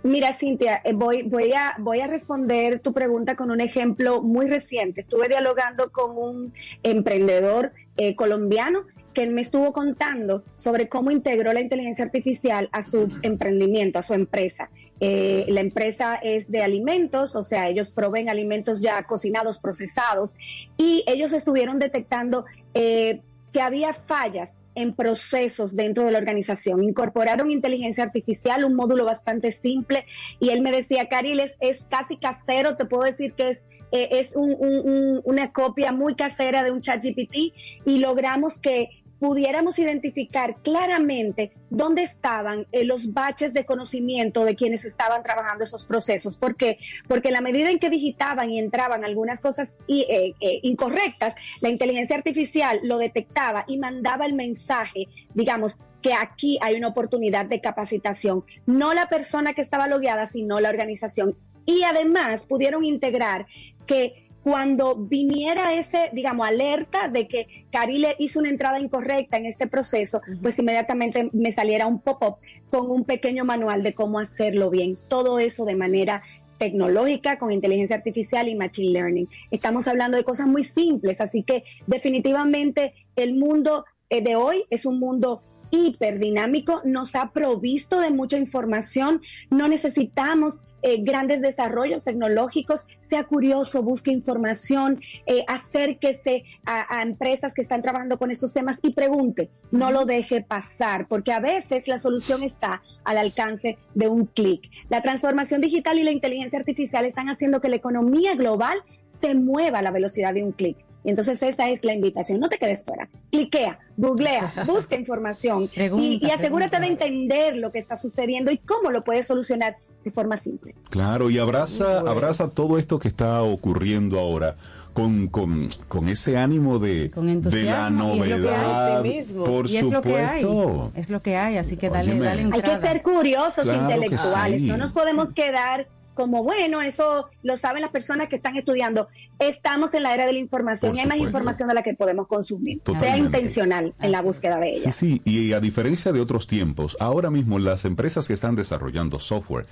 [0.01, 4.47] Mira, Cintia, eh, voy, voy, a, voy a responder tu pregunta con un ejemplo muy
[4.47, 5.01] reciente.
[5.01, 6.53] Estuve dialogando con un
[6.83, 13.09] emprendedor eh, colombiano que me estuvo contando sobre cómo integró la inteligencia artificial a su
[13.23, 14.69] emprendimiento, a su empresa.
[14.99, 20.37] Eh, la empresa es de alimentos, o sea, ellos proveen alimentos ya cocinados, procesados,
[20.77, 23.21] y ellos estuvieron detectando eh,
[23.53, 26.83] que había fallas en procesos dentro de la organización.
[26.83, 30.05] Incorporaron inteligencia artificial, un módulo bastante simple,
[30.39, 33.61] y él me decía, Caril, es, casi casero, te puedo decir que es,
[33.91, 37.53] eh, es un- un- una copia muy casera de un chat GPT,
[37.85, 38.89] y logramos que
[39.19, 45.85] pudiéramos identificar claramente dónde estaban eh, los baches de conocimiento de quienes estaban trabajando esos
[45.85, 46.37] procesos.
[46.37, 46.79] ¿Por qué?
[47.07, 51.69] Porque en la medida en que digitaban y entraban algunas cosas eh, eh, incorrectas, la
[51.69, 57.59] inteligencia artificial lo detectaba y mandaba el mensaje, digamos, que aquí hay una oportunidad de
[57.59, 58.45] capacitación.
[58.65, 61.35] No la persona que estaba logueada, sino la organización.
[61.65, 63.45] Y además pudieron integrar
[63.85, 69.67] que cuando viniera ese, digamos, alerta de que Carile hizo una entrada incorrecta en este
[69.67, 72.37] proceso, pues inmediatamente me saliera un pop-up
[72.69, 74.97] con un pequeño manual de cómo hacerlo bien.
[75.07, 76.23] Todo eso de manera
[76.57, 79.29] tecnológica, con inteligencia artificial y machine learning.
[79.49, 84.85] Estamos hablando de cosas muy simples, así que definitivamente el mundo eh, de hoy es
[84.85, 85.41] un mundo
[85.71, 93.83] hiperdinámico, nos ha provisto de mucha información, no necesitamos eh, grandes desarrollos tecnológicos, sea curioso,
[93.83, 99.49] busque información, eh, acérquese a, a empresas que están trabajando con estos temas y pregunte,
[99.71, 104.69] no lo deje pasar, porque a veces la solución está al alcance de un clic.
[104.89, 108.79] La transformación digital y la inteligencia artificial están haciendo que la economía global
[109.19, 110.77] se mueva a la velocidad de un clic.
[111.03, 112.39] Y entonces esa es la invitación.
[112.39, 113.09] No te quedes fuera.
[113.31, 118.91] Cliquea, googlea, busca información Pregunta, y asegúrate de entender lo que está sucediendo y cómo
[118.91, 120.75] lo puedes solucionar de forma simple.
[120.89, 124.55] Claro, y abraza, abraza todo esto que está ocurriendo ahora
[124.93, 128.15] con, con, con ese ánimo de, Con de la entusiasmo.
[128.15, 129.03] y es lo que hay.
[129.03, 129.45] novedad.
[129.45, 130.41] Por y es lo que hay.
[130.41, 130.91] supuesto.
[130.95, 132.25] Es lo que hay, así que dale, Óyeme.
[132.25, 132.79] dale Hay entrada.
[132.81, 134.59] que ser curiosos Claro intelectuales.
[134.61, 134.67] sí.
[134.67, 135.87] No nos podemos quedar
[136.19, 139.07] como, bueno, eso lo saben las personas que están estudiando.
[139.39, 142.27] Estamos en la era de la información y hay más información de la que podemos
[142.27, 142.81] consumir.
[142.99, 144.91] Sea intencional en la búsqueda de ella.
[144.91, 149.17] Sí, sí, y a diferencia de otros tiempos, ahora mismo las empresas que están desarrollando
[149.17, 149.65] software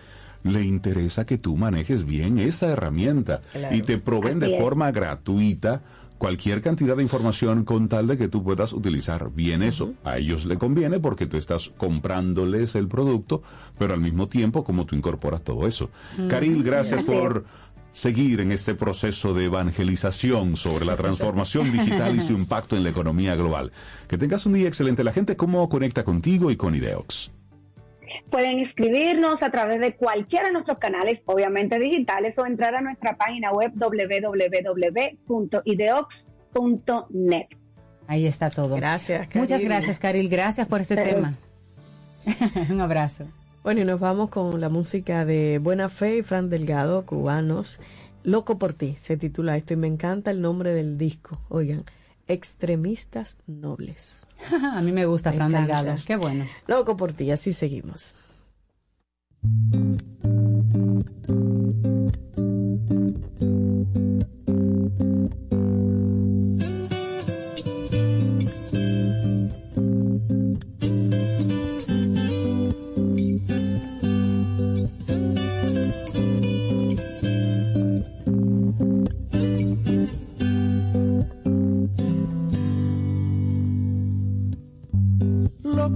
[0.43, 3.75] le interesa que tú manejes bien esa herramienta Claro.
[3.75, 4.63] y te proveen Así de es.
[4.63, 5.81] forma gratuita
[6.17, 9.93] cualquier cantidad de información con tal de que tú puedas utilizar bien eso.
[10.03, 13.43] A ellos le conviene porque tú estás comprándoles el producto,
[13.77, 15.89] pero al mismo tiempo como tú incorporas todo eso.
[16.17, 16.27] Mm.
[16.27, 17.17] Caril, gracias Así es.
[17.17, 17.45] por
[17.91, 22.89] seguir en este proceso de evangelización sobre la transformación digital y su impacto en la
[22.89, 23.71] economía global.
[24.07, 25.03] Que tengas un día excelente.
[25.03, 27.31] La gente, ¿cómo conecta contigo y con Ideox?
[28.29, 33.17] Pueden inscribirnos a través de cualquiera de nuestros canales, obviamente digitales, o entrar a nuestra
[33.17, 33.71] página web
[36.15, 37.47] www.ideox.net.
[38.07, 38.75] Ahí está todo.
[38.75, 39.67] Gracias, Muchas Caril.
[39.67, 40.29] gracias, Caril.
[40.29, 41.35] Gracias por este Pero- tema.
[42.69, 43.25] Un abrazo.
[43.63, 47.79] Bueno, y nos vamos con la música de Buena Fe y Fran Delgado, cubanos.
[48.23, 51.39] Loco por ti, se titula esto y me encanta el nombre del disco.
[51.49, 51.83] Oigan,
[52.27, 54.21] Extremistas Nobles.
[54.73, 55.51] A mí me gusta Fran.
[55.51, 55.95] Delgado.
[56.05, 56.45] Qué bueno.
[56.67, 58.15] Loco por ti, así seguimos.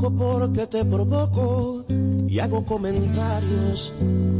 [0.01, 1.85] Loco porque te provoco
[2.27, 3.93] y hago comentarios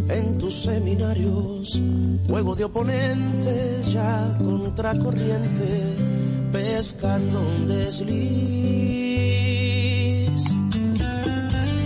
[0.09, 1.79] en tus seminarios.
[2.27, 5.83] Juego de oponentes ya contracorriente,
[6.51, 8.01] pescando un desliz.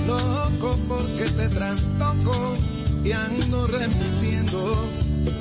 [0.07, 2.55] Loco porque te trastoco
[3.03, 4.85] y ando repitiendo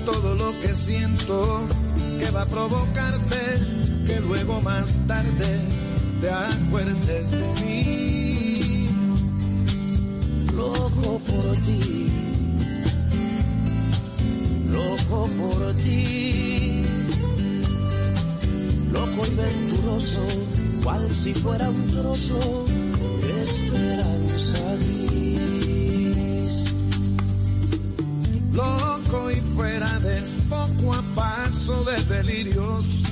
[0.05, 1.69] todo lo que siento
[2.19, 3.61] que va a provocarte
[4.09, 5.85] que luego más tarde
[6.25, 8.89] te acuerdes de mí.
[10.55, 12.09] Loco por ti,
[14.71, 16.87] loco por ti,
[18.91, 20.27] loco y venturoso,
[20.83, 22.67] cual si fuera un trozo
[23.21, 26.75] de esperanza gris.
[28.53, 33.03] Loco y fuera de foco a paso de delirios,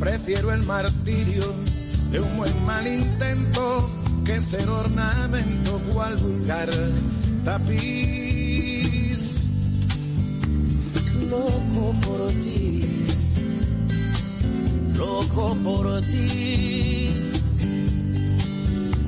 [0.00, 1.67] prefiero el martirio
[2.10, 3.90] de un buen mal intento
[4.24, 6.70] que ser ornamento cual vulgar
[7.44, 9.46] tapiz.
[11.30, 12.84] Loco por ti,
[14.96, 17.10] loco por ti,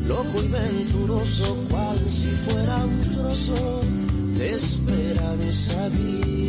[0.06, 3.81] loco y venturoso cual si fuera un trozo
[4.36, 6.40] de esperanza gris.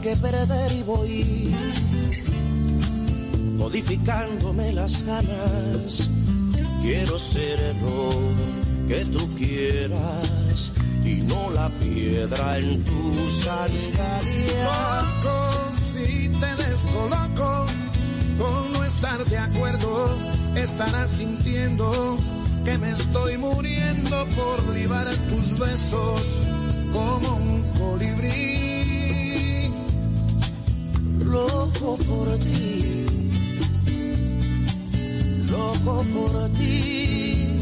[0.00, 1.54] Que perder y voy
[3.56, 6.08] modificándome las ganas.
[6.80, 8.10] Quiero ser lo
[8.88, 10.72] que tú quieras
[11.04, 14.64] y no la piedra en tu sandalias.
[14.64, 17.66] Loco, si te descoloco
[18.38, 20.16] con no estar de acuerdo,
[20.54, 22.18] estarás sintiendo
[22.64, 26.42] que me estoy muriendo por libar tus besos
[26.92, 28.51] como un colibrí.
[31.32, 33.06] Loco por ti,
[35.48, 37.58] loco por ti,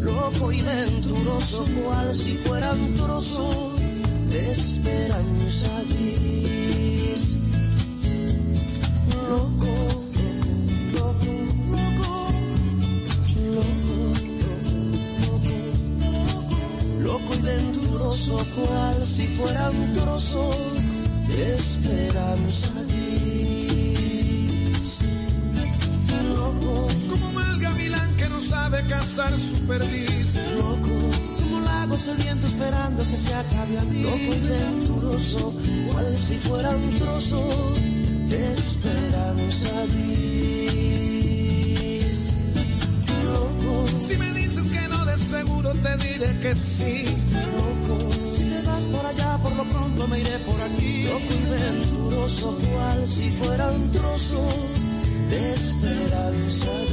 [0.00, 3.74] loco y venturoso cual si fuera un trozo
[4.30, 6.37] de esperanza gris.
[29.18, 30.38] Sabe cazar su perdiz.
[30.56, 30.88] loco,
[31.38, 34.02] como lago sediento esperando que se acabe a mí.
[34.02, 35.54] Loco y venturoso,
[35.90, 37.74] cual si fuera un trozo
[38.28, 41.12] de esperanza gris.
[43.24, 47.04] Loco, Si me dices que no, de seguro te diré que sí.
[47.56, 47.98] loco,
[48.30, 51.04] si te vas por allá, por lo pronto me iré por aquí.
[51.04, 54.46] Loco y venturoso, cual si fuera un trozo
[55.30, 56.87] de esperanza gris.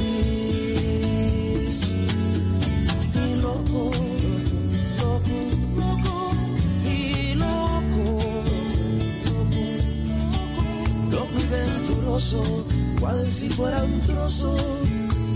[12.98, 14.56] Cual si fuera un trozo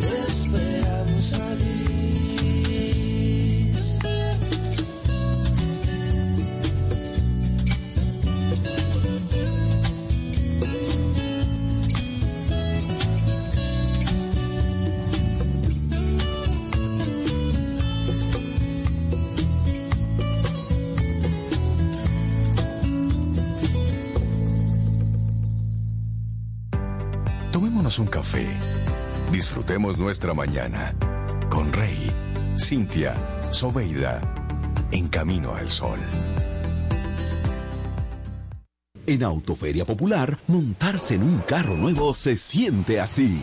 [0.01, 0.80] de esperanza
[28.01, 28.47] un café.
[29.31, 30.95] Disfrutemos nuestra mañana
[31.51, 32.11] con Rey,
[32.57, 33.15] Cintia,
[33.51, 34.21] Soveida,
[34.91, 35.99] en camino al sol.
[39.07, 43.43] En Autoferia Popular, montarse en un carro nuevo se siente así.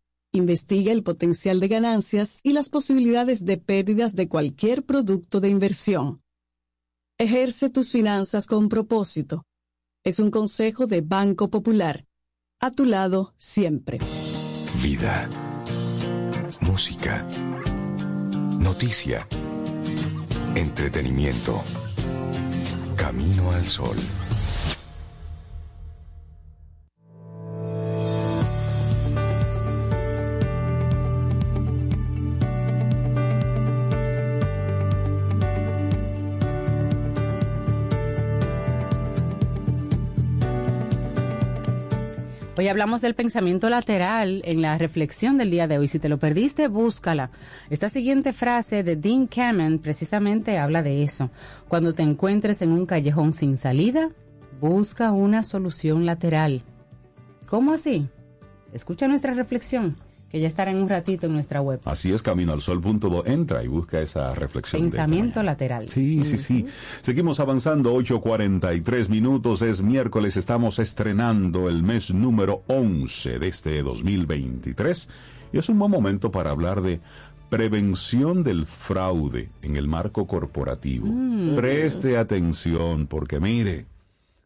[0.33, 6.21] Investiga el potencial de ganancias y las posibilidades de pérdidas de cualquier producto de inversión.
[7.17, 9.45] Ejerce tus finanzas con propósito.
[10.05, 12.07] Es un consejo de Banco Popular.
[12.61, 13.99] A tu lado siempre.
[14.81, 15.29] Vida.
[16.61, 17.27] Música.
[18.57, 19.27] Noticia.
[20.55, 21.61] Entretenimiento.
[22.95, 23.97] Camino al sol.
[42.61, 45.87] Hoy hablamos del pensamiento lateral en la reflexión del día de hoy.
[45.87, 47.31] Si te lo perdiste, búscala.
[47.71, 51.31] Esta siguiente frase de Dean Kamen precisamente habla de eso.
[51.67, 54.11] Cuando te encuentres en un callejón sin salida,
[54.59, 56.61] busca una solución lateral.
[57.47, 58.07] ¿Cómo así?
[58.73, 59.95] Escucha nuestra reflexión,
[60.31, 61.81] que ya estará en un ratito en nuestra web.
[61.83, 62.61] Así es, camino al.
[63.25, 64.83] Entra y busca esa reflexión.
[64.83, 65.89] Pensamiento lateral.
[65.89, 66.65] Sí, sí, sí.
[67.01, 75.09] Seguimos avanzando, 8.43 minutos, es miércoles, estamos estrenando el mes número 11 de este 2023
[75.51, 77.01] y es un buen momento para hablar de
[77.49, 81.07] prevención del fraude en el marco corporativo.
[81.07, 81.55] Mm.
[81.55, 83.85] Preste atención porque mire,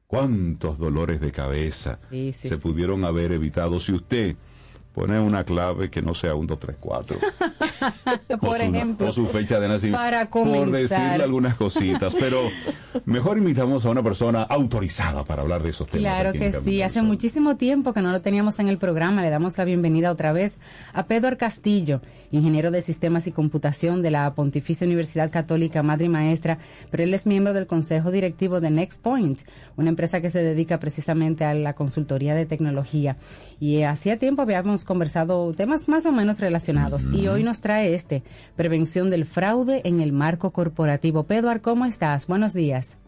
[0.08, 4.36] cuántos dolores de cabeza Sí, sí, se sí, pudieron haber evitado si usted
[4.96, 7.18] pone una clave que no sea 1, 2, 3, 4.
[8.40, 9.98] Por o, su, ejemplo, o su fecha de nacimiento.
[9.98, 10.72] para por comenzar.
[10.72, 12.16] decirle algunas cositas.
[12.16, 12.42] Pero
[13.06, 16.04] mejor invitamos a una persona autorizada para hablar de esos temas.
[16.04, 19.22] Claro que sí, hace muchísimo tiempo que no lo teníamos en el programa.
[19.22, 20.60] Le damos la bienvenida otra vez
[20.94, 26.10] a Pedro Castillo, ingeniero de sistemas y computación de la Pontificia Universidad Católica Madre y
[26.10, 26.58] Maestra,
[26.92, 29.42] pero él es miembro del consejo directivo de NextPoint,
[29.78, 33.18] una empresa que se dedica precisamente a la consultoría de tecnología.
[33.60, 38.22] Y hacía tiempo habíamos conversado temas más o menos relacionados y hoy nos trae este,
[38.56, 41.24] prevención del fraude en el marco corporativo.
[41.24, 42.28] Pedro, ¿cómo estás?
[42.28, 43.00] Buenos días.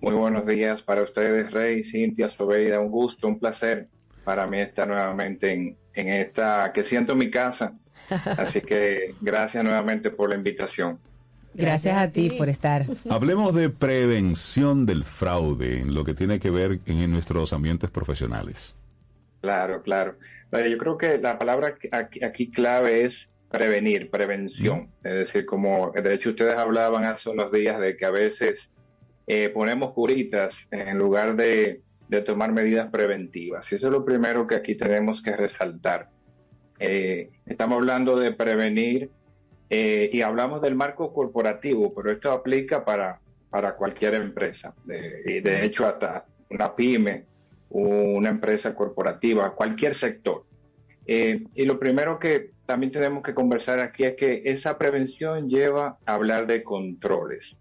[0.00, 2.80] Muy buenos días para ustedes, Rey, Cintia, Sobeida.
[2.80, 3.86] Un gusto, un placer
[4.24, 7.74] para mí estar nuevamente en, en esta que siento mi casa.
[8.38, 10.98] Así que gracias nuevamente por la invitación.
[11.54, 12.82] Gracias a ti por estar.
[13.08, 18.74] Hablemos de prevención del fraude en lo que tiene que ver en, nuestros ambientes profesionales.
[19.42, 20.16] Claro, claro.
[20.50, 24.88] Yo creo que la palabra aquí clave es prevenir, prevención.
[25.04, 28.70] Es decir, como de hecho ustedes hablaban hace unos días de que a veces
[29.26, 33.70] eh, ponemos curitas en lugar de, de tomar medidas preventivas.
[33.70, 36.08] Y eso es lo primero que aquí tenemos que resaltar.
[36.80, 39.10] Eh, estamos hablando de prevenir
[39.70, 43.20] eh, y hablamos del marco corporativo, pero esto aplica para,
[43.50, 44.74] para cualquier empresa.
[44.84, 47.22] De, y de hecho, hasta una pyme,
[47.68, 50.44] una empresa corporativa, cualquier sector.
[51.04, 56.14] Y lo primero que también tenemos que conversar aquí es que esa prevención lleva a
[56.14, 57.54] hablar de controles.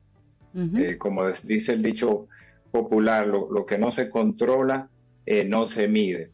[0.78, 2.30] Eh, como dice el dicho
[2.72, 4.88] popular, lo, lo que no se controla
[5.26, 6.32] eh, no se mide.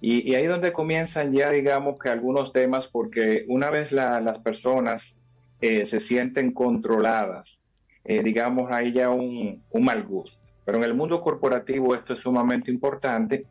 [0.00, 4.20] Y, y ahí es donde comienzan ya, digamos, que algunos temas, porque una vez la-
[4.20, 5.16] las personas
[5.60, 7.58] eh, se sienten controladas,
[8.04, 10.40] digamos, hay ya un, un mal gusto.
[10.64, 13.44] Pero en el mundo corporativo esto es sumamente importante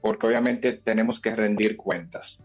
[0.00, 2.40] porque obviamente tenemos que rendir cuentas.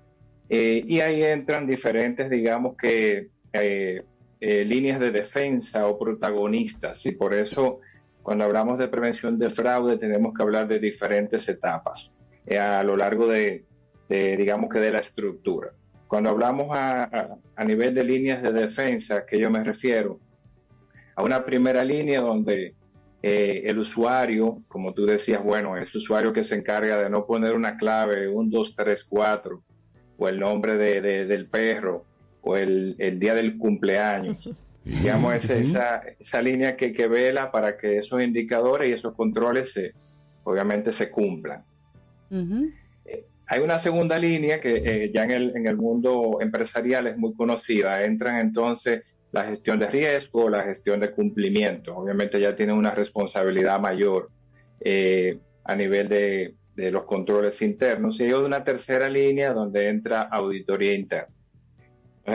[0.53, 4.03] Eh, y ahí entran diferentes, digamos que, eh,
[4.41, 7.05] eh, líneas de defensa o protagonistas.
[7.05, 7.79] Y por eso,
[8.21, 12.11] cuando hablamos de prevención de fraude, tenemos que hablar de diferentes etapas
[12.45, 13.63] eh, a lo largo de,
[14.09, 15.71] de, digamos que, de la estructura.
[16.07, 20.19] Cuando hablamos a, a- a nivel de líneas de defensa, que yo me refiero,
[21.15, 22.75] a una primera línea donde
[23.23, 27.53] eh, el usuario, como tú decías, bueno, es usuario que se encarga de no poner
[27.53, 29.63] una clave, un 2, 3, 4,
[30.21, 32.05] o el nombre de, de- del perro,
[32.43, 34.53] o el, el día del cumpleaños.
[34.85, 39.71] Digamos, esa, esa, esa línea que, que vela para que esos indicadores y esos controles
[39.71, 39.93] se,
[40.43, 41.63] obviamente se cumplan.
[43.47, 47.33] Hay una segunda línea que eh, ya en el, en el mundo empresarial es muy
[47.35, 48.03] conocida.
[48.05, 51.95] Entran entonces la gestión de riesgo, la gestión de cumplimiento.
[51.95, 54.29] Obviamente ya tienen una responsabilidad mayor
[54.79, 58.19] eh, a nivel de, de los controles internos.
[58.19, 61.33] Y hay una tercera línea donde entra auditoría interna.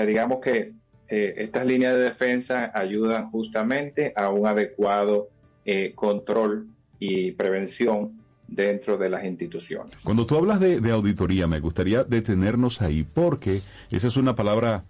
[0.06, 0.72] Digamos que
[1.08, 5.28] eh, estas líneas de defensa ayudan justamente a un adecuado
[5.64, 6.66] eh, control
[6.98, 9.96] y prevención dentro de las instituciones.
[10.02, 13.60] Cuando tú hablas de, de auditoría, me gustaría detenernos ahí porque
[13.90, 14.84] esa es una palabra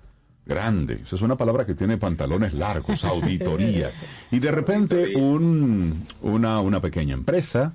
[0.47, 3.91] grande, esa es una palabra que tiene pantalones largos, auditoría.
[4.31, 7.75] Y de repente un, una, una pequeña empresa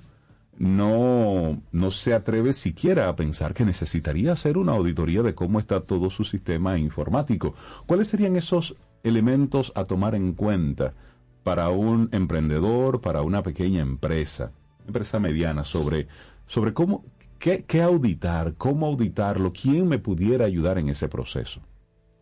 [0.58, 5.80] no, no se atreve siquiera a pensar que necesitaría hacer una auditoría de cómo está
[5.80, 7.54] todo su sistema informático.
[7.86, 10.94] ¿Cuáles serían esos elementos a tomar en cuenta
[11.42, 14.52] para un emprendedor, para una pequeña empresa?
[14.86, 16.08] empresa mediana sobre,
[16.46, 17.04] sobre cómo,
[17.38, 21.62] qué, qué auditar, cómo auditarlo, quién me pudiera ayudar en ese proceso.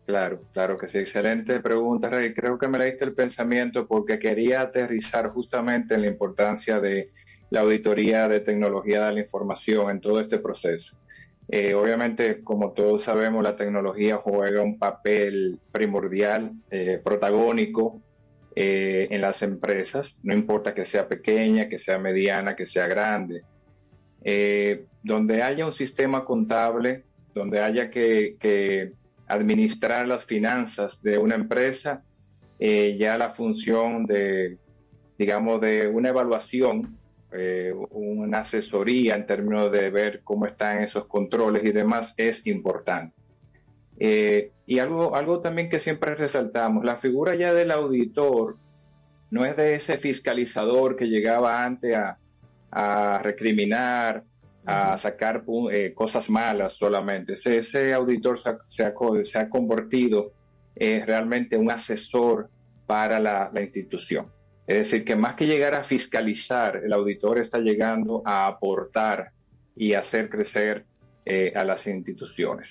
[0.05, 0.97] Claro, claro que sí.
[0.97, 2.33] Excelente pregunta, Rey.
[2.33, 7.11] Creo que me leíste el pensamiento porque quería aterrizar justamente en la importancia de
[7.51, 10.97] la auditoría de tecnología de la información en todo este proceso.
[11.47, 18.01] Eh, obviamente, como todos sabemos, la tecnología juega un papel primordial, eh, protagónico
[18.55, 23.43] eh, en las empresas, no importa que sea pequeña, que sea mediana, que sea grande.
[24.23, 27.03] Eh, donde haya un sistema contable,
[27.33, 28.91] donde haya que, que
[29.27, 32.03] administrar las finanzas de una empresa,
[32.59, 34.57] eh, ya la función de,
[35.17, 36.97] digamos, de una evaluación,
[37.33, 43.15] eh, una asesoría en términos de ver cómo están esos controles y demás es importante.
[43.99, 48.57] Eh, y algo, algo también que siempre resaltamos, la figura ya del auditor
[49.29, 52.17] no es de ese fiscalizador que llegaba antes a,
[52.71, 54.23] a recriminar,
[54.65, 57.33] a sacar eh, cosas malas solamente.
[57.33, 58.93] Ese, ese auditor se ha, se ha,
[59.23, 60.33] se ha convertido
[60.75, 62.49] eh, realmente un asesor
[62.85, 64.27] para la, la institución.
[64.67, 69.31] Es decir, que más que llegar a fiscalizar, el auditor está llegando a aportar
[69.75, 70.85] y hacer crecer
[71.25, 72.69] eh, a las instituciones.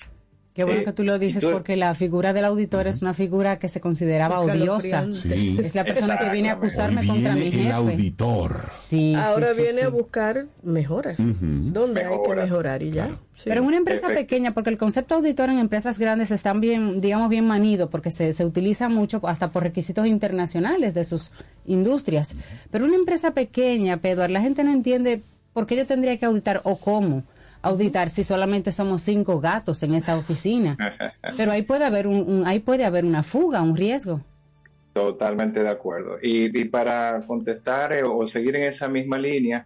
[0.53, 3.13] Qué bueno Eh, que tú lo dices tú- porque la figura del auditor es una
[3.13, 5.07] figura que se consideraba odiosa.
[5.13, 5.57] Sí.
[5.57, 7.67] Es la persona que viene a acusarme Hoy contra mi viene jefe.
[7.69, 8.69] el auditor.
[8.73, 9.85] Sí, Ahora sí, viene sí.
[9.85, 11.15] a buscar mejoras.
[11.17, 12.83] ¿Dónde hay que mejorar?
[12.83, 13.07] Y ya.
[13.33, 13.43] Sí.
[13.45, 14.21] Pero en una empresa Perfecto.
[14.23, 18.33] pequeña, porque el concepto auditor en empresas grandes están bien, digamos, bien manido, porque se,
[18.33, 21.31] se utiliza mucho hasta por requisitos internacionales de sus
[21.65, 22.35] industrias.
[22.71, 25.21] Pero una empresa pequeña, Pedro, la gente no entiende
[25.53, 27.23] por qué yo tendría que auditar o cómo
[27.61, 30.77] auditar si solamente somos cinco gatos en esta oficina.
[31.37, 34.21] Pero ahí puede haber un, un- ahí puede haber una fuga, un riesgo.
[34.93, 36.17] Totalmente de acuerdo.
[36.21, 39.65] Y, y para contestar eh, o seguir en esa misma línea,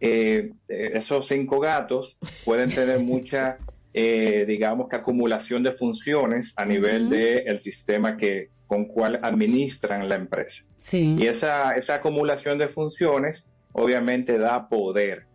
[0.00, 3.58] eh, eh, esos cinco gatos pueden tener mucha,
[3.92, 7.14] eh, digamos que acumulación de funciones a nivel Ujú.
[7.14, 10.62] del sistema que con cual administran la empresa.
[10.78, 11.16] Sí.
[11.18, 15.26] Y esa, esa acumulación de funciones obviamente da poder.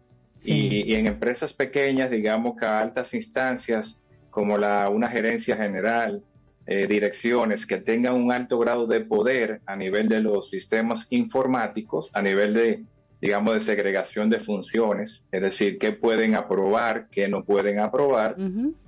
[0.43, 6.21] Y, y en empresas pequeñas, digamos que a altas instancias, como la, una gerencia general,
[6.67, 12.09] eh, direcciones que tengan un alto grado de poder a nivel de los sistemas informáticos,
[12.13, 12.83] a nivel de,
[13.21, 18.35] digamos, de segregación de funciones, es decir, qué pueden aprobar, qué no pueden aprobar,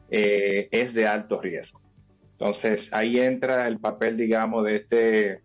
[0.09, 1.79] eh, es de alto riesgo.
[2.31, 5.41] Entonces, ahí entra el papel, digamos, de este,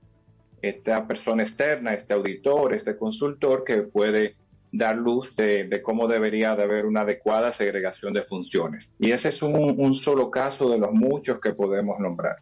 [0.63, 4.37] esta persona externa, este auditor, este consultor que puede
[4.73, 8.91] dar luz de, de cómo debería de haber una adecuada segregación de funciones.
[8.99, 12.37] Y ese es un, un solo caso de los muchos que podemos nombrar.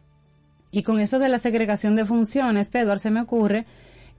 [0.71, 3.65] Y con eso de la segregación de funciones, Pedro, se me ocurre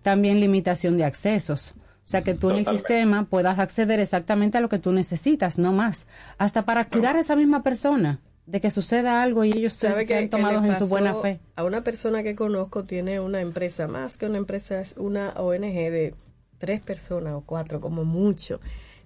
[0.02, 1.74] también limitación de accesos.
[2.04, 5.58] O sea, que tú en el sistema puedas acceder exactamente a lo que tú necesitas,
[5.58, 6.08] no más.
[6.36, 10.04] Hasta para cuidar a esa misma persona, de que suceda algo y ellos se- ¿Sabe
[10.04, 11.38] sean que, tomados en su buena fe.
[11.54, 15.62] A una persona que conozco tiene una empresa, más que una empresa, es una ONG
[15.90, 16.14] de
[16.62, 18.60] tres personas o cuatro, como mucho.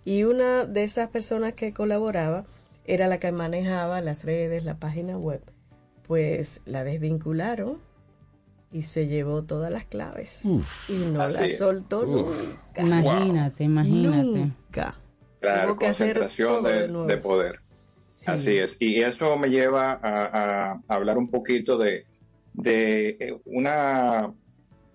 [0.04, 2.44] Y una de esas personas que colaboraba
[2.84, 5.40] era la que manejaba las redes, la página web.
[6.06, 7.78] Pues la desvincularon
[8.70, 10.40] y se llevó todas las claves.
[10.44, 10.90] Uf.
[10.90, 12.82] y no la soltó nunca.
[12.82, 14.22] Imagínate, imagínate.
[14.22, 14.94] Nunca.
[15.40, 17.06] Claro, Tuvo que hacer concentración todo de, de nuevo.
[17.06, 17.60] de poder.
[18.26, 18.76] Así es.
[18.80, 22.04] Y eso me lleva a, a hablar un poquito de,
[22.52, 24.30] de eh, una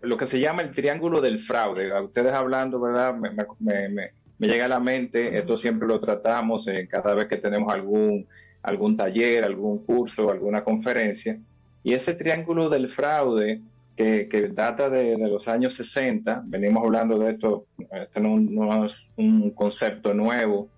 [0.02, 1.92] lo que se llama el triángulo del fraude.
[1.92, 3.16] A ustedes hablando, ¿verdad?
[3.16, 7.28] Me, me- me- me llega a la mente, esto siempre lo tratamos en cada vez
[7.28, 8.28] que tenemos algún,
[8.64, 11.38] algún taller, algún curso, alguna conferencia.
[11.84, 13.62] Y ese triángulo del fraude,
[13.96, 18.86] que, que data de, de los años 60, venimos hablando de esto, esto no, no
[18.86, 20.70] es un concepto nuevo,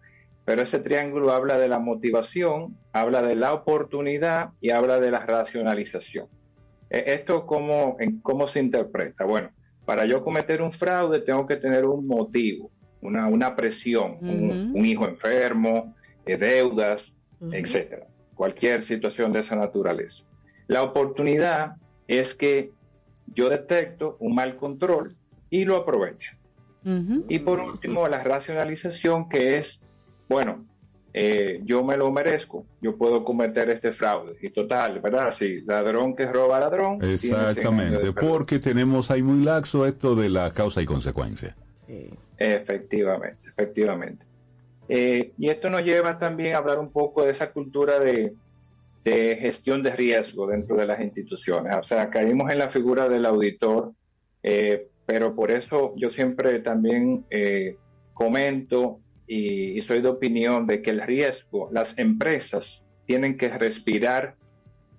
[0.44, 5.20] pero ese triángulo habla de la motivación, habla de la oportunidad y habla de la
[5.26, 6.28] racionalización.
[6.94, 9.26] Eh, ¿Esto cómo, en, cómo se interpreta?
[9.26, 9.50] Bueno,
[9.84, 12.72] para yo cometer un fraude tengo que tener un motivo,
[13.02, 15.96] una, una presión, un, un hijo enfermo,
[16.26, 17.14] eh, deudas,
[17.52, 18.08] etcétera.
[18.36, 20.24] Cualquier situación de esa naturaleza.
[20.68, 21.76] La oportunidad
[22.08, 22.72] es que
[23.28, 25.16] yo detecto un mal control
[25.50, 26.32] y lo aprovecho.
[27.30, 29.80] Y por último, la racionalización que es,
[30.28, 30.66] bueno,
[31.14, 34.36] eh, yo me lo merezco, yo puedo cometer este fraude.
[34.42, 35.32] Y total, ¿verdad?
[35.32, 37.00] Si ladrón que roba ladrón.
[37.00, 40.86] tiene 100 años de Exactamente, porque tenemos ahí muy laxo esto de la causa y
[40.86, 41.56] consecuencia.
[42.38, 44.26] Efectivamente, efectivamente.
[44.90, 48.34] Eh, y esto nos lleva también a hablar un poco de esa cultura de,
[49.04, 51.76] de gestión de riesgo dentro de las instituciones.
[51.78, 53.94] O sea, caímos en la figura del auditor,
[54.42, 57.78] eh, pero por eso yo siempre también eh,
[58.14, 59.00] comento
[59.34, 64.36] y, y soy de opinión de que el riesgo, las empresas tienen que respirar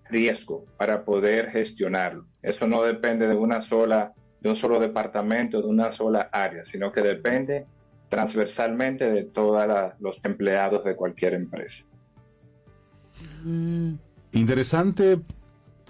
[0.08, 2.26] riesgo para poder gestionarlo.
[2.42, 6.92] Eso no depende de una sola, de un solo departamento, de una sola área, sino
[6.92, 7.66] que depende
[8.08, 9.66] transversalmente de todos
[9.98, 11.84] los empleados de cualquier empresa.
[14.32, 15.18] Interesante eh,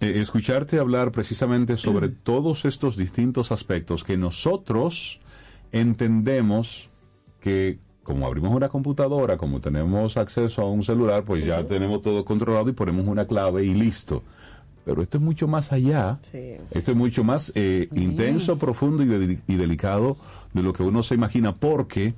[0.01, 5.21] escucharte hablar precisamente sobre todos estos distintos aspectos que nosotros
[5.73, 6.91] entendemos
[7.41, 12.25] que como abrimos una computadora, como tenemos acceso a un celular, pues ya tenemos todo
[12.25, 14.23] controlado y ponemos una clave y listo.
[14.85, 16.19] Pero esto es mucho más allá.
[16.71, 20.17] Esto es mucho más eh, intenso, profundo y, de- y delicado
[20.53, 22.15] de lo que uno se imagina, porque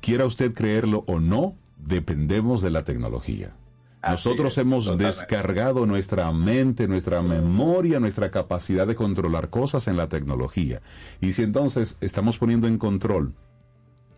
[0.00, 3.54] quiera usted creerlo o no, dependemos de la tecnología.
[4.06, 10.82] Nosotros hemos descargado nuestra mente, nuestra memoria, nuestra capacidad de controlar cosas en la tecnología.
[11.22, 13.32] Y si entonces estamos poniendo en control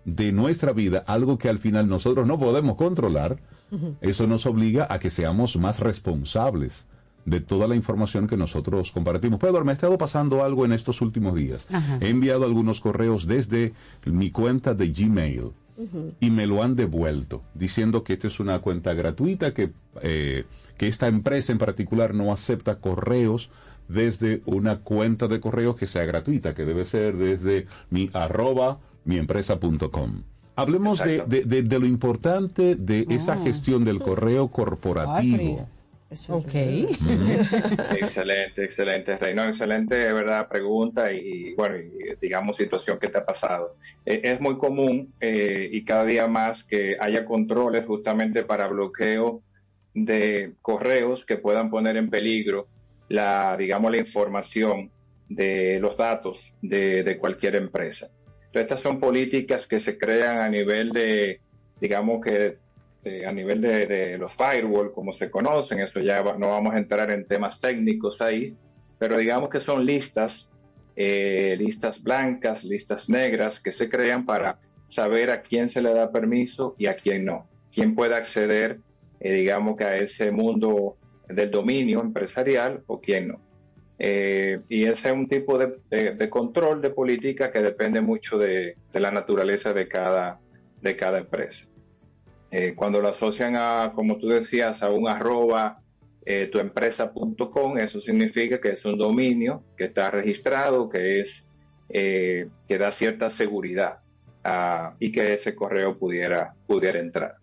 [0.06, 3.38] de nuestra vida algo que al final nosotros no podemos controlar,
[4.00, 6.86] eso nos obliga a que seamos más responsables
[7.24, 9.40] de toda la información que nosotros compartimos.
[9.40, 11.66] Pedro, me ha estado pasando algo en estos últimos días.
[11.72, 11.98] Ajá.
[12.00, 13.74] He enviado algunos correos desde
[14.04, 15.50] mi cuenta de Gmail
[16.20, 19.72] y me lo han devuelto diciendo que esta es una cuenta gratuita, que,
[20.02, 20.44] eh,
[20.78, 23.50] que esta empresa en particular no acepta correos
[23.88, 30.22] desde una cuenta de correos que sea gratuita, que debe ser desde mi arroba miempresa.com.
[30.56, 33.40] Hablemos de, de- de- de lo importante de esa Ah.
[33.44, 35.68] gestión del correo corporativo.
[36.28, 36.54] Ok.
[38.00, 39.34] Excelente, excelente, Rey.
[39.34, 43.76] No, excelente, de verdad, pregunta y, bueno, y, digamos, situación que te ha pasado.
[44.04, 49.42] Eh, es muy común eh, y cada día más que haya controles justamente para bloqueo
[49.94, 52.68] de correos que puedan poner en peligro
[53.08, 54.90] la, digamos, la información
[55.28, 58.10] de los datos de, de cualquier empresa.
[58.60, 61.40] Estas son políticas que se crean a nivel de,
[61.80, 62.58] digamos que
[63.26, 66.78] a nivel de, de los firewall, como se conocen, eso ya va- no vamos a
[66.78, 68.56] entrar en temas técnicos ahí,
[68.98, 70.48] pero digamos que son listas,
[70.96, 74.58] eh, listas blancas, listas negras, que se crean para
[74.88, 78.80] saber a quién se le da permiso y a quién no, quién puede acceder,
[79.20, 80.96] eh, digamos que a ese mundo
[81.28, 83.45] del dominio empresarial o quién no.
[83.98, 89.10] Eh, y ese es un tipo de, control de política que depende mucho de, la
[89.10, 90.38] naturaleza de cada,
[90.82, 91.66] de cada empresa.
[92.50, 95.80] Eh, cuando lo asocian a, como tú decías, a un arroba
[96.24, 101.42] eh, tuempresa.com, eso significa que es un dominio que está registrado, que es
[101.88, 104.00] que da cierta seguridad
[104.42, 107.36] ah, y que ese correo pudiera, pudiera entrar.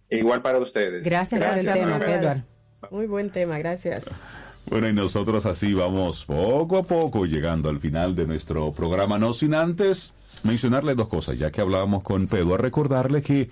[0.09, 1.03] Igual para ustedes.
[1.03, 2.43] Gracias, por el tema, Edward.
[2.91, 4.21] Muy buen tema, gracias.
[4.67, 9.33] Bueno, y nosotros así vamos poco a poco llegando al final de nuestro programa, no
[9.33, 10.11] sin antes
[10.43, 13.49] mencionarle dos cosas, ya que hablábamos con Pedro, a recordarle que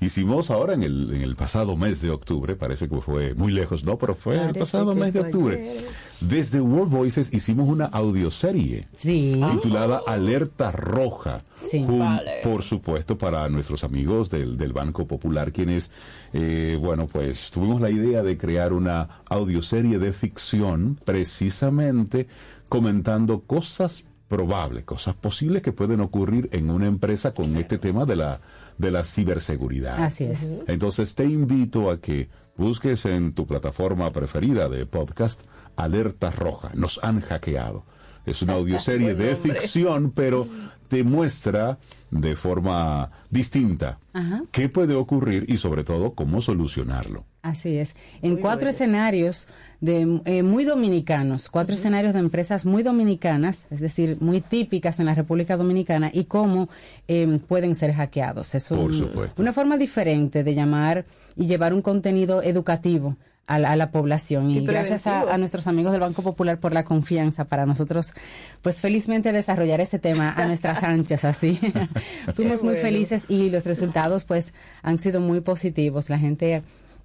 [0.00, 3.84] hicimos ahora en el, en el pasado mes de octubre, parece que fue muy lejos,
[3.84, 3.98] ¿no?
[3.98, 5.56] Pero fue el pasado mes de octubre.
[5.56, 5.84] ayer.
[6.28, 9.40] Desde World Voices hicimos una audioserie Sí.
[9.52, 11.38] titulada Alerta Roja.
[11.56, 11.80] Sí.
[11.86, 12.40] Jun- Vale.
[12.42, 15.90] Por supuesto, para nuestros amigos del, del Banco Popular, quienes,
[16.32, 22.28] eh, bueno, pues tuvimos la idea de crear una audioserie de ficción precisamente
[22.68, 28.16] comentando cosas probables, cosas posibles que pueden ocurrir en una empresa con este tema de
[28.16, 28.40] la,
[28.78, 30.02] de la ciberseguridad.
[30.02, 30.48] Así es.
[30.68, 35.42] Entonces te invito a que busques en tu plataforma preferida de podcast
[35.76, 36.70] Alerta Roja.
[36.74, 37.84] Nos han hackeado.
[38.26, 40.46] Es una audioserie de ficción, pero
[40.88, 41.78] te muestra
[42.10, 44.42] de forma distinta Ajá.
[44.50, 47.24] qué puede ocurrir y sobre todo cómo solucionarlo.
[47.40, 47.96] Así es.
[48.20, 49.48] En cuatro escenarios
[49.80, 55.06] de eh, muy dominicanos, cuatro escenarios de empresas muy dominicanas, es decir, muy típicas en
[55.06, 56.68] la República Dominicana y cómo
[57.08, 58.54] eh, pueden ser hackeados.
[58.54, 59.42] Es un- Por supuesto.
[59.42, 61.04] una forma diferente de llamar
[61.34, 63.16] y llevar un contenido educativo
[63.46, 64.50] a la, a la población.
[64.50, 68.14] Y, Y gracias a, nuestros amigos del Banco Popular por la confianza para nosotros,
[68.62, 71.58] pues felizmente desarrollar ese tema a nuestras anchas así.
[72.34, 74.52] Fuimos muy felices y los resultados pues
[74.82, 76.10] han sido muy positivos.
[76.10, 76.62] La gente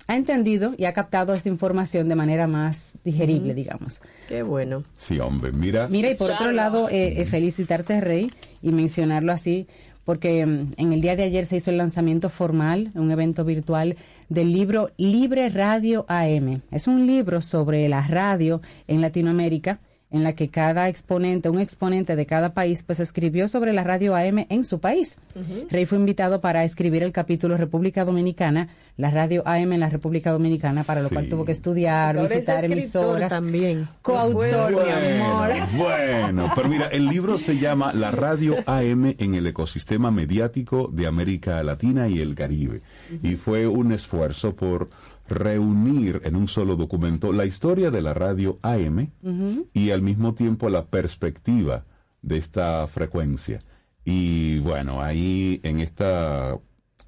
[0.08, 4.02] ha entendido y ha captado esta información de manera más digerible, digamos.
[4.28, 4.84] Qué bueno.
[4.96, 5.88] Sí, hombre, mira.
[5.90, 8.28] Mira, y por otro lado, eh, eh, felicitarte, Rey,
[8.62, 9.68] y mencionarlo así,
[10.06, 13.98] porque mm, en el día de ayer se hizo el lanzamiento formal, un evento virtual,
[14.30, 16.62] del libro Libre Radio AM.
[16.72, 19.80] Es un libro sobre la radio en Latinoamérica
[20.10, 24.16] en la que cada exponente, un exponente de cada país, pues escribió sobre la radio
[24.16, 25.18] AM en su país.
[25.70, 30.32] Rey fue invitado para escribir el capítulo República Dominicana, la radio AM en la República
[30.32, 33.30] Dominicana, para lo cual tuvo que estudiar, visitar emisoras.
[33.30, 33.90] también.
[34.02, 35.50] Coautor, mi amor.
[35.78, 41.06] Bueno, pero mira, el libro se llama La radio AM en el ecosistema mediático de
[41.06, 42.82] América Latina y el Caribe.
[43.22, 44.90] Y fue un esfuerzo por
[45.30, 49.10] reunir en un solo documento la historia de la radio AM
[49.74, 51.86] y al mismo tiempo la perspectiva
[52.22, 53.60] de esta frecuencia.
[54.06, 56.58] Y bueno, ahí en esta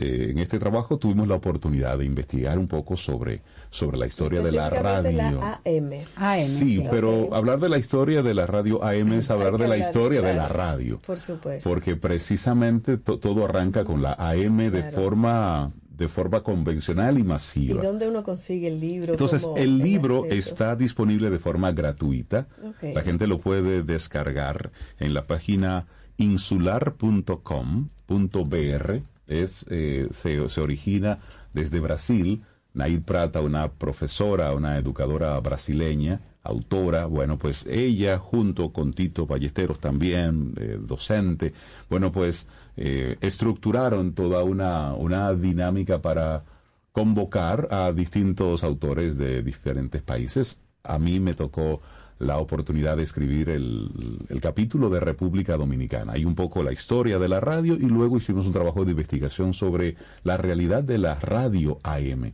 [0.02, 4.42] eh, en este trabajo tuvimos la oportunidad de investigar un poco sobre sobre la historia
[4.42, 5.12] de la radio.
[5.40, 5.92] La AM.
[6.16, 9.78] AM, Sí, pero hablar de la historia de la radio AM es hablar de la
[9.78, 11.00] historia de la radio.
[11.06, 11.70] Por supuesto.
[11.70, 14.92] Porque precisamente to- todo arranca con la AM de Claro.
[14.96, 17.84] forma de forma convencional y ¿Y masiva.
[17.84, 19.12] dónde uno consigue el libro?
[19.12, 20.50] Entonces, ¿Cómo el libro acceso?
[20.50, 22.48] está disponible de forma gratuita.
[22.64, 22.96] Ok.
[22.96, 25.86] La gente lo puede descargar en la página
[26.18, 29.02] insular.com.br.
[29.28, 31.20] Es, eh, se, se origina
[31.54, 32.42] desde Brasil.
[32.74, 39.80] Naid Prata, una profesora, una educadora brasileña, autora, bueno, pues ella junto con Tito Ballesteros
[39.80, 41.54] también, eh, docente,
[41.90, 42.46] bueno, pues
[42.78, 46.44] eh, estructuraron toda una, una dinámica para
[46.92, 50.60] convocar a distintos autores de diferentes países.
[50.84, 51.82] A mí me tocó
[52.20, 56.14] la oportunidad de escribir el, el capítulo de República Dominicana.
[56.14, 59.54] Hay un poco la historia de la radio y luego hicimos un trabajo de investigación
[59.54, 62.34] sobre la realidad de la radio AM.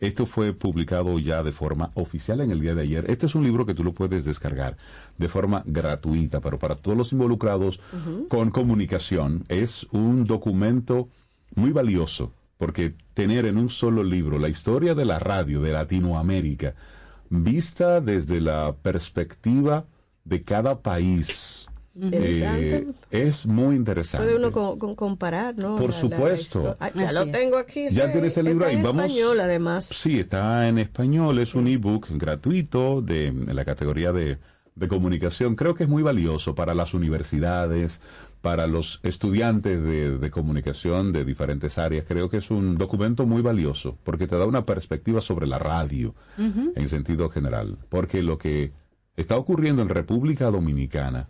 [0.00, 3.10] Esto fue publicado ya de forma oficial en el día de ayer.
[3.10, 4.76] Este es un libro que tú lo puedes descargar
[5.16, 7.80] de forma gratuita, pero para todos los involucrados
[8.28, 11.08] con comunicación es un documento
[11.54, 16.74] muy valioso, porque tener en un solo libro la historia de la radio de Latinoamérica,
[17.28, 19.86] vista desde la perspectiva
[20.24, 21.67] de cada país,
[22.00, 22.76] Interesante.
[23.10, 24.26] eh, es muy interesante.
[24.26, 25.76] Puede uno co- co- comparar, ¿no?
[25.76, 26.76] Por La- supuesto.
[26.94, 27.88] ya lo tengo aquí.
[27.90, 28.76] Ya tienes el libro Está ahí.
[28.76, 29.04] en Vamos.
[29.06, 29.84] español, además.
[29.86, 31.38] Sí, está en español.
[31.38, 34.38] Es un ebook gratuito de en la categoría de,
[34.74, 35.56] de comunicación.
[35.56, 38.00] Creo que es muy valioso para las universidades,
[38.40, 42.04] para los estudiantes de, de comunicación de diferentes áreas.
[42.06, 46.14] Creo que es un documento muy valioso porque te da una perspectiva sobre la radio
[46.38, 47.76] en sentido general.
[47.88, 48.70] Porque lo que
[49.16, 51.28] está ocurriendo en República Dominicana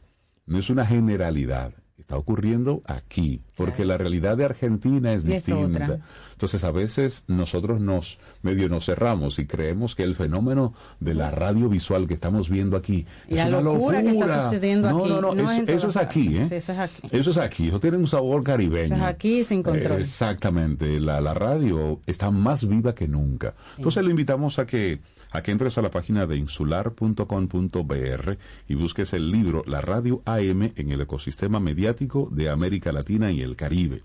[0.49, 1.73] no es una generalidad.
[1.99, 5.99] Está ocurriendo aquí, porque la realidad de Argentina es Y distinta.
[6.33, 11.31] Entonces a veces nosotros nos medio nos cerramos y creemos que el fenómeno de la
[11.31, 14.99] radio visual que estamos viendo aquí Y es la una locura que está sucediendo no,
[15.01, 16.47] aquí, No, no, no eso, es aquí, ¿eh?
[16.49, 17.03] Sí, eso es aquí.
[17.11, 18.95] Eso es aquí, eso tiene un sabor caribeño.
[18.95, 19.99] Eso es aquí sin control.
[19.99, 23.55] Eh, Exactamente, la, la radio está más viva que nunca.
[23.77, 25.01] Entonces le invitamos a que
[25.31, 28.33] a que entres a la página de insular.com.br
[28.69, 33.43] y busques el libro La Radio AM en el ecosistema mediático de América Latina y
[33.43, 34.03] el Caribe.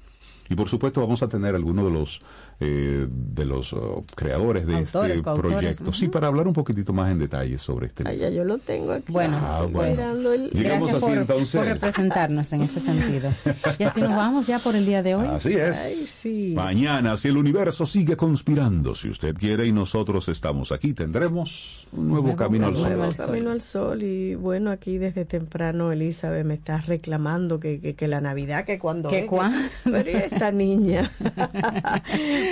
[0.49, 2.21] Y por supuesto vamos a tener algunos de los
[2.59, 5.91] eh, de los oh, creadores de Autores, este proyecto.
[5.93, 6.11] Sí, ujú.
[6.11, 9.11] para hablar un poquitito más en detalle sobre este Ay, ya yo lo tengo aquí.
[9.11, 9.91] Bueno, Ah, Estoy bueno.
[9.91, 11.55] mirando el- Llegamos Gracias así por, entonces.
[11.55, 13.29] por representarnos en ese sentido.
[13.79, 15.25] Y así nos vamos ya por el día de hoy.
[15.27, 15.77] Así es.
[15.77, 16.53] Ay, sí.
[16.55, 22.07] Mañana, si el universo sigue conspirando, si usted quiere y nosotros estamos aquí, tendremos un
[22.09, 23.01] nuevo, Nuevo camino al camino sol.
[23.03, 23.25] al sol.
[23.27, 28.07] Camino al sol y bueno, aquí desde temprano Elizabeth me está reclamando que, que, que
[28.07, 29.57] la Navidad, que cuando ¿Que es, cuándo?
[29.83, 31.11] pero ¿y esta niña.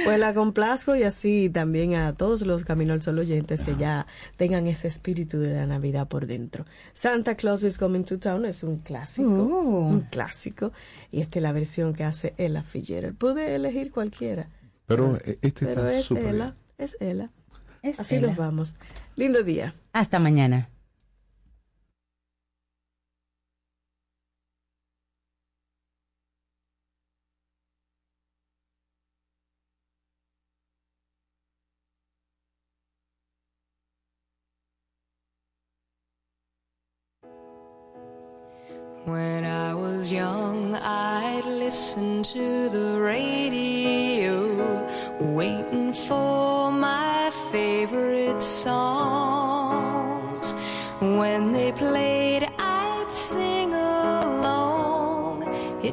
[0.05, 4.05] pues la complazco y así también a todos los Camino al Sol oyentes que ya
[4.37, 6.65] tengan ese espíritu de la Navidad por dentro.
[6.93, 9.87] Santa Claus is Coming to Town es un clásico, Uh.
[9.87, 10.71] un clásico
[11.11, 13.17] y esta es la versión que hace Ella Fitzgerald.
[13.17, 14.49] Pude elegir cualquiera,
[14.85, 16.53] Pero eh, este pero está es súper Ella, bien.
[16.77, 17.29] es Ella.
[17.83, 18.27] Es Así Ella.
[18.27, 18.75] nos vamos.
[19.15, 19.73] Lindo día.
[19.93, 20.69] Hasta mañana.